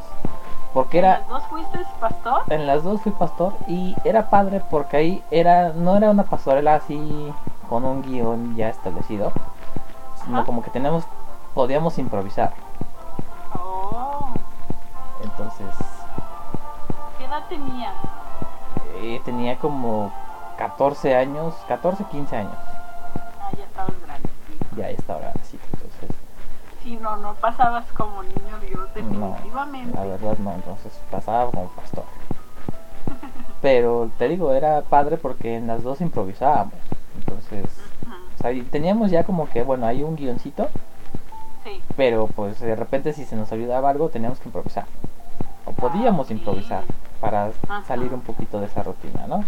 Porque 0.74 0.98
¿En 0.98 1.04
era, 1.06 1.18
¿Las 1.20 1.28
dos 1.28 1.42
fuiste 1.44 1.78
pastor? 1.98 2.42
en 2.48 2.66
las 2.66 2.84
dos 2.84 3.00
fui 3.00 3.10
pastor 3.12 3.54
y 3.66 3.96
era 4.04 4.28
padre 4.30 4.62
porque 4.70 4.96
ahí 4.98 5.24
era, 5.30 5.70
no 5.72 5.96
era 5.96 6.10
una 6.10 6.24
pastorela 6.24 6.76
así 6.76 7.32
con 7.68 7.84
un 7.84 8.02
guion 8.02 8.54
ya 8.54 8.68
establecido, 8.68 9.32
sino 10.24 10.38
Ajá. 10.38 10.46
como 10.46 10.62
que 10.62 10.70
tenemos, 10.70 11.04
podíamos 11.54 11.98
improvisar. 11.98 12.52
Oh, 13.58 14.32
Entonces, 15.22 15.74
¿qué 17.18 17.24
edad 17.24 17.42
tenía? 17.48 17.92
eh, 19.02 19.20
tenía 19.24 19.56
como 19.58 20.12
14 20.56 21.14
años, 21.16 21.54
14, 21.68 22.04
15 22.10 22.36
años. 22.36 22.52
Ah, 23.40 23.50
ya 23.56 23.64
estabas 23.64 23.92
grande. 24.06 24.28
sí. 24.46 24.58
Ya 24.76 24.90
estaba 24.90 25.20
grandecito, 25.20 25.64
entonces, 25.72 26.10
Sí, 26.82 26.96
no, 26.96 27.16
no 27.18 27.34
pasabas 27.34 27.84
como 27.92 28.22
niño 28.22 28.58
Dios, 28.60 28.88
no, 28.94 28.94
definitivamente. 28.94 29.94
la 29.94 30.04
verdad 30.04 30.38
no, 30.38 30.52
entonces 30.54 30.92
pasaba 31.10 31.50
como 31.50 31.66
pastor. 31.68 32.04
Pero 33.62 34.10
te 34.18 34.28
digo, 34.28 34.52
era 34.52 34.80
padre 34.82 35.18
porque 35.18 35.56
en 35.56 35.66
las 35.66 35.82
dos 35.82 36.00
improvisábamos. 36.00 36.72
Entonces, 37.16 37.64
o 38.38 38.42
sea, 38.42 38.50
teníamos 38.70 39.10
ya 39.10 39.24
como 39.24 39.50
que, 39.50 39.62
bueno, 39.62 39.86
hay 39.86 40.02
un 40.02 40.16
guioncito, 40.16 40.68
Sí, 40.68 40.89
pero 41.96 42.26
pues 42.28 42.60
de 42.60 42.74
repente 42.76 43.12
si 43.12 43.24
se 43.24 43.36
nos 43.36 43.50
olvidaba 43.52 43.90
algo 43.90 44.08
teníamos 44.08 44.38
que 44.40 44.48
improvisar. 44.48 44.84
O 45.66 45.72
podíamos 45.72 46.30
improvisar 46.30 46.84
para 47.20 47.50
Ajá. 47.68 47.84
salir 47.86 48.12
un 48.14 48.20
poquito 48.22 48.60
de 48.60 48.66
esa 48.66 48.82
rutina, 48.82 49.26
¿no? 49.26 49.44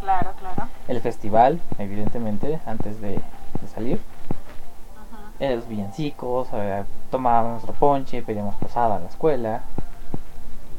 claro, 0.00 0.30
claro. 0.38 0.68
El 0.88 1.00
festival, 1.00 1.60
evidentemente, 1.78 2.58
antes 2.66 3.00
de, 3.00 3.10
de 3.12 3.68
salir. 3.72 4.00
Eh, 5.38 5.56
Los 5.56 5.68
villancicos, 5.68 6.48
eh, 6.52 6.84
tomábamos 7.10 7.52
nuestro 7.52 7.72
ponche, 7.74 8.22
pedíamos 8.22 8.54
posada 8.56 8.96
en 8.96 9.04
la 9.04 9.08
escuela. 9.08 9.60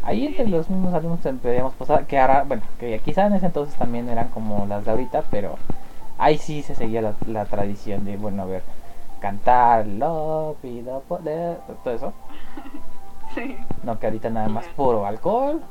Ahí 0.04 0.26
entre 0.26 0.48
los 0.48 0.70
mismos 0.70 0.94
alumnos 0.94 1.20
pedíamos 1.42 1.74
posada, 1.74 2.04
que 2.06 2.20
ahora, 2.20 2.44
bueno, 2.44 2.64
que 2.80 3.00
quizá 3.00 3.28
en 3.28 3.34
ese 3.34 3.46
entonces 3.48 3.76
también 3.76 4.10
eran 4.10 4.30
como 4.30 4.66
las 4.66 4.84
de 4.86 4.92
ahorita, 4.92 5.24
pero 5.30 5.58
ahí 6.18 6.38
sí 6.38 6.64
se 6.64 6.76
seguía 6.76 7.02
la, 7.02 7.14
la 7.28 7.46
tradición 7.46 8.04
de, 8.06 8.18
bueno, 8.18 8.44
a 8.44 8.46
ver, 8.46 8.64
cantar, 9.22 9.88
lo 9.88 10.58
pido 10.62 11.00
poder, 11.02 11.60
todo 11.84 11.94
eso. 11.94 12.14
Sí. 13.34 13.56
No, 13.84 13.98
que 13.98 14.08
ahorita 14.08 14.30
nada 14.30 14.50
más 14.50 14.66
puro 14.76 15.06
alcohol, 15.06 15.62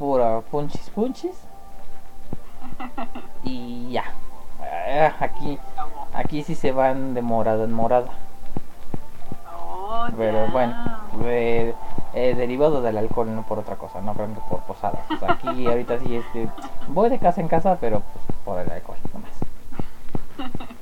puro 0.00 0.42
punchis 0.50 0.90
punchis. 0.90 1.36
Y 3.44 3.92
ya. 3.92 4.02
Eh, 4.64 5.12
Aquí, 5.20 5.56
aquí 6.12 6.42
sí 6.42 6.56
se 6.56 6.72
van 6.72 7.14
de 7.14 7.22
morada 7.22 7.62
en 7.62 7.72
morada. 7.72 8.08
Oh, 9.56 10.06
Pero 10.16 10.48
bueno, 10.48 10.74
eh, 11.24 11.72
eh, 12.14 12.34
derivado 12.34 12.82
del 12.82 12.98
alcohol, 12.98 13.32
no 13.32 13.42
por 13.42 13.60
otra 13.60 13.76
cosa, 13.76 14.00
no 14.00 14.14
creo 14.14 14.34
que 14.34 14.40
por 14.50 14.60
posadas. 14.62 15.08
O 15.10 15.16
sea, 15.16 15.32
aquí 15.34 15.66
ahorita 15.66 16.00
sí 16.00 16.16
este, 16.16 16.48
voy 16.88 17.10
de 17.10 17.20
casa 17.20 17.40
en 17.40 17.46
casa, 17.46 17.78
pero 17.80 18.00
pues, 18.00 18.24
por 18.44 18.58
el 18.58 18.70
alcohol, 18.72 18.98
nomás. 19.12 19.30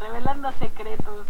Revelando 0.00 0.52
secretos. 0.52 1.26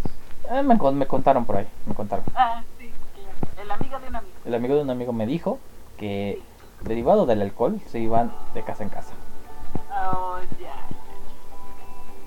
Eh, 0.51 0.62
me, 0.62 0.76
me 0.93 1.06
contaron 1.06 1.44
por 1.44 1.56
ahí, 1.56 1.68
me 1.86 1.94
contaron. 1.94 2.24
Ah, 2.34 2.62
sí, 2.78 2.93
claro. 3.14 3.38
El 3.62 3.70
amigo 3.70 3.98
de 3.98 4.09
un 4.09 4.16
amigo. 4.16 4.36
El 4.44 4.55
amigo 4.55 4.74
de 4.76 4.82
un 4.82 4.90
amigo 4.90 5.12
me 5.12 5.26
dijo 5.26 5.59
que 5.97 6.43
derivado 6.82 7.26
del 7.26 7.43
alcohol 7.43 7.80
se 7.86 7.98
iban 7.98 8.32
de 8.55 8.62
casa 8.62 8.82
en 8.84 8.90
casa. 8.90 9.14
Oh, 9.93 10.38
ya. 10.60 10.74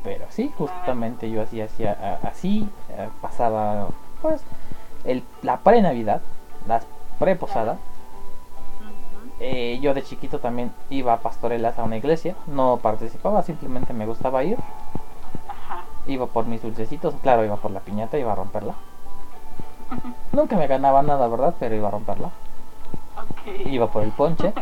Pero 0.03 0.25
sí, 0.29 0.51
justamente 0.57 1.29
yo 1.29 1.41
así 1.41 1.61
hacía 1.61 2.19
así, 2.23 2.67
eh, 2.89 3.09
pasaba 3.21 3.89
pues 4.21 4.41
el, 5.05 5.23
la 5.43 5.57
pre-navidad, 5.59 6.21
las 6.67 6.85
pre-posada. 7.19 7.77
Eh, 9.41 9.79
yo 9.81 9.93
de 9.93 10.03
chiquito 10.03 10.39
también 10.39 10.71
iba 10.89 11.13
a 11.13 11.19
pastorelas 11.19 11.79
a 11.79 11.83
una 11.83 11.97
iglesia, 11.97 12.35
no 12.47 12.77
participaba, 12.77 13.41
simplemente 13.43 13.93
me 13.93 14.05
gustaba 14.05 14.43
ir. 14.43 14.57
Iba 16.07 16.25
por 16.27 16.45
mis 16.45 16.61
dulcecitos, 16.61 17.13
claro, 17.21 17.45
iba 17.45 17.57
por 17.57 17.71
la 17.71 17.81
piñata, 17.81 18.17
iba 18.17 18.31
a 18.31 18.35
romperla. 18.35 18.73
Nunca 20.31 20.55
me 20.55 20.67
ganaba 20.67 21.01
nada, 21.01 21.27
¿verdad? 21.27 21.55
Pero 21.59 21.75
iba 21.75 21.87
a 21.87 21.91
romperla. 21.91 22.29
Iba 23.65 23.87
por 23.87 24.03
el 24.03 24.11
ponche 24.11 24.53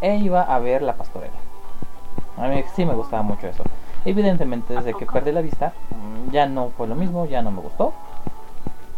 e 0.00 0.16
iba 0.16 0.42
a 0.42 0.58
ver 0.58 0.82
la 0.82 0.94
pastorela. 0.94 1.36
A 2.36 2.48
mí 2.48 2.64
sí 2.74 2.84
me 2.84 2.94
gustaba 2.94 3.22
mucho 3.22 3.46
eso. 3.46 3.62
Evidentemente, 4.04 4.74
desde 4.74 4.90
¿A 4.90 4.94
que 4.94 5.06
perdí 5.06 5.32
la 5.32 5.40
vista, 5.40 5.72
mm, 5.90 6.30
ya 6.30 6.46
no 6.46 6.70
fue 6.70 6.86
lo 6.86 6.94
mismo, 6.94 7.26
ya 7.26 7.42
no 7.42 7.50
me 7.50 7.60
gustó. 7.60 7.92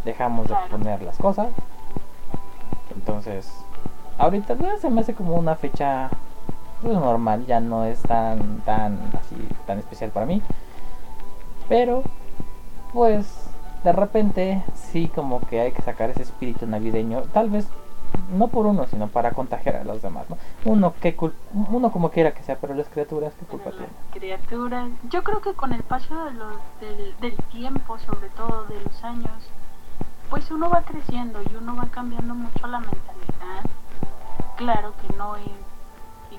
Dejamos 0.05 0.49
de 0.49 0.55
poner 0.71 1.03
las 1.03 1.19
cosas. 1.19 1.49
Entonces, 2.95 3.65
ahorita 4.19 4.55
pues, 4.55 4.81
se 4.81 4.91
me 4.91 5.03
hace 5.03 5.15
como 5.15 5.35
una 5.35 5.55
fecha 5.55 6.11
pues, 6.83 6.95
normal, 6.95 7.47
ya 7.47 7.61
no 7.61 7.85
es 7.85 8.01
tan, 8.03 8.61
tan, 8.61 8.99
así, 9.21 9.37
tan 9.67 9.79
especial 9.79 10.11
para 10.11 10.27
mí. 10.27 10.43
Pero, 11.69 12.03
pues, 12.93 13.49
de 13.85 13.93
repente 13.93 14.63
sí 14.75 15.09
como 15.15 15.41
que 15.41 15.61
hay 15.61 15.73
que 15.73 15.83
sacar 15.83 16.11
ese 16.11 16.23
espíritu 16.23 16.67
navideño, 16.67 17.23
tal 17.33 17.51
vez 17.51 17.69
no 18.33 18.49
por 18.49 18.67
uno, 18.67 18.87
sino 18.87 19.09
para 19.09 19.33
contagiar 19.33 19.77
a 19.77 19.85
los 19.85 20.03
demás, 20.03 20.29
¿no? 20.31 20.39
Uno, 20.65 20.95
que 21.01 21.17
uno 21.53 21.93
como 21.93 22.11
quiera 22.11 22.33
que 22.33 22.43
sea, 22.43 22.57
pero 22.57 22.75
las 22.75 22.89
criaturas, 22.89 23.35
¿qué 23.39 23.47
culpa 23.47 23.71
tienen? 23.71 23.91
Criaturas, 24.13 24.89
yo 25.11 25.23
creo 25.23 25.41
que 25.41 25.53
con 25.55 25.73
el 25.73 25.83
paso 25.83 26.25
de 26.25 26.33
los, 26.33 26.57
del, 26.81 27.17
del 27.21 27.37
tiempo, 27.51 27.99
sobre 27.99 28.29
todo 28.31 28.65
de 28.65 28.81
los 28.81 29.05
años, 29.05 29.51
pues 30.31 30.51
uno 30.51 30.71
va 30.71 30.83
creciendo 30.83 31.41
y 31.43 31.57
uno 31.57 31.77
va 31.77 31.87
cambiando 31.91 32.35
mucho 32.35 32.67
la 32.67 32.81
mentalidad. 32.81 33.71
Claro 34.57 34.93
que 35.03 35.17
no 35.17 35.37
es 35.37 35.45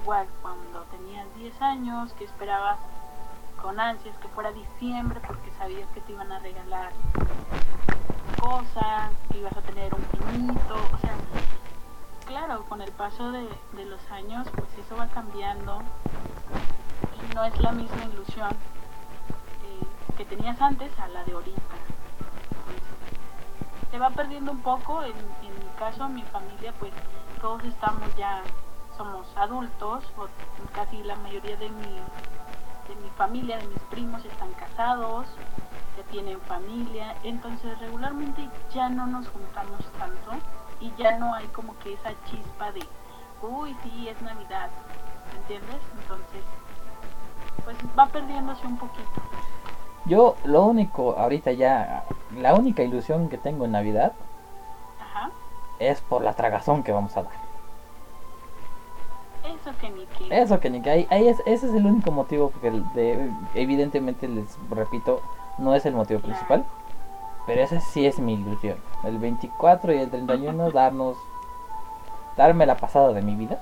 igual 0.02 0.28
cuando 0.42 0.82
tenías 0.92 1.26
10 1.38 1.62
años, 1.62 2.14
que 2.14 2.26
esperabas 2.26 2.78
con 3.68 3.82
ansias 3.82 4.16
que 4.20 4.30
fuera 4.30 4.54
diciembre 4.54 5.20
porque 5.28 5.52
sabías 5.58 5.90
que 5.92 6.00
te 6.00 6.14
iban 6.14 6.32
a 6.32 6.40
regalar 6.40 6.94
cosas, 8.40 9.12
que 9.30 9.40
ibas 9.40 9.58
a 9.58 9.62
tener 9.62 9.94
un 9.94 10.04
pinito, 10.04 10.76
o 10.76 10.98
sea, 11.00 11.18
claro, 12.26 12.64
con 12.70 12.82
el 12.82 12.90
paso 12.94 13.30
de, 13.34 13.50
los 13.84 14.00
años, 14.10 14.48
pues 14.56 14.70
eso 14.78 14.96
va 14.96 15.08
cambiando 15.08 15.82
y 17.22 17.36
no 17.36 17.44
es 17.44 17.60
la 17.60 17.74
misma 17.74 18.06
ilusión 18.06 18.52
eh, 18.52 20.16
que 20.16 20.24
tenías 20.24 20.62
antes 20.62 20.98
a 20.98 21.10
la 21.10 21.26
de 21.26 21.34
ahorita. 21.34 21.76
se 23.92 24.00
va 24.00 24.12
perdiendo 24.12 24.54
un 24.54 24.62
poco, 24.62 25.04
en, 25.04 25.12
en 25.12 25.54
mi 25.60 25.70
caso, 25.78 26.08
mi 26.08 26.24
familia, 26.24 26.74
pues 26.80 26.94
todos 27.42 27.62
estamos 27.66 28.16
ya, 28.16 28.44
somos 28.96 29.28
adultos, 29.36 30.06
o 30.18 30.28
casi 30.74 31.04
la 31.04 31.18
mayoría 31.18 31.58
de 31.58 31.68
mi, 31.70 32.00
de 32.88 32.96
mi 32.96 33.10
familia, 33.18 33.58
de 33.58 33.68
mis 33.68 33.80
primos 33.90 34.24
están 34.26 34.52
casados, 34.54 35.28
ya 35.98 36.04
tienen 36.12 36.40
familia, 36.42 37.16
entonces 37.24 37.78
regularmente 37.80 38.48
ya 38.74 38.90
no 38.90 39.08
nos 39.08 39.28
juntamos 39.30 39.80
tanto 39.98 40.32
y 40.80 40.94
ya 40.98 41.18
no 41.18 41.34
hay 41.34 41.48
como 41.48 41.78
que 41.80 41.94
esa 41.94 42.12
chispa 42.30 42.72
de, 42.72 42.82
uy, 43.42 43.76
sí, 43.84 44.08
es 44.08 44.22
Navidad, 44.22 44.70
¿entiendes? 45.36 45.82
Entonces, 46.02 46.44
pues 47.64 47.78
va 47.98 48.06
perdiéndose 48.08 48.66
un 48.66 48.78
poquito. 48.78 49.22
Yo 50.06 50.36
lo 50.46 50.64
único, 50.64 51.18
ahorita 51.18 51.52
ya, 51.52 52.06
la 52.36 52.54
única 52.54 52.84
ilusión 52.84 53.28
que 53.28 53.38
tengo 53.38 53.66
en 53.66 53.72
Navidad 53.72 54.14
es 55.80 56.02
por 56.02 56.24
la 56.24 56.34
tragazón 56.34 56.82
que 56.82 56.92
vamos 56.92 57.16
a 57.18 57.24
dar. 57.24 57.47
Eso 59.48 59.72
que 59.80 59.90
ni 59.90 60.06
que. 60.06 60.42
Eso 60.42 60.60
que 60.60 60.70
ni 60.70 60.82
que. 60.82 60.90
Ahí, 61.10 61.28
ese 61.28 61.44
es 61.52 61.64
el 61.64 61.86
único 61.86 62.12
motivo, 62.12 62.50
porque 62.50 62.72
de, 62.94 63.32
evidentemente 63.54 64.28
les 64.28 64.58
repito, 64.70 65.22
no 65.58 65.76
es 65.76 65.86
el 65.86 65.94
motivo 65.94 66.20
principal. 66.20 66.66
Pero 67.46 67.62
esa 67.62 67.80
sí 67.80 68.06
es 68.06 68.20
mi 68.20 68.34
ilusión. 68.34 68.78
El 69.06 69.18
24 69.18 69.94
y 69.94 69.98
el 70.00 70.10
31 70.10 70.72
darnos... 70.74 71.18
Darme 72.36 72.68
la 72.68 72.76
pasada 72.78 73.14
de 73.14 73.22
mi 73.24 73.36
vida. 73.36 73.58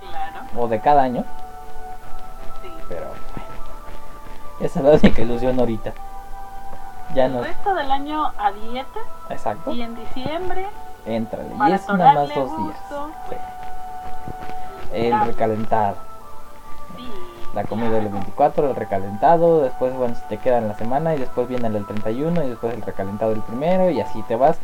Claro. 0.00 0.40
O 0.58 0.66
de 0.66 0.80
cada 0.80 1.02
año. 1.02 1.24
Sí. 2.62 2.68
Pero 2.88 3.06
Esa 4.58 4.80
es 4.80 4.84
la 4.84 4.90
única 4.92 5.22
ilusión 5.22 5.60
ahorita. 5.60 5.92
Ya 7.14 7.28
no. 7.28 7.38
El 7.40 7.44
resto 7.44 7.74
del 7.74 7.90
año 7.92 8.32
a 8.36 8.50
dieta. 8.50 9.00
Exacto. 9.30 9.70
Y 9.72 9.82
en 9.82 9.94
diciembre. 9.94 10.66
Entra. 11.06 11.44
Y 11.68 11.72
es 11.72 11.88
nada 11.88 12.14
más 12.14 12.34
dos 12.34 12.56
días. 12.58 12.76
El 14.94 15.26
recalentado 15.26 15.96
la 17.54 17.64
comida 17.64 17.90
del 17.90 18.08
24, 18.08 18.70
el 18.70 18.76
recalentado, 18.76 19.62
después 19.62 19.94
bueno, 19.94 20.16
te 20.28 20.38
queda 20.38 20.58
en 20.58 20.68
la 20.68 20.74
semana 20.76 21.14
y 21.14 21.18
después 21.18 21.48
viene 21.48 21.68
el 21.68 21.86
31 21.86 22.44
y 22.44 22.48
después 22.48 22.74
el 22.74 22.82
recalentado 22.82 23.30
del 23.30 23.42
primero 23.42 23.90
y 23.90 24.00
así 24.00 24.22
te 24.22 24.36
vas 24.36 24.58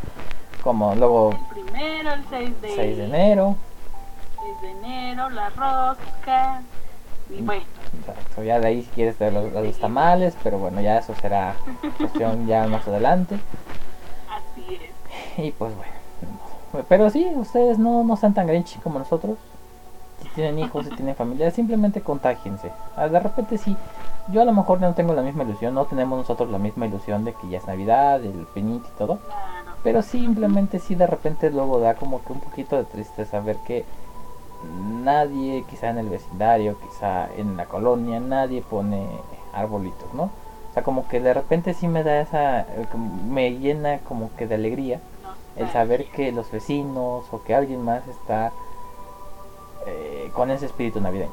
como 0.62 0.94
luego 0.94 1.30
el 1.30 1.62
primero, 1.64 2.12
el 2.12 2.24
6 2.28 2.60
de, 2.60 2.74
6 2.74 2.96
de 2.98 3.04
enero. 3.04 3.56
6 4.42 4.62
de 4.62 4.70
enero, 4.70 5.30
la 5.30 5.50
rosca 5.50 6.62
y 7.30 7.42
bueno. 7.42 7.62
Exacto, 8.00 8.42
ya 8.42 8.60
de 8.60 8.66
ahí 8.66 8.82
si 8.82 8.90
quieres 8.90 9.18
de 9.18 9.30
los, 9.30 9.52
los 9.52 9.78
tamales, 9.78 10.36
pero 10.42 10.58
bueno, 10.58 10.80
ya 10.80 10.98
eso 10.98 11.14
será 11.20 11.54
cuestión 11.96 12.46
ya 12.46 12.66
más 12.66 12.86
adelante. 12.86 13.38
Así 14.28 14.74
es. 14.74 14.90
Y 15.38 15.52
pues 15.52 15.72
bueno, 15.76 16.84
pero 16.88 17.08
sí, 17.08 17.26
ustedes 17.34 17.78
no, 17.78 18.02
no 18.04 18.14
están 18.14 18.34
tan 18.34 18.46
grinch 18.46 18.80
como 18.82 18.98
nosotros 18.98 19.38
tienen 20.34 20.58
hijos, 20.58 20.86
si 20.86 20.94
tienen 20.94 21.14
familia, 21.14 21.50
simplemente 21.50 22.00
contágiense. 22.00 22.70
Ah, 22.96 23.08
de 23.08 23.20
repente 23.20 23.58
sí, 23.58 23.76
yo 24.28 24.42
a 24.42 24.44
lo 24.44 24.52
mejor 24.52 24.80
no 24.80 24.94
tengo 24.94 25.14
la 25.14 25.22
misma 25.22 25.44
ilusión, 25.44 25.74
no 25.74 25.84
tenemos 25.86 26.18
nosotros 26.18 26.50
la 26.50 26.58
misma 26.58 26.86
ilusión 26.86 27.24
de 27.24 27.34
que 27.34 27.48
ya 27.48 27.58
es 27.58 27.66
Navidad, 27.66 28.22
el 28.24 28.46
peñito 28.54 28.88
y 28.88 28.98
todo. 28.98 29.18
Pero 29.82 30.02
simplemente 30.02 30.78
sí 30.78 30.94
de 30.94 31.06
repente 31.06 31.50
luego 31.50 31.80
da 31.80 31.94
como 31.94 32.22
que 32.22 32.32
un 32.32 32.40
poquito 32.40 32.76
de 32.76 32.84
tristeza 32.84 33.40
ver 33.40 33.56
que 33.66 33.84
nadie, 35.02 35.64
quizá 35.68 35.90
en 35.90 35.98
el 35.98 36.08
vecindario, 36.08 36.76
quizá 36.80 37.28
en 37.36 37.56
la 37.56 37.64
colonia, 37.64 38.20
nadie 38.20 38.62
pone 38.62 39.06
arbolitos, 39.54 40.12
¿no? 40.12 40.24
O 40.24 40.74
sea, 40.74 40.82
como 40.82 41.08
que 41.08 41.20
de 41.20 41.34
repente 41.34 41.74
sí 41.74 41.88
me 41.88 42.04
da 42.04 42.20
esa, 42.20 42.66
me 43.28 43.52
llena 43.52 43.98
como 44.00 44.30
que 44.36 44.46
de 44.46 44.54
alegría 44.54 45.00
el 45.56 45.68
saber 45.70 46.06
que 46.06 46.30
los 46.30 46.50
vecinos 46.50 47.24
o 47.32 47.42
que 47.42 47.54
alguien 47.54 47.84
más 47.84 48.06
está 48.06 48.48
eh, 48.48 48.52
con 50.30 50.50
ese 50.50 50.66
espíritu 50.66 51.00
navideño. 51.00 51.30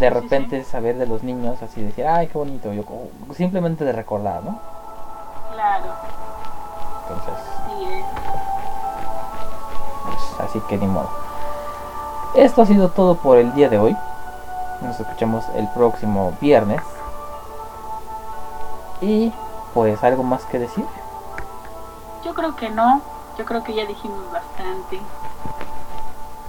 De 0.00 0.10
repente 0.10 0.64
saber 0.64 0.96
de 0.98 1.06
los 1.06 1.22
niños 1.22 1.62
así 1.62 1.82
decir, 1.82 2.06
ay, 2.06 2.26
qué 2.26 2.36
bonito, 2.36 2.72
yo 2.72 2.84
simplemente 3.34 3.84
de 3.84 3.92
recordar, 3.92 4.42
¿no? 4.42 4.58
Claro. 5.52 5.86
Entonces. 7.02 7.44
Pues, 10.04 10.40
así 10.40 10.60
que 10.68 10.78
ni 10.78 10.86
modo. 10.86 11.08
Esto 12.34 12.62
ha 12.62 12.66
sido 12.66 12.90
todo 12.90 13.16
por 13.16 13.38
el 13.38 13.54
día 13.54 13.68
de 13.68 13.78
hoy. 13.78 13.96
Nos 14.82 14.98
escuchamos 15.00 15.44
el 15.54 15.68
próximo 15.68 16.32
viernes. 16.40 16.80
Y 19.00 19.32
pues 19.74 20.02
algo 20.02 20.22
más 20.22 20.44
que 20.44 20.58
decir. 20.58 20.84
Yo 22.24 22.34
creo 22.34 22.56
que 22.56 22.68
no. 22.68 23.00
Yo 23.38 23.44
creo 23.44 23.62
que 23.62 23.74
ya 23.74 23.86
dijimos 23.86 24.24
bastante 24.32 25.00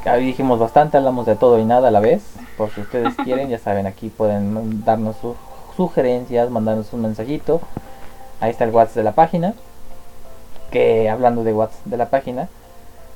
ahí 0.09 0.25
dijimos 0.25 0.59
bastante, 0.59 0.97
hablamos 0.97 1.25
de 1.25 1.35
todo 1.35 1.59
y 1.59 1.65
nada 1.65 1.89
a 1.89 1.91
la 1.91 1.99
vez. 1.99 2.23
Por 2.57 2.71
si 2.71 2.81
ustedes 2.81 3.15
quieren, 3.23 3.49
ya 3.49 3.59
saben, 3.59 3.87
aquí 3.87 4.09
pueden 4.09 4.83
darnos 4.83 5.17
sus 5.17 5.35
sugerencias, 5.75 6.49
mandarnos 6.49 6.91
un 6.93 7.01
mensajito. 7.03 7.61
Ahí 8.41 8.51
está 8.51 8.63
el 8.63 8.71
WhatsApp 8.71 8.97
de 8.97 9.03
la 9.03 9.13
página. 9.13 9.53
Que 10.71 11.09
hablando 11.09 11.43
de 11.43 11.53
WhatsApp 11.53 11.85
de 11.85 11.97
la 11.97 12.09
página, 12.09 12.47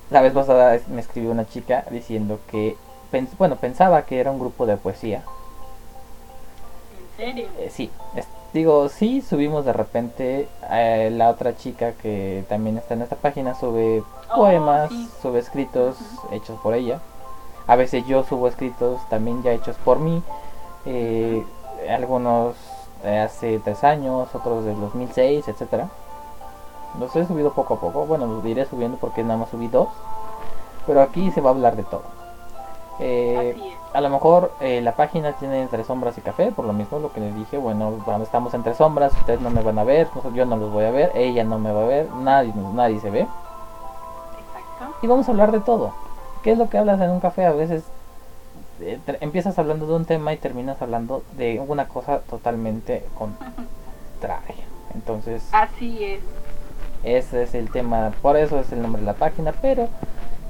la 0.10 0.22
vez 0.22 0.34
pasada 0.34 0.80
me 0.88 1.02
escribió 1.02 1.32
una 1.32 1.48
chica 1.48 1.86
diciendo 1.92 2.40
que, 2.50 2.76
bueno, 3.38 3.58
pensaba 3.58 4.04
que 4.04 4.20
era 4.20 4.32
un 4.32 4.40
grupo 4.40 4.66
de 4.66 4.78
poesía. 4.78 5.22
¿En 7.18 7.26
serio? 7.26 7.48
Eh, 7.60 7.70
sí, 7.72 7.92
digo, 8.54 8.88
sí, 8.90 9.22
subimos 9.22 9.66
de 9.66 9.74
repente. 9.74 10.48
Eh, 10.72 11.10
la 11.12 11.30
otra 11.30 11.56
chica 11.56 11.94
que 11.94 12.46
también 12.48 12.78
está 12.78 12.94
en 12.94 13.02
esta 13.02 13.16
página 13.16 13.56
sube 13.56 14.04
poemas, 14.34 14.92
sube 15.22 15.40
escritos 15.40 15.98
hechos 16.32 16.60
por 16.62 16.74
ella. 16.74 17.00
A 17.68 17.76
veces 17.76 18.06
yo 18.08 18.24
subo 18.24 18.48
escritos 18.48 19.00
también 19.10 19.44
ya 19.44 19.52
hechos 19.52 19.76
por 19.84 20.00
mí. 20.00 20.22
Eh, 20.86 21.44
algunos 21.90 22.56
hace 23.04 23.60
tres 23.60 23.84
años, 23.84 24.34
otros 24.34 24.66
del 24.66 24.80
2006, 24.80 25.48
etcétera. 25.48 25.90
Los 27.00 27.16
he 27.16 27.26
subido 27.26 27.54
poco 27.54 27.76
a 27.76 27.80
poco. 27.80 28.06
Bueno, 28.06 28.28
los 28.28 28.46
iré 28.46 28.66
subiendo 28.66 28.98
porque 28.98 29.24
nada 29.24 29.38
más 29.38 29.50
subí 29.50 29.68
dos. 29.68 29.90
Pero 30.86 31.02
aquí 31.02 31.32
se 31.32 31.42
va 31.42 31.50
a 31.50 31.54
hablar 31.54 31.76
de 31.76 31.84
todo. 31.84 32.04
Eh, 33.00 33.56
a 33.94 34.02
lo 34.02 34.10
mejor 34.10 34.52
eh, 34.60 34.82
la 34.82 34.96
página 34.96 35.34
tiene 35.34 35.62
entre 35.62 35.84
sombras 35.84 36.18
y 36.18 36.22
café, 36.22 36.52
por 36.52 36.66
lo 36.66 36.74
mismo 36.74 37.00
lo 37.00 37.14
que 37.14 37.20
les 37.20 37.36
dije, 37.36 37.58
bueno, 37.58 37.94
estamos 38.22 38.54
entre 38.54 38.74
sombras, 38.74 39.14
ustedes 39.14 39.42
no 39.42 39.50
me 39.50 39.62
van 39.62 39.80
a 39.80 39.84
ver, 39.84 40.08
yo 40.34 40.46
no 40.46 40.58
los 40.58 40.72
voy 40.72 40.86
a 40.86 40.92
ver, 40.92 41.12
ella 41.16 41.44
no 41.44 41.60
me 41.60 41.72
va 41.72 41.84
a 41.84 41.88
ver, 41.88 42.10
nadie, 42.12 42.54
nadie 42.74 43.00
se 43.00 43.10
ve 43.10 43.28
y 45.04 45.08
vamos 45.08 45.28
a 45.28 45.32
hablar 45.32 45.52
de 45.52 45.60
todo. 45.60 45.94
¿Qué 46.42 46.54
es 46.54 46.58
lo 46.58 46.70
que 46.70 46.78
hablas 46.78 47.00
en 47.02 47.12
un 47.12 47.20
café? 47.20 47.46
A 47.46 47.52
veces 47.52 47.84
eh, 48.82 49.00
empiezas 49.20 49.60
hablando 49.60 49.86
de 49.86 49.94
un 49.94 50.06
tema 50.06 50.34
y 50.34 50.38
terminas 50.38 50.82
hablando 50.82 51.24
de 51.38 51.60
una 51.60 51.88
cosa 51.88 52.20
totalmente 52.22 53.06
contraria. 53.18 54.64
Entonces, 54.96 55.44
así 55.52 56.04
es. 56.04 56.22
Ese 57.04 57.44
es 57.44 57.54
el 57.54 57.70
tema, 57.70 58.14
por 58.22 58.38
eso 58.38 58.60
es 58.60 58.72
el 58.72 58.82
nombre 58.82 59.02
de 59.02 59.06
la 59.06 59.14
página, 59.14 59.52
pero 59.52 59.90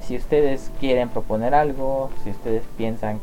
si 0.00 0.16
ustedes 0.16 0.70
quieren 0.78 1.08
proponer 1.08 1.52
algo, 1.52 2.10
si 2.22 2.30
ustedes 2.30 2.62
piensan 2.76 3.18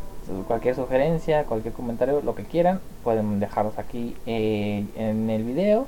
cualquier 0.48 0.76
sugerencia, 0.76 1.45
cualquier 1.45 1.73
comentario, 1.73 2.22
lo 2.22 2.35
que 2.35 2.45
quieran, 2.45 2.80
pueden 3.03 3.39
dejarlos 3.39 3.77
aquí 3.77 4.15
eh, 4.26 4.85
en 4.95 5.30
el 5.30 5.43
video, 5.43 5.88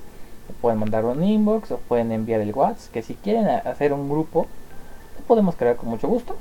pueden 0.61 0.79
mandar 0.79 1.05
un 1.05 1.23
inbox 1.23 1.71
o 1.71 1.77
pueden 1.77 2.11
enviar 2.11 2.41
el 2.41 2.53
WhatsApp, 2.53 2.91
que 2.93 3.01
si 3.01 3.15
quieren 3.15 3.47
hacer 3.47 3.93
un 3.93 4.09
grupo 4.09 4.47
lo 5.17 5.25
podemos 5.25 5.55
crear 5.55 5.75
con 5.75 5.89
mucho 5.89 6.07
gusto. 6.07 6.35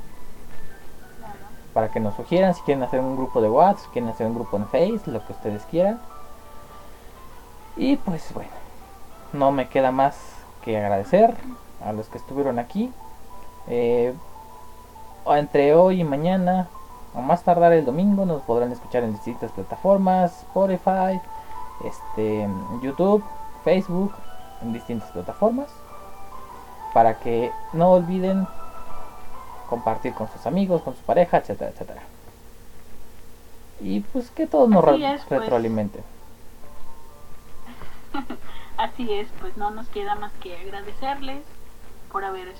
Para 1.73 1.89
que 1.89 1.99
nos 1.99 2.15
sugieran 2.15 2.53
si 2.53 2.61
quieren 2.61 2.83
hacer 2.83 2.99
un 2.99 3.15
grupo 3.15 3.41
de 3.41 3.49
WhatsApp, 3.49 3.91
quieren 3.91 4.09
hacer 4.09 4.27
un 4.27 4.35
grupo 4.35 4.57
en 4.57 4.67
Face, 4.67 5.09
lo 5.09 5.25
que 5.25 5.33
ustedes 5.33 5.63
quieran. 5.65 5.99
Y 7.75 7.97
pues 7.97 8.31
bueno, 8.33 8.51
no 9.31 9.51
me 9.51 9.67
queda 9.67 9.91
más 9.91 10.15
que 10.61 10.77
agradecer 10.77 11.35
a 11.83 11.91
los 11.93 12.07
que 12.07 12.19
estuvieron 12.19 12.59
aquí. 12.59 12.91
Eh, 13.67 14.13
entre 15.25 15.73
hoy 15.73 16.01
y 16.01 16.03
mañana, 16.03 16.67
o 17.13 17.21
más 17.21 17.43
tardar 17.43 17.73
el 17.73 17.85
domingo, 17.85 18.25
nos 18.25 18.41
podrán 18.43 18.71
escuchar 18.71 19.03
en 19.03 19.13
distintas 19.13 19.51
plataformas, 19.51 20.41
Spotify, 20.43 21.19
este, 21.83 22.49
YouTube, 22.81 23.23
Facebook, 23.63 24.13
en 24.61 24.73
distintas 24.73 25.09
plataformas. 25.11 25.69
Para 26.93 27.19
que 27.19 27.51
no 27.73 27.91
olviden 27.91 28.47
compartir 29.69 30.13
con 30.13 30.31
sus 30.31 30.45
amigos, 30.45 30.81
con 30.83 30.95
su 30.95 31.01
pareja, 31.01 31.37
etcétera, 31.37 31.71
etcétera. 31.71 32.03
Y 33.79 34.01
pues 34.01 34.29
que 34.29 34.47
todos 34.47 34.69
nos 34.69 34.85
es, 34.87 35.23
pues. 35.25 35.41
retroalimenten. 35.41 36.03
Así 38.77 39.11
es, 39.11 39.27
pues 39.39 39.57
no 39.57 39.71
nos 39.71 39.87
queda 39.87 40.15
más 40.15 40.31
que 40.33 40.55
agradecerles 40.57 41.43
por 42.11 42.23
haber 42.23 42.53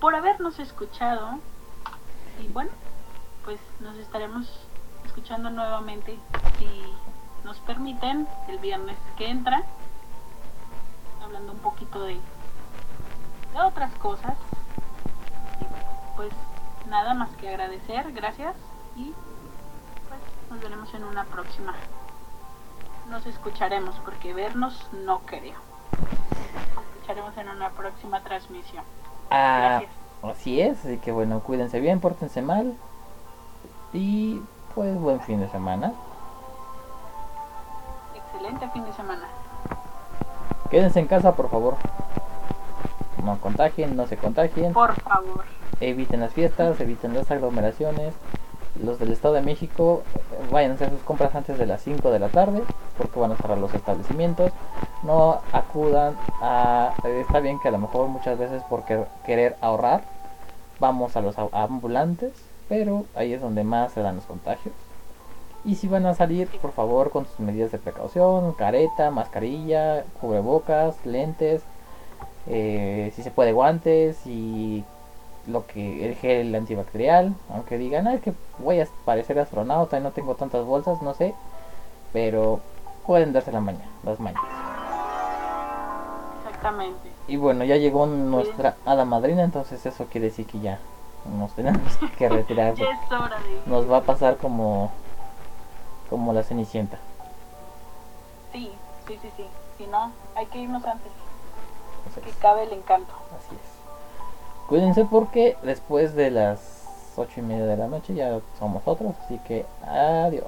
por 0.00 0.14
habernos 0.14 0.58
escuchado 0.58 1.38
y 2.40 2.48
bueno, 2.48 2.70
pues 3.44 3.60
nos 3.80 3.96
estaremos 3.96 4.46
escuchando 5.04 5.50
nuevamente 5.50 6.18
si 6.58 6.68
nos 7.44 7.58
permiten 7.60 8.28
el 8.48 8.58
viernes 8.58 8.96
que 9.16 9.28
entra 9.28 9.62
hablando 11.22 11.52
un 11.52 11.58
poquito 11.58 12.04
de, 12.04 12.14
de 12.14 13.60
otras 13.64 13.92
cosas 13.94 14.34
y 15.60 16.16
pues 16.16 16.32
nada 16.88 17.14
más 17.14 17.30
que 17.36 17.48
agradecer, 17.48 18.12
gracias 18.12 18.54
y 18.96 19.12
pues 20.08 20.20
nos 20.50 20.60
veremos 20.60 20.92
en 20.94 21.04
una 21.04 21.24
próxima 21.24 21.74
nos 23.12 23.26
escucharemos, 23.26 23.94
porque 24.04 24.32
vernos 24.32 24.88
no 25.04 25.20
creo. 25.20 25.58
Nos 26.74 26.84
escucharemos 26.94 27.36
en 27.36 27.48
una 27.48 27.70
próxima 27.70 28.20
transmisión. 28.22 28.84
Ah, 29.30 29.82
así 30.22 30.60
es, 30.60 30.78
así 30.84 30.98
que 30.98 31.12
bueno, 31.12 31.40
cuídense 31.40 31.80
bien, 31.80 32.00
pórtense 32.00 32.42
mal. 32.42 32.74
Y 33.92 34.40
pues 34.74 34.98
buen 34.98 35.20
fin 35.20 35.40
de 35.40 35.48
semana. 35.48 35.92
Excelente 38.14 38.68
fin 38.70 38.84
de 38.84 38.92
semana. 38.92 39.24
Quédense 40.70 41.00
en 41.00 41.06
casa, 41.06 41.34
por 41.34 41.50
favor. 41.50 41.76
No 43.22 43.38
contagien, 43.38 43.96
no 43.96 44.06
se 44.06 44.16
contagien. 44.16 44.72
Por 44.72 44.94
favor. 45.00 45.44
Eviten 45.80 46.20
las 46.20 46.32
fiestas, 46.32 46.80
eviten 46.80 47.14
las 47.14 47.30
aglomeraciones 47.30 48.14
los 48.80 48.98
del 48.98 49.12
Estado 49.12 49.34
de 49.34 49.42
México 49.42 50.02
vayan 50.50 50.72
a 50.72 50.74
hacer 50.74 50.90
sus 50.90 51.02
compras 51.02 51.34
antes 51.34 51.58
de 51.58 51.66
las 51.66 51.82
5 51.82 52.10
de 52.10 52.18
la 52.18 52.28
tarde 52.28 52.62
porque 52.96 53.20
van 53.20 53.32
a 53.32 53.36
cerrar 53.36 53.58
los 53.58 53.74
establecimientos 53.74 54.50
no 55.02 55.40
acudan 55.52 56.16
a 56.40 56.94
está 57.04 57.40
bien 57.40 57.60
que 57.60 57.68
a 57.68 57.72
lo 57.72 57.78
mejor 57.78 58.08
muchas 58.08 58.38
veces 58.38 58.62
por 58.64 58.84
querer 59.24 59.56
ahorrar 59.60 60.02
vamos 60.80 61.16
a 61.16 61.20
los 61.20 61.36
ambulantes 61.52 62.32
pero 62.72 63.04
ahí 63.14 63.34
es 63.34 63.42
donde 63.42 63.64
más 63.64 63.92
se 63.92 64.00
dan 64.00 64.16
los 64.16 64.24
contagios 64.24 64.74
y 65.62 65.74
si 65.74 65.88
van 65.88 66.06
a 66.06 66.14
salir 66.14 66.48
por 66.62 66.72
favor 66.72 67.10
con 67.10 67.26
sus 67.26 67.38
medidas 67.38 67.70
de 67.70 67.76
precaución 67.76 68.54
careta 68.54 69.10
mascarilla 69.10 70.04
cubrebocas 70.18 71.04
lentes 71.04 71.62
eh, 72.46 73.12
si 73.14 73.22
se 73.22 73.30
puede 73.30 73.52
guantes 73.52 74.26
y 74.26 74.84
lo 75.46 75.66
que 75.66 76.06
el 76.06 76.14
gel 76.14 76.54
antibacterial, 76.54 77.34
aunque 77.50 77.76
digan, 77.76 78.06
ah, 78.06 78.14
es 78.14 78.22
que 78.22 78.32
voy 78.58 78.80
a 78.80 78.88
parecer 79.04 79.38
astronauta 79.38 79.98
y 79.98 80.00
no 80.00 80.12
tengo 80.12 80.34
tantas 80.34 80.64
bolsas, 80.64 81.02
no 81.02 81.12
sé, 81.14 81.34
pero 82.12 82.60
pueden 83.06 83.34
darse 83.34 83.52
la 83.52 83.60
maña, 83.60 83.84
las 84.02 84.18
mañas. 84.18 84.40
Exactamente. 86.46 87.10
Y 87.28 87.36
bueno, 87.36 87.64
ya 87.64 87.76
llegó 87.76 88.06
nuestra 88.06 88.76
hada 88.86 89.04
madrina, 89.04 89.42
entonces 89.42 89.84
eso 89.84 90.06
quiere 90.06 90.28
decir 90.28 90.46
que 90.46 90.60
ya 90.60 90.78
nos 91.38 91.52
tenemos 91.52 91.96
que 92.18 92.28
retirar. 92.28 92.74
ya 92.74 92.90
es 92.90 93.12
hora 93.12 93.38
de... 93.40 93.62
Nos 93.66 93.90
va 93.90 93.98
a 93.98 94.02
pasar 94.02 94.36
como 94.36 94.90
como 96.10 96.32
la 96.34 96.42
cenicienta. 96.42 96.98
Sí, 98.52 98.70
sí, 99.06 99.18
sí, 99.22 99.30
sí. 99.36 99.46
Si 99.78 99.86
no, 99.86 100.12
hay 100.34 100.44
que 100.46 100.58
irnos 100.58 100.84
antes. 100.84 101.10
Que 102.22 102.30
cabe 102.32 102.64
el 102.64 102.72
encanto. 102.72 103.14
Así 103.38 103.54
es. 103.54 104.68
Cuídense 104.68 105.06
porque 105.06 105.56
después 105.62 106.14
de 106.14 106.30
las 106.30 107.12
ocho 107.16 107.40
y 107.40 107.42
media 107.42 107.64
de 107.64 107.76
la 107.76 107.86
noche 107.88 108.14
ya 108.14 108.40
somos 108.58 108.82
otros, 108.84 109.14
así 109.24 109.38
que 109.46 109.64
adiós. 109.86 110.44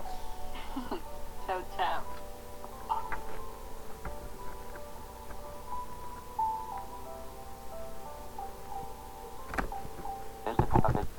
avec 10.82 11.13